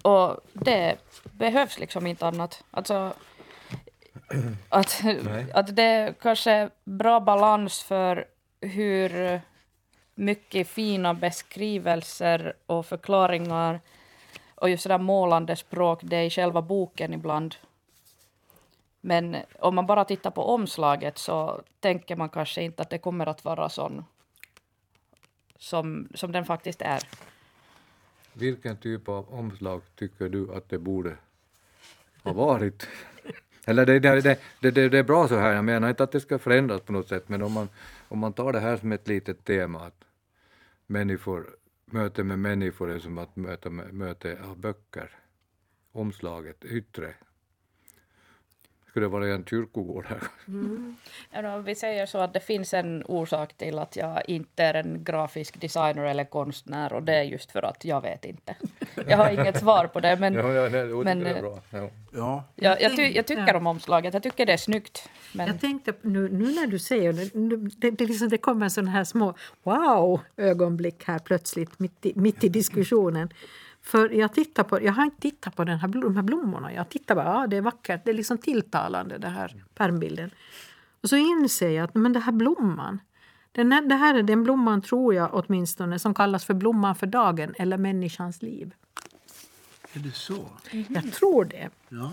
Och 0.02 0.40
det 0.52 0.96
behövs 1.24 1.78
liksom 1.78 2.06
inte 2.06 2.26
annat. 2.26 2.64
Alltså, 2.70 3.12
att, 4.68 5.02
att 5.54 5.76
det 5.76 5.82
är 5.82 6.12
kanske 6.12 6.70
bra 6.84 7.20
balans 7.20 7.82
för 7.82 8.24
hur 8.60 9.40
mycket 10.14 10.68
fina 10.68 11.14
beskrivelser 11.14 12.54
och 12.66 12.86
förklaringar 12.86 13.80
och 14.54 14.70
just 14.70 14.82
sådär 14.82 14.98
målande 14.98 15.56
språk 15.56 16.00
det 16.02 16.16
är 16.16 16.22
i 16.22 16.30
själva 16.30 16.62
boken 16.62 17.14
ibland. 17.14 17.54
Men 19.06 19.36
om 19.58 19.74
man 19.74 19.86
bara 19.86 20.04
tittar 20.04 20.30
på 20.30 20.42
omslaget 20.42 21.18
så 21.18 21.62
tänker 21.80 22.16
man 22.16 22.28
kanske 22.28 22.62
inte 22.62 22.82
att 22.82 22.90
det 22.90 22.98
kommer 22.98 23.26
att 23.26 23.44
vara 23.44 23.68
sån 23.68 24.04
som, 25.58 26.08
som 26.14 26.32
den 26.32 26.44
faktiskt 26.44 26.82
är. 26.82 27.02
Vilken 28.32 28.76
typ 28.76 29.08
av 29.08 29.34
omslag 29.34 29.82
tycker 29.96 30.28
du 30.28 30.54
att 30.54 30.68
det 30.68 30.78
borde 30.78 31.16
ha 32.22 32.32
varit? 32.32 32.88
Eller 33.64 33.86
det, 33.86 33.98
det, 33.98 34.20
det, 34.20 34.70
det, 34.70 34.88
det 34.88 34.98
är 34.98 35.02
bra 35.02 35.28
så 35.28 35.36
här, 35.36 35.52
jag 35.52 35.64
menar 35.64 35.88
inte 35.88 36.04
att 36.04 36.12
det 36.12 36.20
ska 36.20 36.38
förändras 36.38 36.80
på 36.80 36.92
något 36.92 37.08
sätt, 37.08 37.28
men 37.28 37.42
om 37.42 37.52
man, 37.52 37.68
om 38.08 38.18
man 38.18 38.32
tar 38.32 38.52
det 38.52 38.60
här 38.60 38.76
som 38.76 38.92
ett 38.92 39.08
litet 39.08 39.44
tema, 39.44 39.80
att 39.86 40.04
människor, 40.86 41.56
möte 41.84 42.24
med 42.24 42.38
människor 42.38 42.90
är 42.90 42.98
som 42.98 43.18
att 43.18 43.36
möta 43.36 43.70
möte 43.70 44.38
av 44.44 44.58
böcker, 44.58 45.10
omslaget, 45.92 46.64
yttre, 46.64 47.14
skulle 48.96 49.06
det 49.06 49.10
vara 49.10 49.34
en 49.34 49.44
kyrkogård 49.44 50.06
här. 50.08 50.22
Mm. 50.48 50.96
Ja, 51.30 51.58
vi 51.58 51.74
säger 51.74 52.06
så 52.06 52.18
att 52.18 52.32
det 52.32 52.40
finns 52.40 52.74
en 52.74 53.04
orsak 53.04 53.56
till 53.56 53.78
att 53.78 53.96
jag 53.96 54.22
inte 54.28 54.64
är 54.64 54.74
en 54.74 55.04
grafisk 55.04 55.60
designer 55.60 56.04
eller 56.04 56.24
konstnär 56.24 56.92
och 56.92 57.02
det 57.02 57.14
är 57.14 57.22
just 57.22 57.52
för 57.52 57.62
att 57.62 57.84
jag 57.84 58.00
vet 58.00 58.24
inte. 58.24 58.56
Jag 59.08 59.16
har 59.16 59.30
inget 59.30 59.58
svar 59.58 59.86
på 59.86 60.00
det. 60.00 60.16
Men, 60.16 60.34
ja, 60.34 60.52
ja, 60.52 60.68
nej, 60.68 60.86
det 60.86 61.04
men, 61.04 61.26
är 61.26 61.40
bra. 61.40 61.58
Ja. 61.70 61.90
Ja. 62.12 62.44
Jag, 62.54 62.82
jag, 62.82 62.96
ty, 62.96 63.02
jag 63.02 63.26
tycker 63.26 63.48
ja. 63.48 63.56
om 63.56 63.66
omslaget, 63.66 64.14
jag 64.14 64.22
tycker 64.22 64.46
det 64.46 64.52
är 64.52 64.56
snyggt. 64.56 65.08
Men... 65.32 65.46
Jag 65.46 65.60
tänkte 65.60 65.92
nu, 66.02 66.28
nu 66.28 66.54
när 66.54 66.66
du 66.66 66.78
säger 66.78 67.12
det, 67.12 67.56
det, 67.80 67.90
det, 67.90 68.06
liksom, 68.06 68.28
det 68.28 68.38
kommer 68.38 68.68
sådana 68.68 68.90
här 68.90 69.04
små 69.04 69.34
wow-ögonblick 69.62 71.04
här 71.04 71.18
plötsligt 71.18 71.78
mitt 71.78 72.06
i, 72.06 72.12
mitt 72.16 72.44
i 72.44 72.48
diskussionen. 72.48 73.28
För 73.86 74.10
jag 74.10 74.32
tittar 74.32 74.62
på, 74.62 74.82
jag 74.82 74.92
har 74.92 75.04
inte 75.04 75.20
tittat 75.20 75.56
på 75.56 75.64
den 75.64 75.78
här, 75.78 75.88
de 75.88 76.16
här 76.16 76.22
blommorna. 76.22 76.72
Jag 76.72 76.88
tittar 76.88 77.14
bara, 77.14 77.24
ja 77.24 77.46
det 77.46 77.56
är 77.56 77.60
vackert, 77.60 78.04
det 78.04 78.10
är 78.10 78.14
liksom 78.14 78.38
tilltalande 78.38 79.18
det 79.18 79.28
här 79.28 79.64
pärmbilden. 79.74 80.30
Och 81.00 81.08
så 81.08 81.16
inser 81.16 81.70
jag 81.70 81.84
att 81.84 81.94
men 81.94 82.12
det 82.12 82.20
här 82.20 82.32
blomman, 82.32 83.00
den 83.52 83.72
här, 83.72 83.82
det 83.82 83.94
här 83.94 84.14
är 84.14 84.22
den 84.22 84.44
blomman 84.44 84.82
tror 84.82 85.14
jag 85.14 85.30
åtminstone 85.32 85.98
som 85.98 86.14
kallas 86.14 86.44
för 86.44 86.54
blomman 86.54 86.94
för 86.94 87.06
dagen 87.06 87.54
eller 87.58 87.78
människans 87.78 88.42
liv. 88.42 88.74
Är 89.92 89.98
det 89.98 90.12
så? 90.12 90.48
Mm. 90.70 90.84
Jag 90.88 91.12
tror 91.12 91.44
det. 91.44 91.70
Ja. 91.88 92.12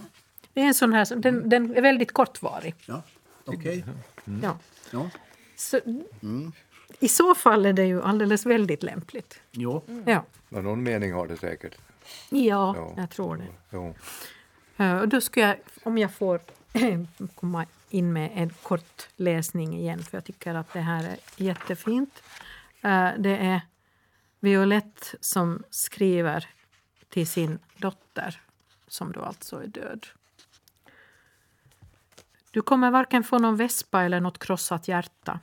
Det 0.54 0.62
är 0.62 0.66
en 0.66 0.74
sån 0.74 0.94
här, 0.94 1.16
den, 1.16 1.50
den 1.50 1.76
är 1.76 1.82
väldigt 1.82 2.12
kortvarig. 2.12 2.76
Ja, 2.86 3.04
okej. 3.46 3.58
Okay. 3.58 3.84
Mm. 4.28 4.44
Ja. 4.44 4.58
ja. 4.92 5.10
Så, 5.56 5.80
mm. 6.22 6.52
I 7.00 7.08
så 7.08 7.36
fall 7.36 7.66
är 7.66 7.74
det 7.74 7.86
ju 7.86 8.02
alldeles 8.02 8.46
väldigt 8.46 8.84
lämpligt. 8.84 9.40
Jo. 9.52 9.84
Ja. 10.06 10.26
Ja, 10.50 10.62
någon 10.62 10.84
mening 10.84 11.14
har 11.14 11.28
det 11.28 11.38
säkert. 11.38 11.78
Ja, 12.30 12.76
ja. 12.78 12.94
jag 12.98 13.10
tror 13.10 13.38
det. 13.38 13.48
Ja. 13.70 13.94
Uh, 14.80 14.98
och 14.98 15.08
då 15.10 15.22
ska 15.22 15.40
jag, 15.40 15.58
om 15.84 15.98
jag 15.98 16.14
får 16.14 16.42
komma 17.36 17.66
in 17.90 18.14
med 18.14 18.32
en 18.36 18.50
kort 18.50 19.10
läsning 19.16 19.80
igen, 19.80 20.04
för 20.04 20.18
jag 20.18 20.26
tycker 20.26 20.56
att 20.56 20.74
det 20.74 20.80
här 20.80 21.04
är 21.04 21.18
jättefint. 21.36 22.24
Uh, 22.86 23.10
det 23.18 23.38
är 23.38 23.62
Violette 24.40 25.18
som 25.20 25.64
skriver 25.70 26.50
till 27.10 27.28
sin 27.28 27.60
dotter, 27.78 28.42
som 28.88 29.12
då 29.12 29.22
alltså 29.22 29.64
är 29.64 29.68
död. 29.68 30.08
Du 32.52 32.62
kommer 32.62 32.92
varken 32.92 33.24
få 33.24 33.40
någon 33.40 33.58
vespa 33.58 34.02
eller 34.02 34.20
något 34.20 34.40
krossat 34.40 34.88
hjärta. 34.88 35.40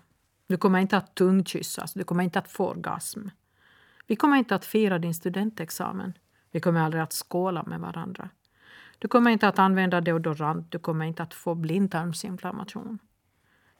Du 0.50 0.56
kommer 0.56 0.78
inte 0.78 0.96
att 0.96 1.14
tungkyssas, 1.14 1.92
du 1.92 2.04
kommer 2.04 2.24
inte 2.24 2.38
att 2.38 2.52
få 2.52 2.68
orgasm. 2.68 3.28
Vi 4.06 4.16
kommer 4.16 4.36
inte 4.36 4.54
att 4.54 4.64
fira 4.64 4.98
din 4.98 5.14
studentexamen. 5.14 6.12
Vi 6.50 6.60
kommer 6.60 6.80
aldrig 6.80 7.02
att 7.02 7.12
skåla 7.12 7.62
med 7.62 7.80
varandra. 7.80 8.28
Du 8.98 9.08
kommer 9.08 9.30
inte 9.30 9.48
att 9.48 9.58
använda 9.58 10.00
deodorant, 10.00 10.72
du 10.72 10.78
kommer 10.78 11.04
inte 11.04 11.22
att 11.22 11.34
få 11.34 11.54
blindtarmsinflammation. 11.54 12.98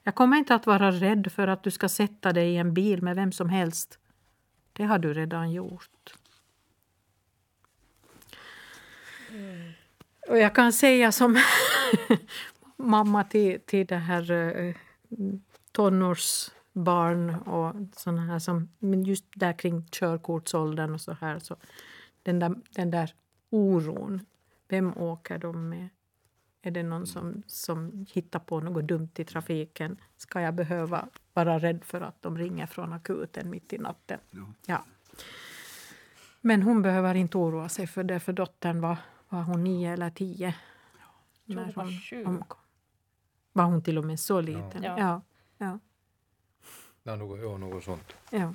Jag 0.03 0.15
kommer 0.15 0.37
inte 0.37 0.55
att 0.55 0.65
vara 0.65 0.91
rädd 0.91 1.31
för 1.31 1.47
att 1.47 1.63
du 1.63 1.71
ska 1.71 1.89
sätta 1.89 2.33
dig 2.33 2.53
i 2.53 2.57
en 2.57 2.73
bil 2.73 3.01
med 3.01 3.15
vem 3.15 3.31
som 3.31 3.49
helst. 3.49 3.99
Det 4.73 4.83
har 4.83 4.99
du 4.99 5.13
redan 5.13 5.51
gjort. 5.51 6.13
Mm. 9.29 9.71
Och 10.27 10.37
jag 10.37 10.55
kan 10.55 10.73
säga 10.73 11.11
som 11.11 11.37
mamma 12.77 13.23
till, 13.23 13.59
till 13.65 13.85
det 13.85 13.97
här 13.97 14.31
eh, 14.31 14.75
tonårs 15.71 16.49
barn 16.73 17.35
och 17.35 17.75
såna 17.95 18.21
här 18.21 18.39
som, 18.39 18.69
men 18.79 19.03
just 19.03 19.25
där 19.35 19.53
kring 19.53 19.87
körkortsåldern 19.91 20.93
och 20.93 21.01
så 21.01 21.11
här. 21.11 21.39
Så 21.39 21.55
den, 22.23 22.39
där, 22.39 22.55
den 22.69 22.91
där 22.91 23.13
oron, 23.49 24.25
vem 24.67 24.97
åker 24.97 25.37
de 25.37 25.69
med? 25.69 25.89
Är 26.61 26.71
det 26.71 26.83
någon 26.83 27.07
som, 27.07 27.43
som 27.47 28.05
hittar 28.09 28.39
på 28.39 28.59
något 28.59 28.87
dumt 28.87 29.09
i 29.15 29.23
trafiken? 29.23 29.97
Ska 30.17 30.41
jag 30.41 30.53
behöva 30.53 31.07
vara 31.33 31.59
rädd 31.59 31.83
för 31.83 32.01
att 32.01 32.21
de 32.21 32.37
ringer 32.37 32.65
från 32.65 32.93
akuten 32.93 33.49
mitt 33.49 33.73
i 33.73 33.77
natten? 33.77 34.19
Ja. 34.31 34.53
ja. 34.65 34.85
Men 36.41 36.61
hon 36.61 36.81
behöver 36.81 37.15
inte 37.15 37.37
oroa 37.37 37.69
sig 37.69 37.87
för 37.87 38.03
det, 38.03 38.19
för 38.19 38.33
dottern 38.33 38.81
var, 38.81 38.97
var 39.29 39.41
hon 39.41 39.63
nio 39.63 39.93
eller 39.93 40.09
tio. 40.09 40.55
Ja. 41.45 41.55
När 41.55 41.73
hon, 41.73 42.25
hon, 42.25 42.43
var 43.53 43.63
hon 43.63 43.83
till 43.83 43.97
och 43.97 44.05
med 44.05 44.19
så 44.19 44.41
liten? 44.41 44.83
Ja. 44.83 44.99
ja. 44.99 45.21
ja. 45.57 45.79
Ja, 47.03 47.15
något, 47.15 47.39
ja, 47.39 47.57
något 47.57 47.83
sånt. 47.83 48.13
Ja. 48.29 48.53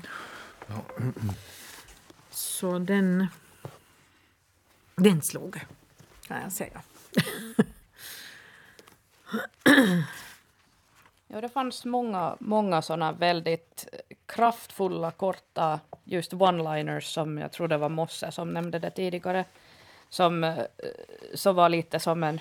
ja. 0.66 0.84
Så 2.30 2.78
den, 2.78 3.26
den 4.96 5.22
slog, 5.22 5.60
kan 6.26 6.42
jag 6.42 6.52
säga. 6.52 6.82
ja, 11.26 11.40
det 11.40 11.48
fanns 11.48 11.84
många, 11.84 12.36
många 12.40 12.82
såna 12.82 13.12
väldigt 13.12 13.86
kraftfulla, 14.26 15.10
korta 15.10 15.80
just 16.04 16.32
one-liners 16.32 17.00
som 17.00 17.38
jag 17.38 17.52
tror 17.52 17.68
det 17.68 17.76
var 17.78 17.88
Mosse 17.88 18.32
som 18.32 18.52
nämnde 18.54 18.78
det 18.78 18.90
tidigare. 18.90 19.44
Som, 20.08 20.44
eh, 20.44 20.64
som 21.34 21.56
var 21.56 21.68
lite 21.68 22.00
som 22.00 22.22
en 22.22 22.40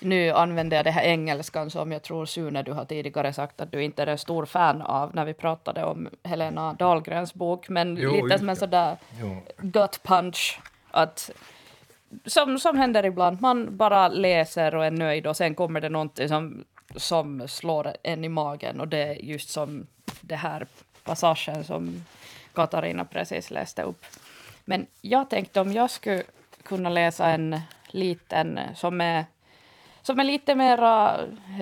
nu 0.00 0.30
använder 0.30 0.76
jag 0.76 0.86
det 0.86 0.90
här 0.90 1.02
engelskan 1.02 1.70
som 1.70 1.92
jag 1.92 2.02
tror 2.02 2.26
Sune, 2.26 2.62
du 2.62 2.72
har 2.72 2.84
tidigare 2.84 3.32
sagt 3.32 3.60
att 3.60 3.72
du 3.72 3.82
inte 3.82 4.02
är 4.02 4.06
en 4.06 4.18
stor 4.18 4.46
fan 4.46 4.82
av 4.82 5.14
när 5.14 5.24
vi 5.24 5.34
pratade 5.34 5.84
om 5.84 6.08
Helena 6.22 6.72
Dahlgrens 6.72 7.34
bok, 7.34 7.68
men 7.68 7.96
jo, 7.96 8.12
lite 8.12 8.38
som 8.38 8.48
en 8.48 8.56
sådär 8.56 8.96
jo. 9.20 9.42
gut 9.56 10.00
punch. 10.02 10.60
Att, 10.90 11.30
som, 12.26 12.58
som 12.58 12.78
händer 12.78 13.04
ibland, 13.04 13.40
man 13.40 13.76
bara 13.76 14.08
läser 14.08 14.74
och 14.74 14.86
är 14.86 14.90
nöjd 14.90 15.26
och 15.26 15.36
sen 15.36 15.54
kommer 15.54 15.80
det 15.80 15.88
någonting 15.88 16.28
som, 16.28 16.64
som 16.96 17.48
slår 17.48 17.92
en 18.02 18.24
i 18.24 18.28
magen 18.28 18.80
och 18.80 18.88
det 18.88 18.98
är 18.98 19.14
just 19.14 19.48
som 19.48 19.86
det 20.20 20.36
här 20.36 20.66
passagen 21.04 21.64
som 21.64 22.04
Katarina 22.54 23.04
precis 23.04 23.50
läste 23.50 23.82
upp. 23.82 24.04
Men 24.64 24.86
jag 25.00 25.30
tänkte 25.30 25.60
om 25.60 25.72
jag 25.72 25.90
skulle 25.90 26.22
kunna 26.62 26.88
läsa 26.88 27.26
en 27.26 27.60
liten 27.88 28.60
som 28.74 29.00
är, 29.00 29.24
som 30.06 30.20
är 30.20 30.24
lite 30.24 30.54
mer 30.54 30.78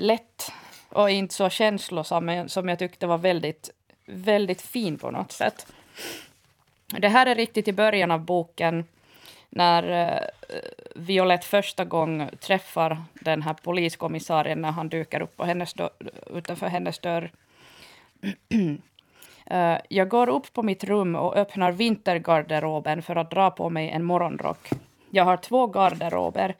lätt 0.01 0.53
och 0.89 1.11
inte 1.11 1.35
så 1.35 1.49
känslosam, 1.49 2.25
men 2.25 2.49
som 2.49 2.69
jag 2.69 2.79
tyckte 2.79 3.07
var 3.07 3.19
väldigt, 3.19 3.71
väldigt 4.07 4.63
fin 4.63 4.99
på 4.99 5.11
något 5.11 5.33
sätt. 5.33 5.67
Det 6.87 7.09
här 7.09 7.27
är 7.27 7.35
riktigt 7.35 7.69
i 7.69 7.73
början 7.73 8.11
av 8.11 8.21
boken 8.21 8.85
när 9.51 10.11
eh, 10.11 10.21
Violette 10.95 11.47
första 11.47 11.85
gång 11.85 12.31
träffar 12.41 13.03
den 13.15 13.43
här 13.43 13.55
poliskommissarien 13.55 14.61
när 14.61 14.71
han 14.71 14.89
dyker 14.89 15.23
upp 15.23 15.37
på 15.37 15.45
hennes 15.45 15.75
dörr, 15.75 15.91
utanför 16.35 16.67
hennes 16.67 16.99
dörr. 16.99 17.31
Eh, 19.47 19.79
jag 19.89 20.09
går 20.09 20.29
upp 20.29 20.53
på 20.53 20.63
mitt 20.63 20.85
rum 20.85 21.15
och 21.15 21.37
öppnar 21.37 21.73
vintergarderoben 21.73 23.03
för 23.03 23.17
att 23.17 23.31
dra 23.31 23.51
på 23.51 23.71
mig 23.71 23.91
en 23.91 24.05
morgonrock. 24.05 24.69
Jag 25.11 25.25
har 25.25 25.37
två 25.37 25.67
garderober. 25.67 26.55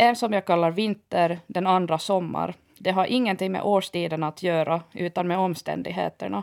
En 0.00 0.16
som 0.16 0.32
jag 0.32 0.44
kallar 0.44 0.70
vinter, 0.70 1.38
den 1.46 1.66
andra 1.66 1.98
sommar. 1.98 2.54
Det 2.78 2.90
har 2.90 3.06
ingenting 3.06 3.52
med 3.52 3.62
årstiden 3.62 4.22
att 4.22 4.42
göra, 4.42 4.82
utan 4.92 5.28
med 5.28 5.38
omständigheterna. 5.38 6.42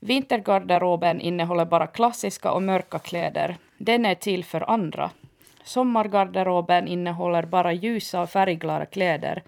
Vintergarderoben 0.00 1.20
innehåller 1.20 1.64
bara 1.64 1.86
klassiska 1.86 2.52
och 2.52 2.62
mörka 2.62 2.98
kläder. 2.98 3.56
Den 3.78 4.06
är 4.06 4.14
till 4.14 4.44
för 4.44 4.70
andra. 4.70 5.10
Sommargarderoben 5.64 6.88
innehåller 6.88 7.42
bara 7.42 7.72
ljusa 7.72 8.20
och 8.20 8.30
färgglada 8.30 8.86
kläder. 8.86 9.42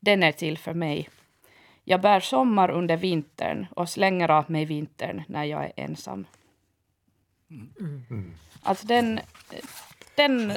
Den 0.00 0.22
är 0.22 0.32
till 0.32 0.58
för 0.58 0.74
mig. 0.74 1.08
Jag 1.84 2.00
bär 2.00 2.20
sommar 2.20 2.70
under 2.70 2.96
vintern 2.96 3.66
och 3.76 3.88
slänger 3.88 4.30
av 4.30 4.50
mig 4.50 4.64
vintern 4.64 5.22
när 5.28 5.44
jag 5.44 5.64
är 5.64 5.72
ensam. 5.76 6.26
Mm. 7.50 8.34
Alltså 8.62 8.86
den, 8.86 9.20
den 10.28 10.52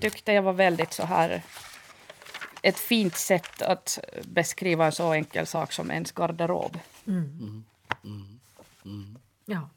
tyckte 0.00 0.32
jag 0.32 0.42
var 0.42 0.52
väldigt 0.52 0.92
så 0.92 1.04
här 1.04 1.42
ett 2.62 2.78
fint 2.78 3.16
sätt 3.16 3.62
att 3.62 3.98
beskriva 4.24 4.86
en 4.86 4.92
så 4.92 5.12
enkel 5.12 5.46
sak 5.46 5.72
som 5.72 5.90
ens 5.90 6.12
garderob. 6.12 6.78
Mm. 7.06 7.64
Mm. 8.04 8.40
Mm. 8.84 9.18
Ja. 9.44 9.70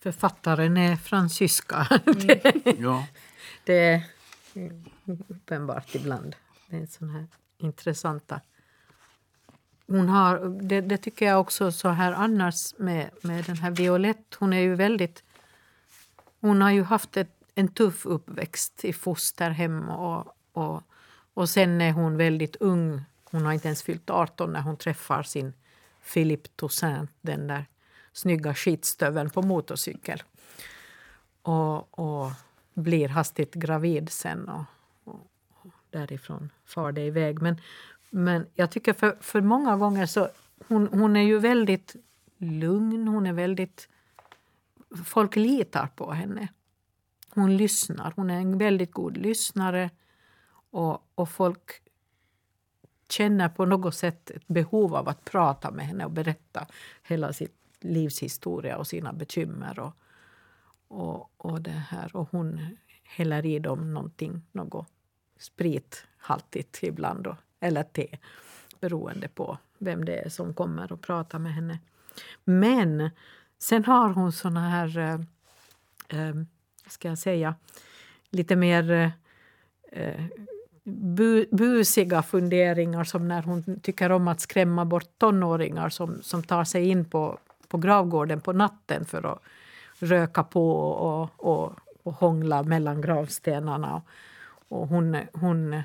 Författaren 0.00 0.76
är 0.76 0.96
fransyska. 0.96 1.88
det, 2.04 2.54
ja. 2.78 3.06
det 3.64 3.74
är 3.74 4.02
uppenbart 5.28 5.94
ibland. 5.94 6.36
Det 6.66 6.76
är 6.76 6.86
sån 6.86 7.10
här 7.10 7.26
intressanta... 7.58 8.40
Hon 9.86 10.08
har, 10.08 10.60
det, 10.62 10.80
det, 10.80 10.96
tycker 10.96 11.26
jag 11.26 11.40
också 11.40 11.72
så 11.72 11.88
här 11.88 12.12
annars 12.12 12.78
med, 12.78 13.10
med 13.22 13.44
den 13.44 13.56
här 13.56 13.70
Violette. 13.70 14.36
Hon 14.38 14.52
är 14.52 14.60
ju 14.60 14.74
väldigt... 14.74 15.22
Hon 16.40 16.62
har 16.62 16.70
ju 16.70 16.82
haft 16.82 17.16
ett, 17.16 17.41
en 17.54 17.68
tuff 17.68 18.06
uppväxt 18.06 18.84
i 18.84 18.92
fosterhem 18.92 19.88
och, 19.88 20.36
och 20.52 20.82
och 21.34 21.48
sen 21.48 21.80
är 21.80 21.92
hon 21.92 22.16
väldigt 22.16 22.56
ung. 22.56 23.02
Hon 23.24 23.44
har 23.44 23.52
inte 23.52 23.68
ens 23.68 23.82
fyllt 23.82 24.10
18 24.10 24.52
när 24.52 24.60
hon 24.60 24.76
träffar 24.76 25.22
sin 25.22 25.52
Philippe 26.14 26.48
Toussaint, 26.48 27.10
den 27.20 27.46
där 27.46 27.64
snygga 28.12 28.54
skitstöveln 28.54 29.30
på 29.30 29.42
motorcykel. 29.42 30.22
Och, 31.42 31.98
och 31.98 32.30
blir 32.74 33.08
hastigt 33.08 33.54
gravid 33.54 34.10
sen 34.10 34.48
och, 34.48 34.64
och, 35.04 35.26
och 35.48 35.70
därifrån 35.90 36.50
far 36.64 36.92
det 36.92 37.06
iväg. 37.06 37.42
Men, 37.42 37.60
men 38.10 38.46
jag 38.54 38.70
tycker 38.70 38.92
för, 38.92 39.16
för 39.20 39.40
många 39.40 39.76
gånger 39.76 40.06
så... 40.06 40.28
Hon, 40.68 40.88
hon 40.92 41.16
är 41.16 41.22
ju 41.22 41.38
väldigt 41.38 41.96
lugn, 42.36 43.08
hon 43.08 43.26
är 43.26 43.32
väldigt... 43.32 43.88
Folk 45.04 45.36
litar 45.36 45.86
på 45.86 46.12
henne. 46.12 46.48
Hon 47.34 47.56
lyssnar, 47.56 48.12
hon 48.16 48.30
är 48.30 48.40
en 48.40 48.58
väldigt 48.58 48.92
god 48.92 49.16
lyssnare. 49.16 49.90
Och, 50.70 51.08
och 51.14 51.28
folk 51.28 51.82
känner 53.10 53.48
på 53.48 53.64
något 53.64 53.94
sätt 53.94 54.30
ett 54.30 54.48
behov 54.48 54.94
av 54.94 55.08
att 55.08 55.24
prata 55.24 55.70
med 55.70 55.86
henne 55.86 56.04
och 56.04 56.10
berätta 56.10 56.66
hela 57.02 57.32
sitt 57.32 57.56
livshistoria 57.80 58.76
och 58.76 58.86
sina 58.86 59.12
bekymmer. 59.12 59.78
Och, 59.78 59.92
och, 60.88 61.30
och, 61.36 61.60
det 61.60 61.70
här. 61.70 62.16
och 62.16 62.28
hon 62.30 62.76
häller 63.02 63.46
i 63.46 63.58
dem 63.58 63.94
någonting, 63.94 64.42
något 64.52 64.88
sprithaltigt 65.38 66.82
ibland, 66.82 67.24
då, 67.24 67.36
eller 67.60 67.82
te 67.82 68.18
beroende 68.80 69.28
på 69.28 69.58
vem 69.78 70.04
det 70.04 70.16
är 70.16 70.28
som 70.28 70.54
kommer 70.54 70.92
och 70.92 71.00
pratar 71.00 71.38
med 71.38 71.54
henne. 71.54 71.78
Men 72.44 73.10
sen 73.58 73.84
har 73.84 74.08
hon 74.08 74.32
såna 74.32 74.68
här, 74.68 74.98
eh, 74.98 75.20
eh, 76.20 76.34
ska 76.92 77.08
jag 77.08 77.18
säga, 77.18 77.54
lite 78.30 78.56
mer 78.56 78.90
eh, 78.90 79.10
eh, 80.02 80.24
bu, 80.84 81.46
busiga 81.50 82.22
funderingar 82.22 83.04
som 83.04 83.28
när 83.28 83.42
hon 83.42 83.80
tycker 83.80 84.12
om 84.12 84.28
att 84.28 84.40
skrämma 84.40 84.84
bort 84.84 85.18
tonåringar 85.18 85.88
som, 85.88 86.22
som 86.22 86.42
tar 86.42 86.64
sig 86.64 86.88
in 86.88 87.04
på, 87.04 87.38
på 87.68 87.78
gravgården 87.78 88.40
på 88.40 88.52
natten 88.52 89.04
för 89.04 89.32
att 89.32 89.42
röka 89.98 90.44
på 90.44 90.80
och, 90.80 91.30
och, 91.36 91.72
och 92.02 92.12
hångla 92.12 92.62
mellan 92.62 93.00
gravstenarna. 93.00 94.02
Och 94.68 94.88
hon, 94.88 95.16
hon 95.32 95.72
eh, 95.72 95.82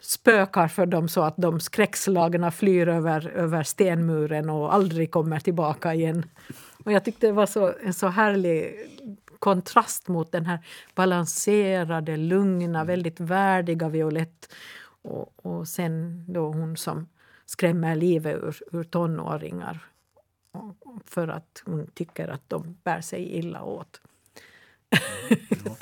spökar 0.00 0.68
för 0.68 0.86
dem 0.86 1.08
så 1.08 1.22
att 1.22 1.36
de 1.36 1.60
skräckslagna 1.60 2.50
flyr 2.50 2.88
över, 2.88 3.28
över 3.28 3.62
stenmuren 3.62 4.50
och 4.50 4.74
aldrig 4.74 5.10
kommer 5.10 5.40
tillbaka 5.40 5.94
igen. 5.94 6.24
Och 6.84 6.92
jag 6.92 7.04
tyckte 7.04 7.26
det 7.26 7.32
var 7.32 7.46
så, 7.46 7.72
en 7.84 7.94
så 7.94 8.08
härlig 8.08 8.74
kontrast 9.38 10.08
mot 10.08 10.32
den 10.32 10.46
här 10.46 10.58
balanserade, 10.94 12.16
lugna, 12.16 12.84
väldigt 12.84 13.20
värdiga 13.20 13.88
Violette 13.88 14.48
och, 15.02 15.46
och 15.46 15.68
sen 15.68 16.24
då 16.28 16.52
hon 16.52 16.76
som 16.76 17.08
skrämmer 17.46 17.96
livet 17.96 18.36
ur, 18.36 18.56
ur 18.72 18.84
tonåringar 18.84 19.78
för 21.04 21.28
att 21.28 21.62
hon 21.64 21.86
tycker 21.86 22.28
att 22.28 22.48
de 22.48 22.78
bär 22.82 23.00
sig 23.00 23.36
illa 23.38 23.62
åt. 23.62 24.00
Ja. 24.88 25.76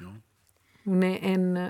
Ja. 0.00 0.08
Hon 0.84 1.02
är 1.02 1.18
en... 1.22 1.68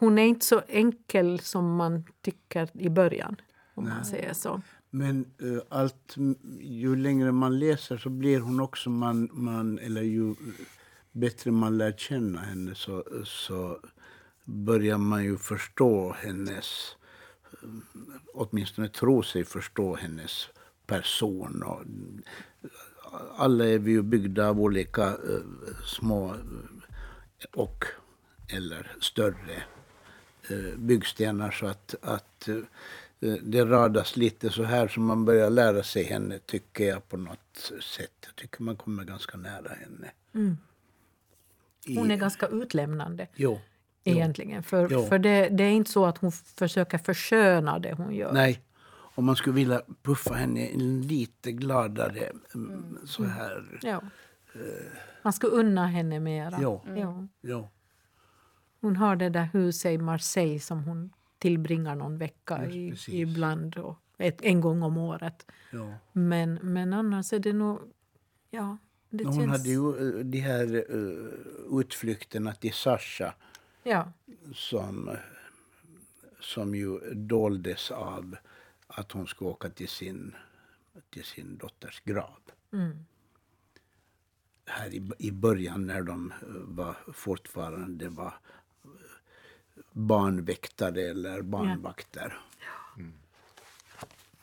Hon 0.00 0.18
är 0.18 0.22
inte 0.22 0.46
så 0.46 0.62
enkel 0.68 1.40
som 1.40 1.76
man 1.76 2.04
tycker 2.20 2.68
i 2.72 2.88
början, 2.88 3.36
om 3.74 3.84
Nej. 3.84 3.94
man 3.94 4.04
säger 4.04 4.32
så. 4.32 4.62
Men 4.90 5.26
uh, 5.42 5.60
allt, 5.68 6.16
ju 6.60 6.96
längre 6.96 7.32
man 7.32 7.58
läser 7.58 7.96
så 7.98 8.08
blir 8.08 8.40
hon 8.40 8.60
också 8.60 8.90
man, 8.90 9.28
man 9.32 9.78
eller 9.78 10.02
ju 10.02 10.34
bättre 11.12 11.50
man 11.50 11.78
lär 11.78 11.92
känna 11.92 12.40
henne 12.40 12.74
så, 12.74 13.04
så 13.24 13.80
börjar 14.44 14.98
man 14.98 15.24
ju 15.24 15.36
förstå 15.36 16.12
hennes, 16.12 16.96
eh, 17.62 17.68
åtminstone 18.34 18.88
tro 18.88 19.22
sig 19.22 19.44
förstå 19.44 19.96
hennes 19.96 20.48
person. 20.86 21.62
Och, 21.62 21.80
eh, 21.80 22.70
alla 23.36 23.66
är 23.66 23.78
vi 23.78 23.90
ju 23.90 24.02
byggda 24.02 24.48
av 24.48 24.60
olika 24.60 25.16
uh, 25.16 25.40
små 25.84 26.34
och 27.52 27.84
eller 28.48 28.96
större 29.00 29.62
uh, 30.50 30.76
byggstenar 30.76 31.50
så 31.50 31.66
att, 31.66 31.94
att 32.02 32.48
Eh, 32.48 32.62
det 33.20 33.64
radas 33.64 34.16
lite 34.16 34.50
så 34.50 34.62
här 34.62 34.88
som 34.88 35.04
man 35.04 35.24
börjar 35.24 35.50
lära 35.50 35.82
sig 35.82 36.04
henne 36.04 36.38
tycker 36.38 36.84
jag 36.84 37.08
på 37.08 37.16
något 37.16 37.72
sätt. 37.80 38.12
Jag 38.26 38.36
tycker 38.36 38.62
man 38.62 38.76
kommer 38.76 39.04
ganska 39.04 39.38
nära 39.38 39.68
henne. 39.68 40.10
Mm. 40.34 40.56
Hon 41.86 42.10
är 42.10 42.14
I, 42.14 42.18
ganska 42.18 42.46
utlämnande. 42.46 43.26
Jo. 43.34 43.60
Egentligen. 44.04 44.62
För, 44.62 44.88
jo. 44.90 45.06
för 45.06 45.18
det, 45.18 45.48
det, 45.48 45.64
är 45.64 45.70
inte 45.70 45.90
så 45.90 46.06
att 46.06 46.18
hon 46.18 46.32
försöker 46.32 46.98
försköna 46.98 47.78
det 47.78 47.92
hon 47.92 48.14
gör. 48.14 48.32
Nej. 48.32 48.62
Och 48.90 49.24
man 49.24 49.36
skulle 49.36 49.54
vilja 49.54 49.82
puffa 50.02 50.34
henne 50.34 50.70
lite 51.02 51.52
gladare 51.52 52.32
mm, 52.54 52.72
mm. 52.72 52.98
så 53.06 53.24
här. 53.24 53.78
Ja. 53.82 54.02
Uh, 54.56 54.62
man 55.22 55.32
skulle 55.32 55.52
unna 55.52 55.86
henne 55.86 56.20
mera. 56.20 56.58
Ja. 56.62 56.82
Ja. 56.96 57.26
ja. 57.40 57.70
Hon 58.80 58.96
har 58.96 59.16
det 59.16 59.28
där 59.28 59.48
huset 59.52 59.92
i 59.92 59.98
Marseille 59.98 60.60
som 60.60 60.84
hon 60.84 61.12
tillbringar 61.38 61.94
någon 61.94 62.18
vecka 62.18 62.66
i, 62.66 62.94
ibland. 63.08 63.76
Och 63.76 63.96
ett, 64.18 64.42
en 64.42 64.60
gång 64.60 64.82
om 64.82 64.98
året. 64.98 65.46
Ja. 65.72 65.94
Men, 66.12 66.58
men 66.62 66.92
annars 66.92 67.32
är 67.32 67.38
det 67.38 67.52
nog... 67.52 67.80
Ja, 68.50 68.78
det 69.10 69.24
Hon 69.24 69.34
känns... 69.34 69.50
hade 69.50 69.68
ju 69.68 70.18
eh, 70.18 70.24
de 70.24 70.40
här 70.40 70.94
uh, 70.94 71.80
utflykterna 71.80 72.52
till 72.52 72.72
Sasha 72.72 73.34
ja. 73.82 74.12
som, 74.54 75.16
som 76.40 76.74
ju 76.74 77.14
doldes 77.14 77.90
av 77.90 78.36
att 78.86 79.12
hon 79.12 79.26
skulle 79.26 79.50
åka 79.50 79.68
till 79.68 79.88
sin, 79.88 80.36
till 81.10 81.24
sin 81.24 81.58
dotters 81.58 82.02
grav. 82.04 82.40
Mm. 82.72 83.04
Här 84.66 84.94
i, 84.94 85.10
i 85.18 85.32
början 85.32 85.86
när 85.86 86.02
de 86.02 86.32
var 86.66 86.96
fortfarande 87.12 88.08
var 88.08 88.34
barnväktare 89.92 91.02
eller 91.02 91.42
barnvakter. 91.42 92.38
Ja. 92.60 93.02
Mm. 93.02 93.12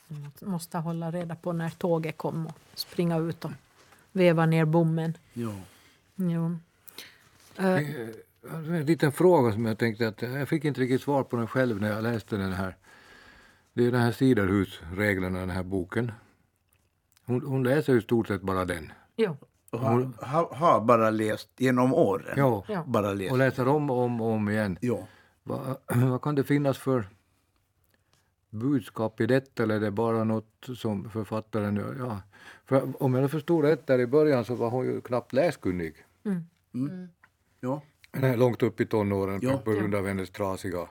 Man 0.08 0.52
måste 0.52 0.78
hålla 0.78 1.12
reda 1.12 1.36
på 1.36 1.54
när 1.54 1.70
tåget 1.70 2.18
kom 2.18 2.48
och 2.48 2.54
springa 2.74 3.18
ut 3.18 3.46
och 3.46 3.52
veva 4.12 4.46
ner 4.46 4.66
bommen. 4.66 5.18
Jo. 5.34 5.54
Jo. 6.16 6.58
Eh, 7.58 7.80
Eh, 8.50 8.56
En 8.56 8.86
liten 8.86 9.12
fråga 9.12 9.52
som 9.54 9.66
jag 9.66 9.78
tänkte 9.78 10.08
att 10.08 10.22
jag 10.22 10.50
fick 10.50 10.66
inte 10.66 10.82
riktigt 10.82 11.02
svar 11.02 11.24
på 11.24 11.36
den 11.36 11.48
själv 11.48 11.82
när 11.82 11.90
jag 11.92 12.04
läste 12.04 12.38
den 12.38 12.54
här. 12.54 12.76
Det 13.74 13.86
är 13.86 13.92
den 13.92 14.02
här 14.02 14.12
Siderhusreglerna, 14.12 15.40
den 15.40 15.50
här 15.50 15.64
boken. 15.64 16.12
Hon, 17.26 17.42
hon 17.46 17.64
läser 17.64 17.94
ju 17.94 18.02
stort 18.02 18.28
sett 18.28 18.42
bara 18.42 18.66
den. 18.66 18.92
Och 19.72 19.80
har, 19.80 20.56
har, 20.56 20.82
bara 20.82 21.10
läst 21.10 21.50
genom 21.58 21.94
åren. 21.94 22.34
Ja. 22.38 22.64
Ja. 22.68 22.84
Bara 22.88 23.14
läst. 23.14 23.32
Och 23.32 23.38
läser 23.38 23.68
om 23.68 23.90
och 23.90 23.98
om, 23.98 24.22
och 24.22 24.32
om 24.32 24.50
igen. 24.50 24.78
Ja. 24.82 25.08
Vad, 25.48 25.78
vad 26.12 26.22
kan 26.22 26.36
det 26.36 26.43
finnas 26.43 26.78
för 26.78 27.10
budskap 28.50 29.22
i 29.22 29.26
detta 29.26 29.64
eller 29.64 29.76
är 29.76 29.80
det 29.80 29.91
bara 29.91 30.24
något 30.24 30.68
som 30.78 31.10
författaren 31.10 31.76
gör? 31.76 31.96
Ja. 32.00 32.22
För 32.66 33.04
om 33.04 33.14
jag 33.14 33.32
förstod 33.32 33.66
rätt 33.66 33.88
där 33.88 34.00
i 34.00 34.08
början 34.08 34.46
så 34.46 34.56
var 34.56 34.70
hon 34.70 34.86
ju 34.86 35.02
knappt 35.02 35.34
läskunnig. 35.34 35.96
Ja. 37.60 37.82
Nej, 38.12 38.38
Långt 38.38 38.64
upp 38.64 38.82
i 38.82 38.86
tonåren 38.86 39.39
Ja. 39.41 39.58
på 39.58 39.72
grund 39.72 39.96
av 39.96 40.08
hennes 40.08 40.30
trasiga 40.30 40.88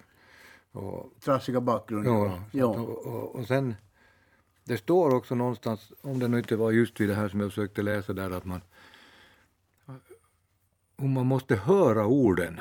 och 0.72 1.10
Trasiga 1.20 1.60
bakgrund. 1.60 2.06
Ja, 2.06 2.42
ja. 2.52 2.66
Och, 2.66 3.06
och, 3.06 3.34
och 3.34 3.46
sen, 3.46 3.74
det 4.64 4.76
står 4.76 5.14
också 5.14 5.34
någonstans, 5.34 5.92
om 6.00 6.18
det 6.18 6.28
nu 6.28 6.38
inte 6.38 6.56
var 6.56 6.70
just 6.70 7.00
vid 7.00 7.08
det 7.08 7.14
här 7.14 7.28
som 7.28 7.40
jag 7.40 7.50
försökte 7.50 7.82
läsa 7.82 8.12
där, 8.12 8.30
att 8.30 8.44
man, 8.44 8.60
om 10.96 11.10
man 11.12 11.26
måste 11.26 11.56
höra 11.56 12.06
orden. 12.06 12.60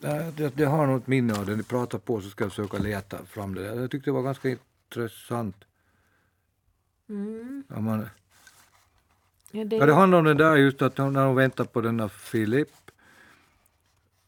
Det, 0.00 0.56
det, 0.56 0.64
har 0.64 0.86
något 0.86 1.06
minne 1.06 1.38
av 1.38 1.46
det, 1.46 1.56
ni 1.56 1.62
pratar 1.62 1.98
på 1.98 2.20
så 2.20 2.28
ska 2.30 2.44
jag 2.44 2.52
försöka 2.52 2.78
leta 2.78 3.24
fram 3.24 3.54
det. 3.54 3.62
Jag 3.62 3.90
tyckte 3.90 4.10
det 4.10 4.14
var 4.14 4.22
ganska 4.22 4.48
intressant. 4.48 5.56
Mm. 7.08 7.64
Ja, 7.68 7.80
man, 7.80 8.06
Ja, 9.50 9.64
det, 9.64 9.76
Ja, 9.76 9.86
det 9.86 9.94
handlar 9.94 10.18
om 10.18 10.24
det 10.24 10.34
där 10.34 10.56
just 10.56 10.82
att 10.82 10.98
när 10.98 11.26
hon 11.26 11.36
väntar 11.36 11.64
på 11.64 11.80
denna 11.80 12.08
Filip 12.08 12.68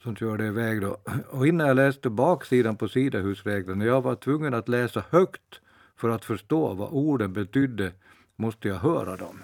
som 0.03 0.17
körde 0.17 0.47
iväg 0.47 0.81
då. 0.81 0.97
Och 1.31 1.47
innan 1.47 1.67
jag 1.67 1.77
läste 1.77 2.11
baksidan 2.11 2.77
på 2.77 2.89
sidahusreglerna, 2.89 3.85
jag 3.85 4.03
var 4.03 4.15
tvungen 4.15 4.55
att 4.55 4.69
läsa 4.69 5.05
högt 5.11 5.61
för 5.97 6.09
att 6.09 6.25
förstå 6.25 6.75
vad 6.75 6.93
orden 6.93 7.33
betydde, 7.33 7.93
måste 8.37 8.69
jag 8.69 8.77
höra 8.77 9.17
dem. 9.17 9.43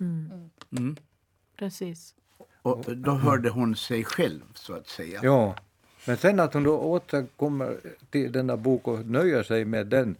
Mm. 0.00 0.96
precis. 1.56 2.14
Och 2.62 2.96
då 2.96 3.10
hörde 3.10 3.50
hon 3.50 3.76
sig 3.76 4.04
själv, 4.04 4.40
så 4.54 4.74
att 4.74 4.88
säga. 4.88 5.20
Ja, 5.22 5.56
men 6.06 6.16
sen 6.16 6.40
att 6.40 6.54
hon 6.54 6.62
då 6.62 6.78
återkommer 6.78 7.76
till 8.10 8.32
denna 8.32 8.56
bok 8.56 8.88
och 8.88 9.06
nöjer 9.06 9.42
sig 9.42 9.64
med 9.64 9.86
den. 9.86 10.16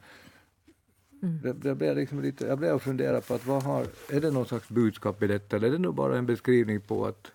Det, 1.20 1.52
det 1.52 1.74
blev 1.74 1.96
liksom 1.96 2.22
lite, 2.22 2.46
jag 2.46 2.58
blev 2.58 2.74
och 2.74 2.82
funderade 2.82 3.20
på 3.20 3.34
att 3.34 3.46
vad 3.46 3.62
har, 3.62 3.86
är 4.10 4.20
det 4.20 4.30
någon 4.30 4.46
slags 4.46 4.68
budskap 4.68 5.22
i 5.22 5.26
detta 5.26 5.56
eller 5.56 5.68
är 5.68 5.72
det 5.72 5.78
nog 5.78 5.94
bara 5.94 6.18
en 6.18 6.26
beskrivning 6.26 6.80
på 6.80 7.06
att, 7.06 7.32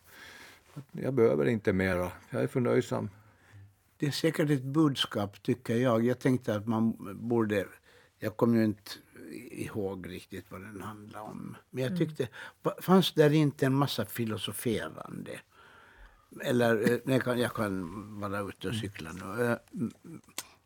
att 0.73 0.83
jag 0.91 1.13
behöver 1.13 1.45
inte 1.45 1.73
mera, 1.73 2.11
jag 2.29 2.43
är 2.43 2.47
förnöjsam. 2.47 3.09
Det 3.99 4.07
är 4.07 4.11
säkert 4.11 4.49
ett 4.49 4.63
budskap, 4.63 5.43
tycker 5.43 5.75
jag. 5.75 6.05
Jag 6.05 6.19
tänkte 6.19 6.55
att 6.55 6.67
man 6.67 6.93
borde... 7.21 7.65
Jag 8.19 8.37
kommer 8.37 8.57
ju 8.57 8.63
inte 8.63 8.91
ihåg 9.51 10.09
riktigt 10.09 10.45
vad 10.51 10.61
den 10.61 10.81
handlar 10.81 11.21
om. 11.21 11.55
Men 11.69 11.83
jag 11.83 11.97
tyckte... 11.97 12.27
va- 12.63 12.75
Fanns 12.81 13.13
där 13.13 13.33
inte 13.33 13.65
en 13.65 13.73
massa 13.73 14.05
filosoferande? 14.05 15.39
Eller, 16.43 16.91
eh, 16.91 16.97
jag 17.13 17.23
kan, 17.23 17.39
jag 17.39 17.53
kan 17.53 17.83
vara 18.19 18.39
ute 18.39 18.67
och 18.67 18.75
cykla 18.75 19.11
nu. 19.11 19.45
Eh, 19.45 19.57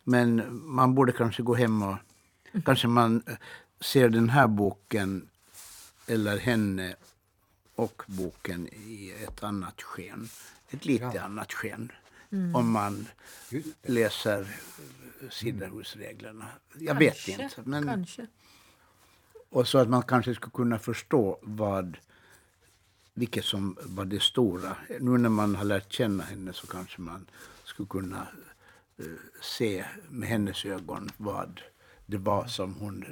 Men 0.03 0.43
man 0.65 0.95
borde 0.95 1.11
kanske 1.11 1.43
gå 1.43 1.55
hem 1.55 1.81
och... 1.83 1.95
Kanske 2.65 2.87
man 2.87 3.23
eh, 3.27 3.33
ser 3.79 4.09
den 4.09 4.29
här 4.29 4.47
boken, 4.47 5.29
eller 6.07 6.37
henne 6.37 6.95
och 7.75 8.03
boken 8.05 8.67
i 8.67 9.13
ett 9.27 9.43
annat 9.43 9.81
sken. 9.81 10.29
Ett 10.69 10.85
lite 10.85 11.21
annat 11.21 11.53
sken. 11.53 11.91
Om 12.55 12.71
man 12.71 13.07
läser 13.83 14.47
Siderhusreglerna. 15.29 16.47
Jag 16.79 16.95
vet 16.95 17.25
Kanske, 17.25 17.43
inte. 17.43 17.61
Men, 17.69 17.83
Kanske 17.87 18.27
och 19.51 19.67
så 19.67 19.77
att 19.77 19.89
man 19.89 20.03
kanske 20.03 20.35
skulle 20.35 20.51
kunna 20.51 20.79
förstå 20.79 21.39
vad, 21.41 21.97
vilket 23.13 23.45
som 23.45 23.77
var 23.81 24.05
det 24.05 24.21
stora. 24.21 24.77
Nu 24.99 25.17
när 25.17 25.29
man 25.29 25.55
har 25.55 25.65
lärt 25.65 25.93
känna 25.93 26.23
henne 26.23 26.53
så 26.53 26.67
kanske 26.67 27.01
man 27.01 27.25
skulle 27.63 27.87
kunna 27.89 28.27
eh, 28.97 29.05
se 29.41 29.85
med 30.09 30.29
hennes 30.29 30.65
ögon 30.65 31.09
vad 31.17 31.61
det 32.05 32.17
var 32.17 32.45
som 32.47 32.73
hon 32.73 33.05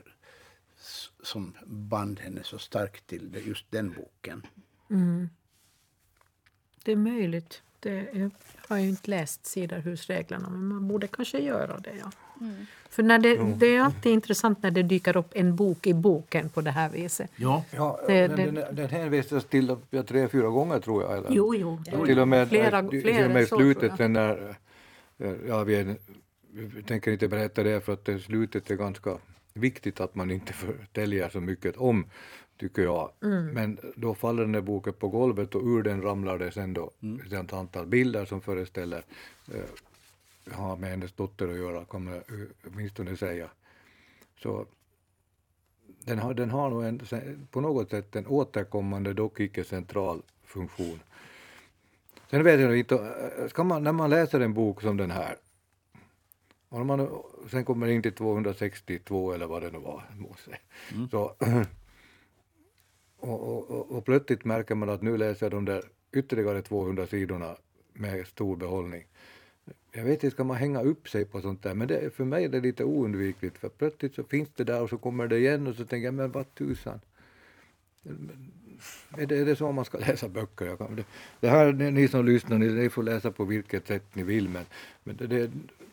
som 1.23 1.53
band 1.65 2.19
henne 2.19 2.43
så 2.43 2.59
starkt 2.59 3.07
till 3.07 3.43
just 3.45 3.65
den 3.69 3.93
boken. 3.93 4.45
Mm. 4.89 5.29
Det 6.83 6.91
är 6.91 6.95
möjligt. 6.95 7.61
Det, 7.79 8.09
jag 8.13 8.31
har 8.67 8.77
ju 8.77 8.89
inte 8.89 9.09
läst 9.09 9.45
Sidarhusreglerna, 9.45 10.49
men 10.49 10.67
man 10.67 10.87
borde 10.87 11.07
kanske 11.07 11.39
göra 11.39 11.79
det. 11.79 11.95
Ja. 11.95 12.11
För 12.89 13.03
när 13.03 13.19
det, 13.19 13.37
det 13.57 13.75
är 13.75 13.81
alltid 13.81 14.11
intressant 14.11 14.63
när 14.63 14.71
det 14.71 14.83
dyker 14.83 15.17
upp 15.17 15.31
en 15.35 15.55
bok 15.55 15.87
i 15.87 15.93
boken 15.93 16.49
på 16.49 16.61
det 16.61 16.71
här 16.71 16.89
viset. 16.89 17.31
Ja. 17.35 17.63
Ja, 17.71 17.99
Det- 18.07 18.27
den, 18.27 18.35
det- 18.37 18.61
den, 18.61 18.75
den 18.75 18.89
hänvisas 18.89 19.45
till 19.45 19.75
ja, 19.89 20.03
tre, 20.03 20.27
fyra 20.27 20.47
gånger 20.47 20.79
tror 20.79 21.03
jag. 21.03 21.17
Eller? 21.17 21.29
Jo, 21.31 21.55
jo. 21.55 21.81
det- 21.85 22.05
till 22.05 22.19
och 22.19 22.27
med, 22.27 22.49
flera, 22.49 22.89
till 22.89 23.01
flera 23.01 23.25
och 23.25 23.31
med 23.31 23.47
så, 23.47 23.57
slutet 23.57 23.99
när, 24.11 24.55
eh, 25.17 25.31
ja 25.47 25.63
vi, 25.63 25.75
är, 25.75 25.95
vi 26.51 26.83
tänker 26.83 27.11
inte 27.11 27.27
berätta 27.27 27.63
det 27.63 27.81
för 27.81 27.93
att 27.93 28.05
det 28.05 28.19
slutet 28.19 28.71
är 28.71 28.75
ganska 28.75 29.17
viktigt 29.53 29.99
att 29.99 30.15
man 30.15 30.31
inte 30.31 30.53
förtäljer 30.53 31.29
så 31.29 31.39
mycket 31.41 31.77
om, 31.77 32.05
tycker 32.59 32.81
jag. 32.81 33.11
Mm. 33.23 33.45
Men 33.47 33.77
då 33.95 34.13
faller 34.15 34.41
den 34.43 34.51
där 34.51 34.61
boken 34.61 34.93
på 34.93 35.07
golvet 35.07 35.55
och 35.55 35.63
ur 35.63 35.83
den 35.83 36.01
ramlar 36.01 36.37
det 36.37 36.51
sen 36.51 36.73
då 36.73 36.91
Mm. 37.03 37.43
ett 37.43 37.53
antal 37.53 37.85
bilder 37.85 38.25
som 38.25 38.41
föreställer 38.41 39.03
eh, 39.53 39.61
har 40.51 40.77
med 40.77 40.89
hennes 40.89 41.11
dotter 41.11 41.47
att 41.47 41.57
göra, 41.57 41.85
kommer 41.85 42.11
jag 42.11 42.23
åtminstone 42.67 43.17
säga. 43.17 43.49
Så 44.37 44.65
den 46.05 46.19
har, 46.19 46.33
den 46.33 46.49
har 46.49 46.69
nog 46.69 46.83
en, 46.83 47.01
på 47.51 47.61
något 47.61 47.89
sätt 47.89 48.15
en 48.15 48.27
återkommande, 48.27 49.13
dock 49.13 49.39
icke 49.39 49.63
central 49.63 50.21
funktion. 50.43 50.99
Sen 52.29 52.43
vet 52.43 52.59
jag 52.59 52.77
inte, 52.77 52.95
äh, 53.39 53.47
ska 53.47 53.63
man, 53.63 53.83
när 53.83 53.91
man 53.91 54.09
läser 54.09 54.39
en 54.39 54.53
bok 54.53 54.81
som 54.81 54.97
den 54.97 55.11
här, 55.11 55.37
och 56.69 56.85
man 56.85 57.23
sen 57.51 57.65
kommer 57.65 57.87
in 57.87 58.01
till 58.01 58.13
262 58.13 59.33
eller 59.33 59.47
vad 59.47 59.61
det 59.61 59.71
nu 59.71 59.79
var, 59.79 60.03
Mose, 60.17 60.57
så, 61.11 61.35
och, 63.19 63.41
och, 63.41 63.71
och, 63.71 63.91
och 63.91 64.05
plötsligt 64.05 64.45
märker 64.45 64.75
man 64.75 64.89
att 64.89 65.01
nu 65.01 65.17
läser 65.17 65.45
jag 65.45 65.51
de 65.51 65.65
där 65.65 65.83
ytterligare 66.11 66.61
200 66.61 67.07
sidorna 67.07 67.55
med 67.93 68.27
stor 68.27 68.55
behållning. 68.55 69.05
Jag 69.91 70.03
vet 70.03 70.23
inte, 70.23 70.31
ska 70.31 70.43
man 70.43 70.57
hänga 70.57 70.81
upp 70.81 71.09
sig 71.09 71.25
på 71.25 71.41
sånt 71.41 71.63
där? 71.63 71.73
Men 71.73 71.87
det, 71.87 72.15
för 72.15 72.25
mig 72.25 72.43
är 72.45 72.49
det 72.49 72.59
lite 72.59 72.83
oundvikligt, 72.83 73.57
för 73.57 73.69
plötsligt 73.69 74.15
så 74.15 74.23
finns 74.23 74.49
det 74.55 74.63
där 74.63 74.81
och 74.81 74.89
så 74.89 74.97
kommer 74.97 75.27
det 75.27 75.37
igen 75.37 75.67
och 75.67 75.75
så 75.75 75.85
tänker 75.85 76.05
jag, 76.05 76.13
men 76.13 76.31
vad 76.31 76.55
tusan. 76.55 76.99
Är 79.17 79.25
det, 79.25 79.37
är 79.37 79.45
det 79.45 79.55
så 79.55 79.71
man 79.71 79.85
ska 79.85 79.97
läsa 80.07 80.29
böcker? 80.29 80.65
Jag 80.65 80.77
kan, 80.77 80.95
det, 80.95 81.03
det 81.39 81.49
här, 81.49 81.73
ni 81.73 81.91
ni 81.91 82.07
som 82.07 82.25
lyssnar, 82.25 82.57
ni, 82.57 82.67
ni 82.67 82.89
får 82.89 83.03
läsa 83.03 83.31
på 83.31 83.45
vilket 83.45 83.87
sätt 83.87 84.15
ni 84.15 84.23
vill, 84.23 84.49
men, 84.49 84.65
men 85.03 85.17
det, 85.17 85.27
det, 85.27 85.51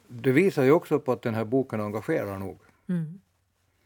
det 0.08 0.32
visar 0.32 0.64
ju 0.64 0.70
också 0.70 1.00
på 1.00 1.12
att 1.12 1.22
den 1.22 1.34
här 1.34 1.44
boken 1.44 1.80
engagerar 1.80 2.38
nog. 2.38 2.58
Mm. 2.88 3.20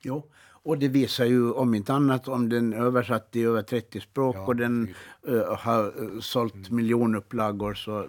Jo. 0.03 0.23
Och 0.63 0.79
det 0.79 0.89
visar 0.89 1.25
ju 1.25 1.53
om 1.53 1.75
inte 1.75 1.93
annat 1.93 2.29
om 2.29 2.49
den 2.49 2.73
är 2.73 2.77
översatt 2.77 3.37
i 3.37 3.43
över 3.43 3.63
30 3.63 4.01
språk 4.01 4.37
Ja, 4.37 4.47
och 4.47 4.57
den 4.57 4.95
eh, 5.29 5.57
har 5.57 6.03
uh, 6.03 6.21
sålt 6.21 6.71
miljonupplagor 6.71 7.75
så 7.75 7.99
eh, 7.99 8.09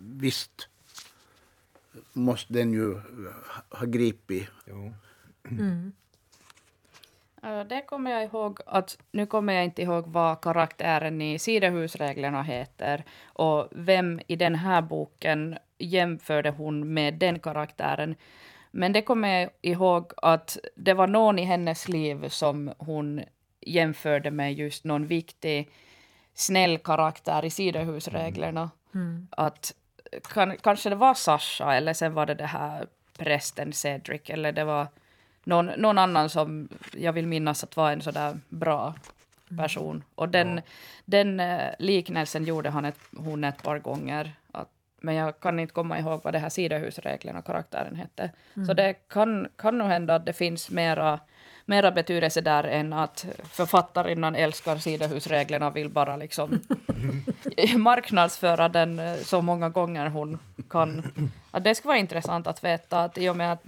visst 0.00 0.68
måste 2.12 2.52
den 2.52 2.72
ju 2.72 2.94
ha 3.70 3.86
gripit. 3.86 4.48
Jo. 4.66 4.92
Eh, 7.42 7.64
Det 7.64 7.82
kommer 7.86 8.10
jag 8.10 8.24
ihåg 8.24 8.58
att 8.66 8.98
nu 9.12 9.26
kommer 9.26 9.52
jag 9.52 9.64
inte 9.64 9.82
ihåg 9.82 10.06
vad 10.06 10.40
karaktären 10.40 11.22
i 11.22 11.38
Sidehusreglerna 11.38 12.42
heter 12.42 13.04
och 13.24 13.68
vem 13.72 14.20
i 14.26 14.36
den 14.36 14.54
här 14.54 14.82
boken 14.82 15.58
jämförde 15.78 16.50
hon 16.50 16.94
med 16.94 17.14
den 17.14 17.38
karaktären. 17.38 18.14
Men 18.70 18.92
det 18.92 19.02
kommer 19.02 19.28
jag 19.40 19.50
ihåg 19.62 20.12
att 20.16 20.58
det 20.76 20.94
var 20.94 21.06
någon 21.06 21.38
i 21.38 21.44
hennes 21.44 21.88
liv 21.88 22.28
som 22.28 22.72
hon 22.78 23.20
jämförde 23.60 24.30
med 24.30 24.54
just 24.54 24.84
någon 24.84 25.06
viktig 25.06 25.70
snäll 26.34 26.78
karaktär 26.78 27.44
i 27.44 27.50
Sidehusreglerna. 27.50 28.70
Att 29.30 29.74
kan, 30.20 30.56
kanske 30.56 30.88
det 30.88 30.96
var 30.96 31.14
Sasha 31.14 31.74
eller 31.74 31.92
sen 31.92 32.14
var 32.14 32.26
det 32.26 32.34
det 32.34 32.46
här 32.46 32.86
prästen 33.18 33.72
Cedric 33.72 34.30
eller 34.30 34.52
det 34.52 34.64
var 34.64 34.86
någon, 35.44 35.66
någon 35.66 35.98
annan 35.98 36.30
som 36.30 36.68
jag 36.92 37.12
vill 37.12 37.26
minnas 37.26 37.64
att 37.64 37.76
var 37.76 37.92
en 37.92 38.00
sådär 38.00 38.38
bra 38.48 38.94
person. 39.56 40.04
Och 40.14 40.28
den, 40.28 40.60
den 41.04 41.40
eh, 41.40 41.70
liknelsen 41.78 42.44
gjorde 42.44 42.70
han 42.70 42.84
ett, 42.84 42.98
hon 43.16 43.44
ett 43.44 43.62
par 43.62 43.78
gånger. 43.78 44.32
Att, 44.52 44.68
men 45.00 45.14
jag 45.14 45.40
kan 45.40 45.60
inte 45.60 45.74
komma 45.74 45.98
ihåg 45.98 46.20
vad 46.24 46.34
det 46.34 46.38
här 46.38 46.48
sidahusreglerna 46.48 47.42
karaktären 47.42 47.96
hette. 47.96 48.30
Mm. 48.54 48.66
Så 48.66 48.74
det 48.74 48.94
kan, 49.08 49.48
kan 49.56 49.78
nog 49.78 49.88
hända 49.88 50.14
att 50.14 50.26
det 50.26 50.32
finns 50.32 50.70
mera, 50.70 51.20
mera 51.72 51.90
betydelse 51.90 52.40
där 52.40 52.64
än 52.64 52.92
att 52.92 53.26
författarinnan 53.44 54.34
älskar 54.34 54.76
sidahusreglerna 54.76 55.66
och 55.66 55.76
vill 55.76 55.88
bara 55.88 56.16
liksom 56.16 56.60
marknadsföra 57.76 58.68
den 58.68 58.98
eh, 58.98 59.16
så 59.16 59.42
många 59.42 59.68
gånger 59.68 60.06
hon 60.06 60.38
kan. 60.68 61.02
Att 61.50 61.64
det 61.64 61.74
skulle 61.74 61.88
vara 61.88 61.98
intressant 61.98 62.46
att 62.46 62.64
veta 62.64 63.00
att 63.04 63.18
i 63.18 63.28
och 63.28 63.36
med 63.36 63.52
att 63.52 63.62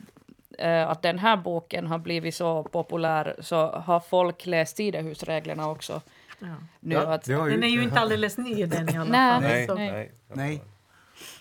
eh, 0.58 0.88
att 0.90 1.02
den 1.02 1.18
här 1.18 1.36
boken 1.36 1.86
har 1.86 1.98
blivit 1.98 2.34
så 2.34 2.62
populär 2.62 3.36
så 3.40 3.70
har 3.70 4.00
folk 4.00 4.46
läst 4.46 4.76
sidahusreglerna 4.76 5.70
också. 5.70 6.00
Ja. 6.38 6.46
Nu 6.80 6.94
ja, 6.94 7.14
att, 7.14 7.24
den 7.24 7.62
är 7.64 7.68
ju 7.68 7.82
inte 7.82 8.00
alldeles 8.00 8.38
ny 8.38 8.66
den 8.66 8.88
i 8.88 8.96
alla 8.96 9.04
fall. 9.40 9.42
Nej, 9.42 9.66
nej, 9.66 9.88
nej. 9.88 10.12
nej. 10.34 10.62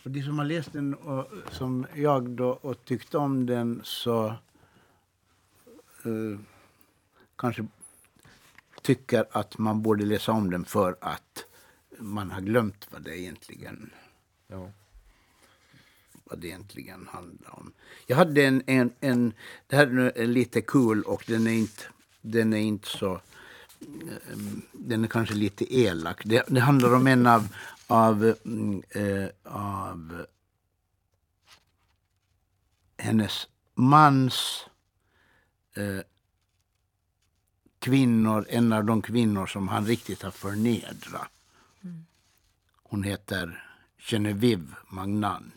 Och 0.03 0.11
de 0.11 0.23
som 0.23 0.39
har 0.39 0.45
läst 0.45 0.73
den 0.73 0.93
och 0.93 1.27
som 1.51 1.85
jag 1.95 2.29
då 2.29 2.49
och 2.49 2.85
tyckte 2.85 3.17
om 3.17 3.45
den 3.45 3.81
så 3.83 4.35
uh, 6.05 6.39
kanske 7.35 7.67
tycker 8.81 9.25
att 9.31 9.57
man 9.57 9.81
borde 9.81 10.05
läsa 10.05 10.31
om 10.31 10.51
den 10.51 10.65
för 10.65 10.97
att 11.01 11.45
man 11.97 12.31
har 12.31 12.41
glömt 12.41 12.87
vad 12.91 13.01
det 13.01 13.19
egentligen 13.19 13.93
ja. 14.47 14.71
vad 16.23 16.39
det 16.39 16.47
egentligen 16.47 17.07
handlar 17.11 17.59
om. 17.59 17.73
Jag 18.07 18.17
hade 18.17 18.45
en, 18.45 18.63
en, 18.67 18.93
en 18.99 19.33
det 19.67 19.75
här 19.75 19.87
är 20.15 20.27
lite 20.27 20.61
kul 20.61 21.03
och 21.03 21.23
den 21.27 21.47
är 21.47 21.51
inte, 21.51 21.83
den 22.21 22.53
är 22.53 22.57
inte 22.57 22.87
så 22.87 23.13
eh, 23.81 24.37
den 24.71 25.03
är 25.03 25.07
kanske 25.07 25.35
lite 25.35 25.75
elak. 25.75 26.21
Det, 26.25 26.43
det 26.47 26.59
handlar 26.59 26.95
om 26.95 27.07
en 27.07 27.27
av, 27.27 27.47
av, 27.87 28.35
eh, 28.89 29.27
av 29.43 30.25
hennes 32.97 33.47
mans 33.75 34.65
eh, 35.73 35.99
kvinnor, 37.83 38.45
en 38.49 38.73
av 38.73 38.85
de 38.85 39.01
kvinnor 39.01 39.45
som 39.45 39.67
han 39.67 39.85
riktigt 39.85 40.21
har 40.21 40.31
förnedrat. 40.31 41.31
Mm. 41.83 42.05
Hon 42.83 43.03
heter 43.03 43.63
Genevieve 43.97 44.75
Magnan. 44.87 45.51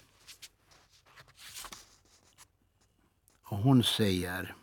Och 3.43 3.57
hon 3.59 3.85
säger, 3.85 4.55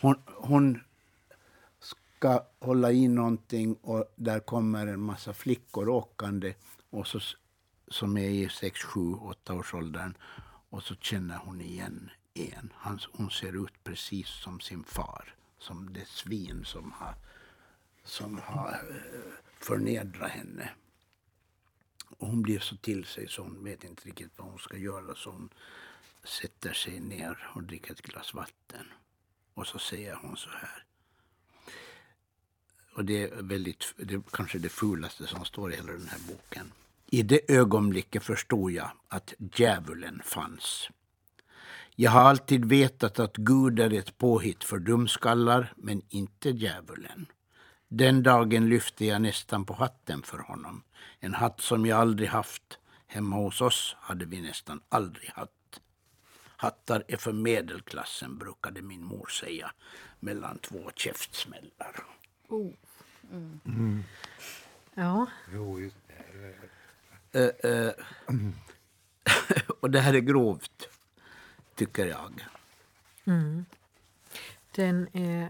hon, 0.00 0.16
hon 0.26 0.80
ska 1.78 2.44
hålla 2.58 2.92
i 2.92 3.08
någonting 3.08 3.74
och 3.74 4.14
där 4.16 4.40
kommer 4.40 4.86
en 4.86 5.00
massa 5.00 5.32
flickor 5.32 5.88
åkande 5.88 6.54
och 6.90 7.06
så, 7.06 7.20
som 7.88 8.16
är 8.16 8.28
i 8.28 8.48
6, 8.48 8.82
7, 8.82 9.00
8 9.14 9.54
års 9.54 9.74
åldern. 9.74 10.16
Och 10.70 10.82
så 10.82 10.94
känner 10.94 11.36
hon 11.36 11.60
igen 11.60 12.10
en. 12.34 12.72
Han, 12.74 12.98
hon 13.12 13.30
ser 13.30 13.64
ut 13.64 13.84
precis 13.84 14.28
som 14.28 14.60
sin 14.60 14.84
far. 14.84 15.35
Som 15.58 15.92
det 15.92 16.08
svin 16.08 16.64
som 16.64 16.92
har, 16.92 17.14
som 18.04 18.38
har 18.38 18.72
eh, 18.90 19.32
förnedrat 19.58 20.30
henne. 20.30 20.70
Och 22.18 22.26
hon 22.26 22.42
blir 22.42 22.58
så 22.58 22.76
till 22.76 23.04
sig 23.04 23.28
så 23.28 23.42
hon 23.42 23.64
vet 23.64 23.84
inte 23.84 24.08
riktigt 24.08 24.32
vad 24.36 24.48
hon 24.48 24.58
ska 24.58 24.76
göra. 24.76 25.14
Så 25.14 25.30
hon 25.30 25.48
sätter 26.24 26.72
sig 26.72 27.00
ner 27.00 27.50
och 27.54 27.62
dricker 27.62 27.92
ett 27.92 28.02
glas 28.02 28.34
vatten. 28.34 28.86
Och 29.54 29.66
så 29.66 29.78
säger 29.78 30.14
hon 30.14 30.36
så 30.36 30.50
här. 30.50 30.84
Och 32.94 33.04
det 33.04 33.22
är, 33.22 33.42
väldigt, 33.42 33.94
det 33.96 34.14
är 34.14 34.22
kanske 34.32 34.58
det 34.58 34.68
fulaste 34.68 35.26
som 35.26 35.44
står 35.44 35.72
i 35.72 35.76
hela 35.76 35.92
den 35.92 36.08
här 36.08 36.18
boken. 36.28 36.72
I 37.06 37.22
det 37.22 37.52
ögonblicket 37.52 38.22
förstod 38.22 38.72
jag 38.72 38.90
att 39.08 39.34
djävulen 39.38 40.22
fanns. 40.24 40.88
Jag 41.98 42.10
har 42.10 42.20
alltid 42.20 42.64
vetat 42.64 43.18
att 43.18 43.36
Gud 43.36 43.80
är 43.80 43.92
ett 43.92 44.18
påhitt 44.18 44.64
för 44.64 44.78
dumskallar, 44.78 45.72
men 45.76 46.02
inte 46.08 46.50
djävulen. 46.50 47.26
Den 47.88 48.22
dagen 48.22 48.68
lyfte 48.68 49.04
jag 49.04 49.22
nästan 49.22 49.64
på 49.64 49.74
hatten 49.74 50.22
för 50.22 50.38
honom. 50.38 50.82
En 51.20 51.34
hatt 51.34 51.60
som 51.60 51.86
jag 51.86 52.00
aldrig 52.00 52.28
haft. 52.28 52.78
Hemma 53.06 53.36
hos 53.36 53.60
oss 53.60 53.96
hade 54.00 54.24
vi 54.24 54.40
nästan 54.40 54.80
aldrig 54.88 55.30
hatt. 55.30 55.80
Hattar 56.56 57.04
är 57.08 57.16
för 57.16 57.32
medelklassen, 57.32 58.38
brukade 58.38 58.82
min 58.82 59.04
mor 59.04 59.26
säga 59.26 59.70
mellan 60.20 60.58
två 60.58 60.90
käftsmällar. 60.94 62.04
Oh. 62.48 62.72
Mm. 63.32 63.60
Mm. 63.66 64.04
Ja. 64.94 65.26
Jo, 65.52 65.80
just 65.80 65.96
Uh, 67.36 67.50
uh, 67.64 67.90
och 69.80 69.90
det 69.90 70.00
här 70.00 70.14
är 70.14 70.20
grovt, 70.20 70.88
tycker 71.76 72.06
jag. 72.06 72.46
Mm. 73.24 73.64
Den, 74.74 75.08
är, 75.12 75.48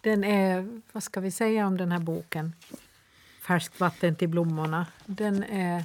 den 0.00 0.24
är, 0.24 0.80
vad 0.92 1.02
ska 1.02 1.20
vi 1.20 1.30
säga 1.30 1.66
om 1.66 1.76
den 1.76 1.92
här 1.92 1.98
boken? 1.98 2.52
Färskt 3.42 3.80
vatten 3.80 4.16
till 4.16 4.28
blommorna. 4.28 4.86
Den 5.06 5.42
är... 5.42 5.84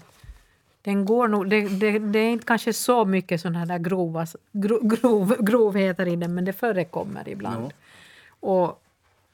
Den 0.82 1.06
går 1.06 1.28
nog, 1.28 1.50
det, 1.50 1.68
det, 1.68 2.00
det 2.00 2.20
är 2.20 2.30
inte 2.30 2.46
kanske 2.46 2.74
så 2.74 3.06
mycket 3.06 3.42
sådana 3.42 3.66
här 3.66 3.80
grova, 3.80 4.28
grov, 4.52 5.36
grovheter 5.40 6.08
i 6.08 6.16
den, 6.16 6.36
men 6.36 6.46
det 6.46 6.54
förekommer 6.54 7.30
ibland. 7.30 7.66
Ja. 7.66 7.72
Och, 8.40 8.84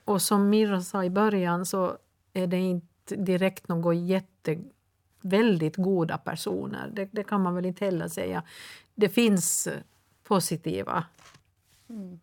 och 0.06 0.22
som 0.22 0.50
Mirra 0.50 0.82
sa 0.82 1.04
i 1.04 1.10
början 1.10 1.66
så 1.66 1.98
är 2.34 2.48
det 2.48 2.58
inte 2.58 3.16
direkt 3.16 3.68
något 3.68 3.96
jätte 3.96 4.58
väldigt 5.22 5.76
goda 5.76 6.18
personer. 6.18 6.90
Det, 6.94 7.10
det, 7.12 7.24
kan 7.24 7.42
man 7.42 7.56
väl 7.56 7.66
inte 7.66 7.86
heller 7.86 8.08
säga. 8.08 8.44
Det 8.96 9.10
finns 9.10 9.68
positiva 10.28 11.06
mm. 11.90 12.20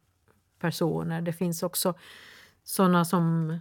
personer. 0.58 1.22
Det 1.22 1.32
finns 1.32 1.62
också 1.62 1.94
såna 2.64 3.04
som 3.04 3.58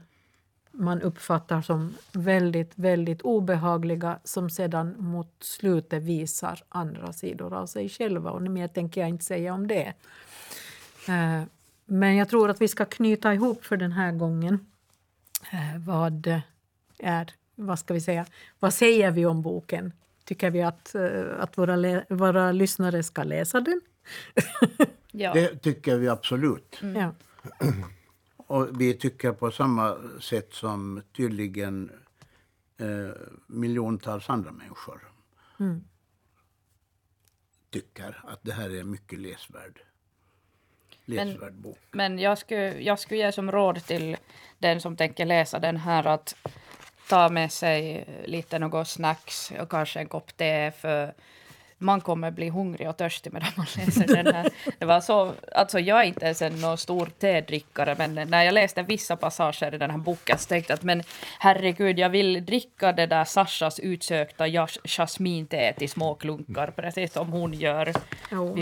man 0.71 1.01
uppfattar 1.01 1.61
som 1.61 1.93
väldigt, 2.11 2.71
väldigt 2.75 3.21
obehagliga 3.21 4.19
som 4.23 4.49
sedan 4.49 4.95
mot 4.97 5.35
slutet 5.39 6.03
visar 6.03 6.63
andra 6.69 7.13
sidor 7.13 7.53
av 7.53 7.65
sig 7.65 7.89
själva. 7.89 8.31
Och 8.31 8.41
mer 8.41 8.67
tänker 8.67 9.01
jag 9.01 9.09
inte 9.09 9.25
säga 9.25 9.53
om 9.53 9.67
det. 9.67 9.93
Eh, 11.07 11.43
men 11.85 12.15
jag 12.15 12.29
tror 12.29 12.49
att 12.49 12.61
vi 12.61 12.67
ska 12.67 12.85
knyta 12.85 13.33
ihop 13.33 13.65
för 13.65 13.77
den 13.77 13.91
här 13.91 14.11
gången 14.11 14.65
eh, 15.51 15.79
vad 15.85 16.41
är 16.99 17.33
vad 17.55 17.79
ska 17.79 17.93
vi 17.93 18.01
säga, 18.01 18.25
vad 18.59 18.73
säger 18.73 19.11
vi 19.11 19.25
om 19.25 19.41
boken? 19.41 19.93
Tycker 20.25 20.51
vi 20.51 20.61
att, 20.61 20.95
eh, 20.95 21.23
att 21.39 21.57
våra, 21.57 22.03
våra 22.09 22.51
lyssnare 22.51 23.03
ska 23.03 23.23
läsa 23.23 23.59
den? 23.59 23.81
ja. 25.11 25.33
Det 25.33 25.57
tycker 25.57 25.97
vi 25.97 26.09
absolut. 26.09 26.79
Mm. 26.81 26.95
Ja. 27.01 27.13
Och 28.37 28.81
vi 28.81 28.93
tycker 28.93 29.31
på 29.31 29.51
samma 29.51 29.97
sätt 30.21 30.53
som 30.53 31.01
tydligen 31.15 31.91
eh, 32.77 33.11
miljontals 33.47 34.29
andra 34.29 34.51
människor 34.51 35.11
mm. 35.59 35.83
tycker 37.69 38.21
att 38.27 38.39
det 38.41 38.53
här 38.53 38.69
är 38.69 38.79
en 38.79 38.91
mycket 38.91 39.19
läsvärd, 39.19 39.79
läsvärd 41.05 41.53
men, 41.53 41.61
bok. 41.61 41.79
Men 41.91 42.19
jag 42.19 42.37
skulle, 42.37 42.79
jag 42.79 42.99
skulle 42.99 43.19
ge 43.19 43.31
som 43.31 43.51
råd 43.51 43.85
till 43.85 44.17
den 44.59 44.81
som 44.81 44.97
tänker 44.97 45.25
läsa 45.25 45.59
den 45.59 45.77
här 45.77 46.07
att 46.07 46.35
ta 47.09 47.29
med 47.29 47.51
sig 47.51 48.07
lite 48.25 48.59
något 48.59 48.87
snacks 48.87 49.51
och 49.59 49.69
kanske 49.69 49.99
en 49.99 50.07
kopp 50.07 50.37
te 50.37 50.71
för 50.71 51.13
man 51.81 52.01
kommer 52.01 52.31
bli 52.31 52.49
hungrig 52.49 52.89
och 52.89 52.97
törstig 52.97 53.33
medan 53.33 53.49
man 53.57 53.65
läser 53.77 54.07
den 54.07 54.35
här. 54.35 54.49
Det 54.79 54.85
var 54.85 55.01
så, 55.01 55.33
alltså 55.55 55.79
jag 55.79 55.99
är 55.99 56.03
inte 56.03 56.25
ens 56.25 56.41
en 56.41 56.77
stor 56.77 57.09
tedrickare, 57.19 57.95
men 57.97 58.29
när 58.29 58.43
jag 58.43 58.53
läste 58.53 58.83
vissa 58.83 59.15
passager 59.15 59.75
i 59.75 59.77
den 59.77 59.91
här 59.91 59.97
boken 59.97 60.37
så 60.37 60.47
tänkte 60.47 60.71
jag 60.71 60.77
att 60.77 60.83
men 60.83 61.03
herregud, 61.39 61.99
jag 61.99 62.09
vill 62.09 62.45
dricka 62.45 62.91
det 62.91 63.05
där 63.05 63.25
Sashas 63.25 63.79
utsökta 63.79 64.47
jasminte 64.83 65.73
till 65.77 65.89
små 65.89 66.15
klunkar, 66.15 66.71
precis 66.75 67.13
som 67.13 67.31
hon 67.31 67.53
gör, 67.53 67.93
jo. 68.31 68.57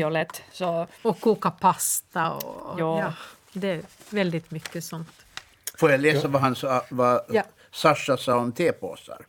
Så. 0.51 0.87
Och 1.01 1.19
koka 1.19 1.51
pasta 1.51 2.31
och 2.31 2.79
ja. 2.79 2.99
ja. 2.99 3.13
det 3.53 3.69
är 3.69 3.81
väldigt 4.09 4.51
mycket 4.51 4.83
sånt. 4.83 5.25
Får 5.77 5.91
jag 5.91 5.99
läsa 5.99 6.27
vad 6.27 6.41
han 6.41 6.55
sa? 6.55 6.83
Vad, 6.89 7.21
ja. 7.29 7.43
Sasha 7.71 8.17
sa 8.17 8.35
om 8.35 8.51
tepåsar. 8.51 9.25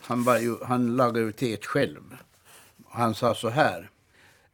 Han, 0.00 0.24
var 0.24 0.38
ju, 0.38 0.56
han 0.64 0.96
lagade 0.96 1.20
ju 1.20 1.32
teet 1.32 1.66
själv. 1.66 2.16
Han 2.90 3.14
sa 3.14 3.34
så 3.34 3.48
här. 3.48 3.90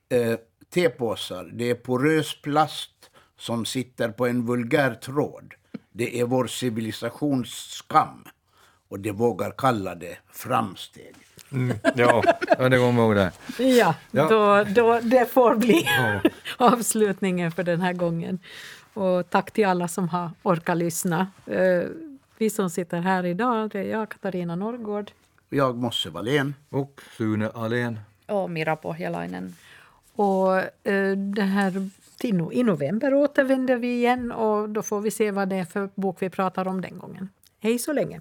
Eh, 0.09 0.39
tepåsar, 0.71 1.51
det 1.53 1.71
är 1.71 1.75
porös 1.75 2.43
plast 2.43 3.11
som 3.39 3.65
sitter 3.65 4.09
på 4.09 4.27
en 4.27 4.47
vulgär 4.47 4.95
tråd. 4.95 5.55
Det 5.93 6.21
är 6.21 6.25
vår 6.25 6.47
civilisations 6.47 7.51
skam. 7.51 8.25
Och 8.89 9.01
det 9.01 9.13
vågar 9.13 9.51
kalla 9.59 9.95
det 9.95 10.19
framsteg. 10.33 11.15
Mm, 11.53 11.77
ja, 11.97 12.23
det 12.59 12.79
kommer 12.79 13.03
ihåg 13.03 13.15
det. 13.15 13.33
Ja, 13.59 13.95
ja. 14.11 14.29
Då, 14.29 14.65
då, 14.75 15.01
det 15.03 15.27
får 15.27 15.55
bli 15.55 15.85
ja. 15.85 16.21
avslutningen 16.67 17.53
för 17.53 17.63
den 17.63 17.81
här 17.81 17.93
gången. 17.93 18.39
Och 18.95 19.31
tack 19.31 19.51
till 19.51 19.67
alla 19.67 19.89
som 19.89 20.09
har 20.09 20.31
orkat 20.43 20.77
lyssna. 20.77 21.27
Eh, 21.47 21.83
vi 22.39 22.51
som 22.51 22.71
sitter 22.71 23.01
här 23.01 23.27
idag, 23.27 23.71
det 23.71 23.79
är 23.79 23.85
jag, 23.85 24.09
Katarina 24.09 24.57
Norrgård. 24.57 25.11
Jag, 25.49 25.77
Mosse 25.77 26.11
Wallén. 26.11 26.55
Och 26.71 27.01
Sune 27.17 27.49
Alén. 27.49 27.99
Och 28.27 28.51
Mira 28.51 28.77
Pohjalainen. 28.77 29.55
Och 30.15 30.57
eh, 30.89 31.17
det 31.17 31.43
här, 31.43 31.91
till 32.19 32.49
I 32.53 32.63
november 32.63 33.15
återvänder 33.15 33.77
vi 33.77 33.95
igen 33.95 34.33
och 34.33 34.69
då 34.69 34.83
får 34.83 35.01
vi 35.01 35.11
se 35.11 35.31
vad 35.31 35.49
det 35.49 35.57
är 35.57 35.65
för 35.65 35.89
bok 35.95 36.23
vi 36.23 36.31
pratar 36.31 36.69
om 36.69 36.81
den 36.81 36.99
gången. 36.99 37.29
Hej 37.61 37.79
så 37.79 37.93
länge! 37.93 38.21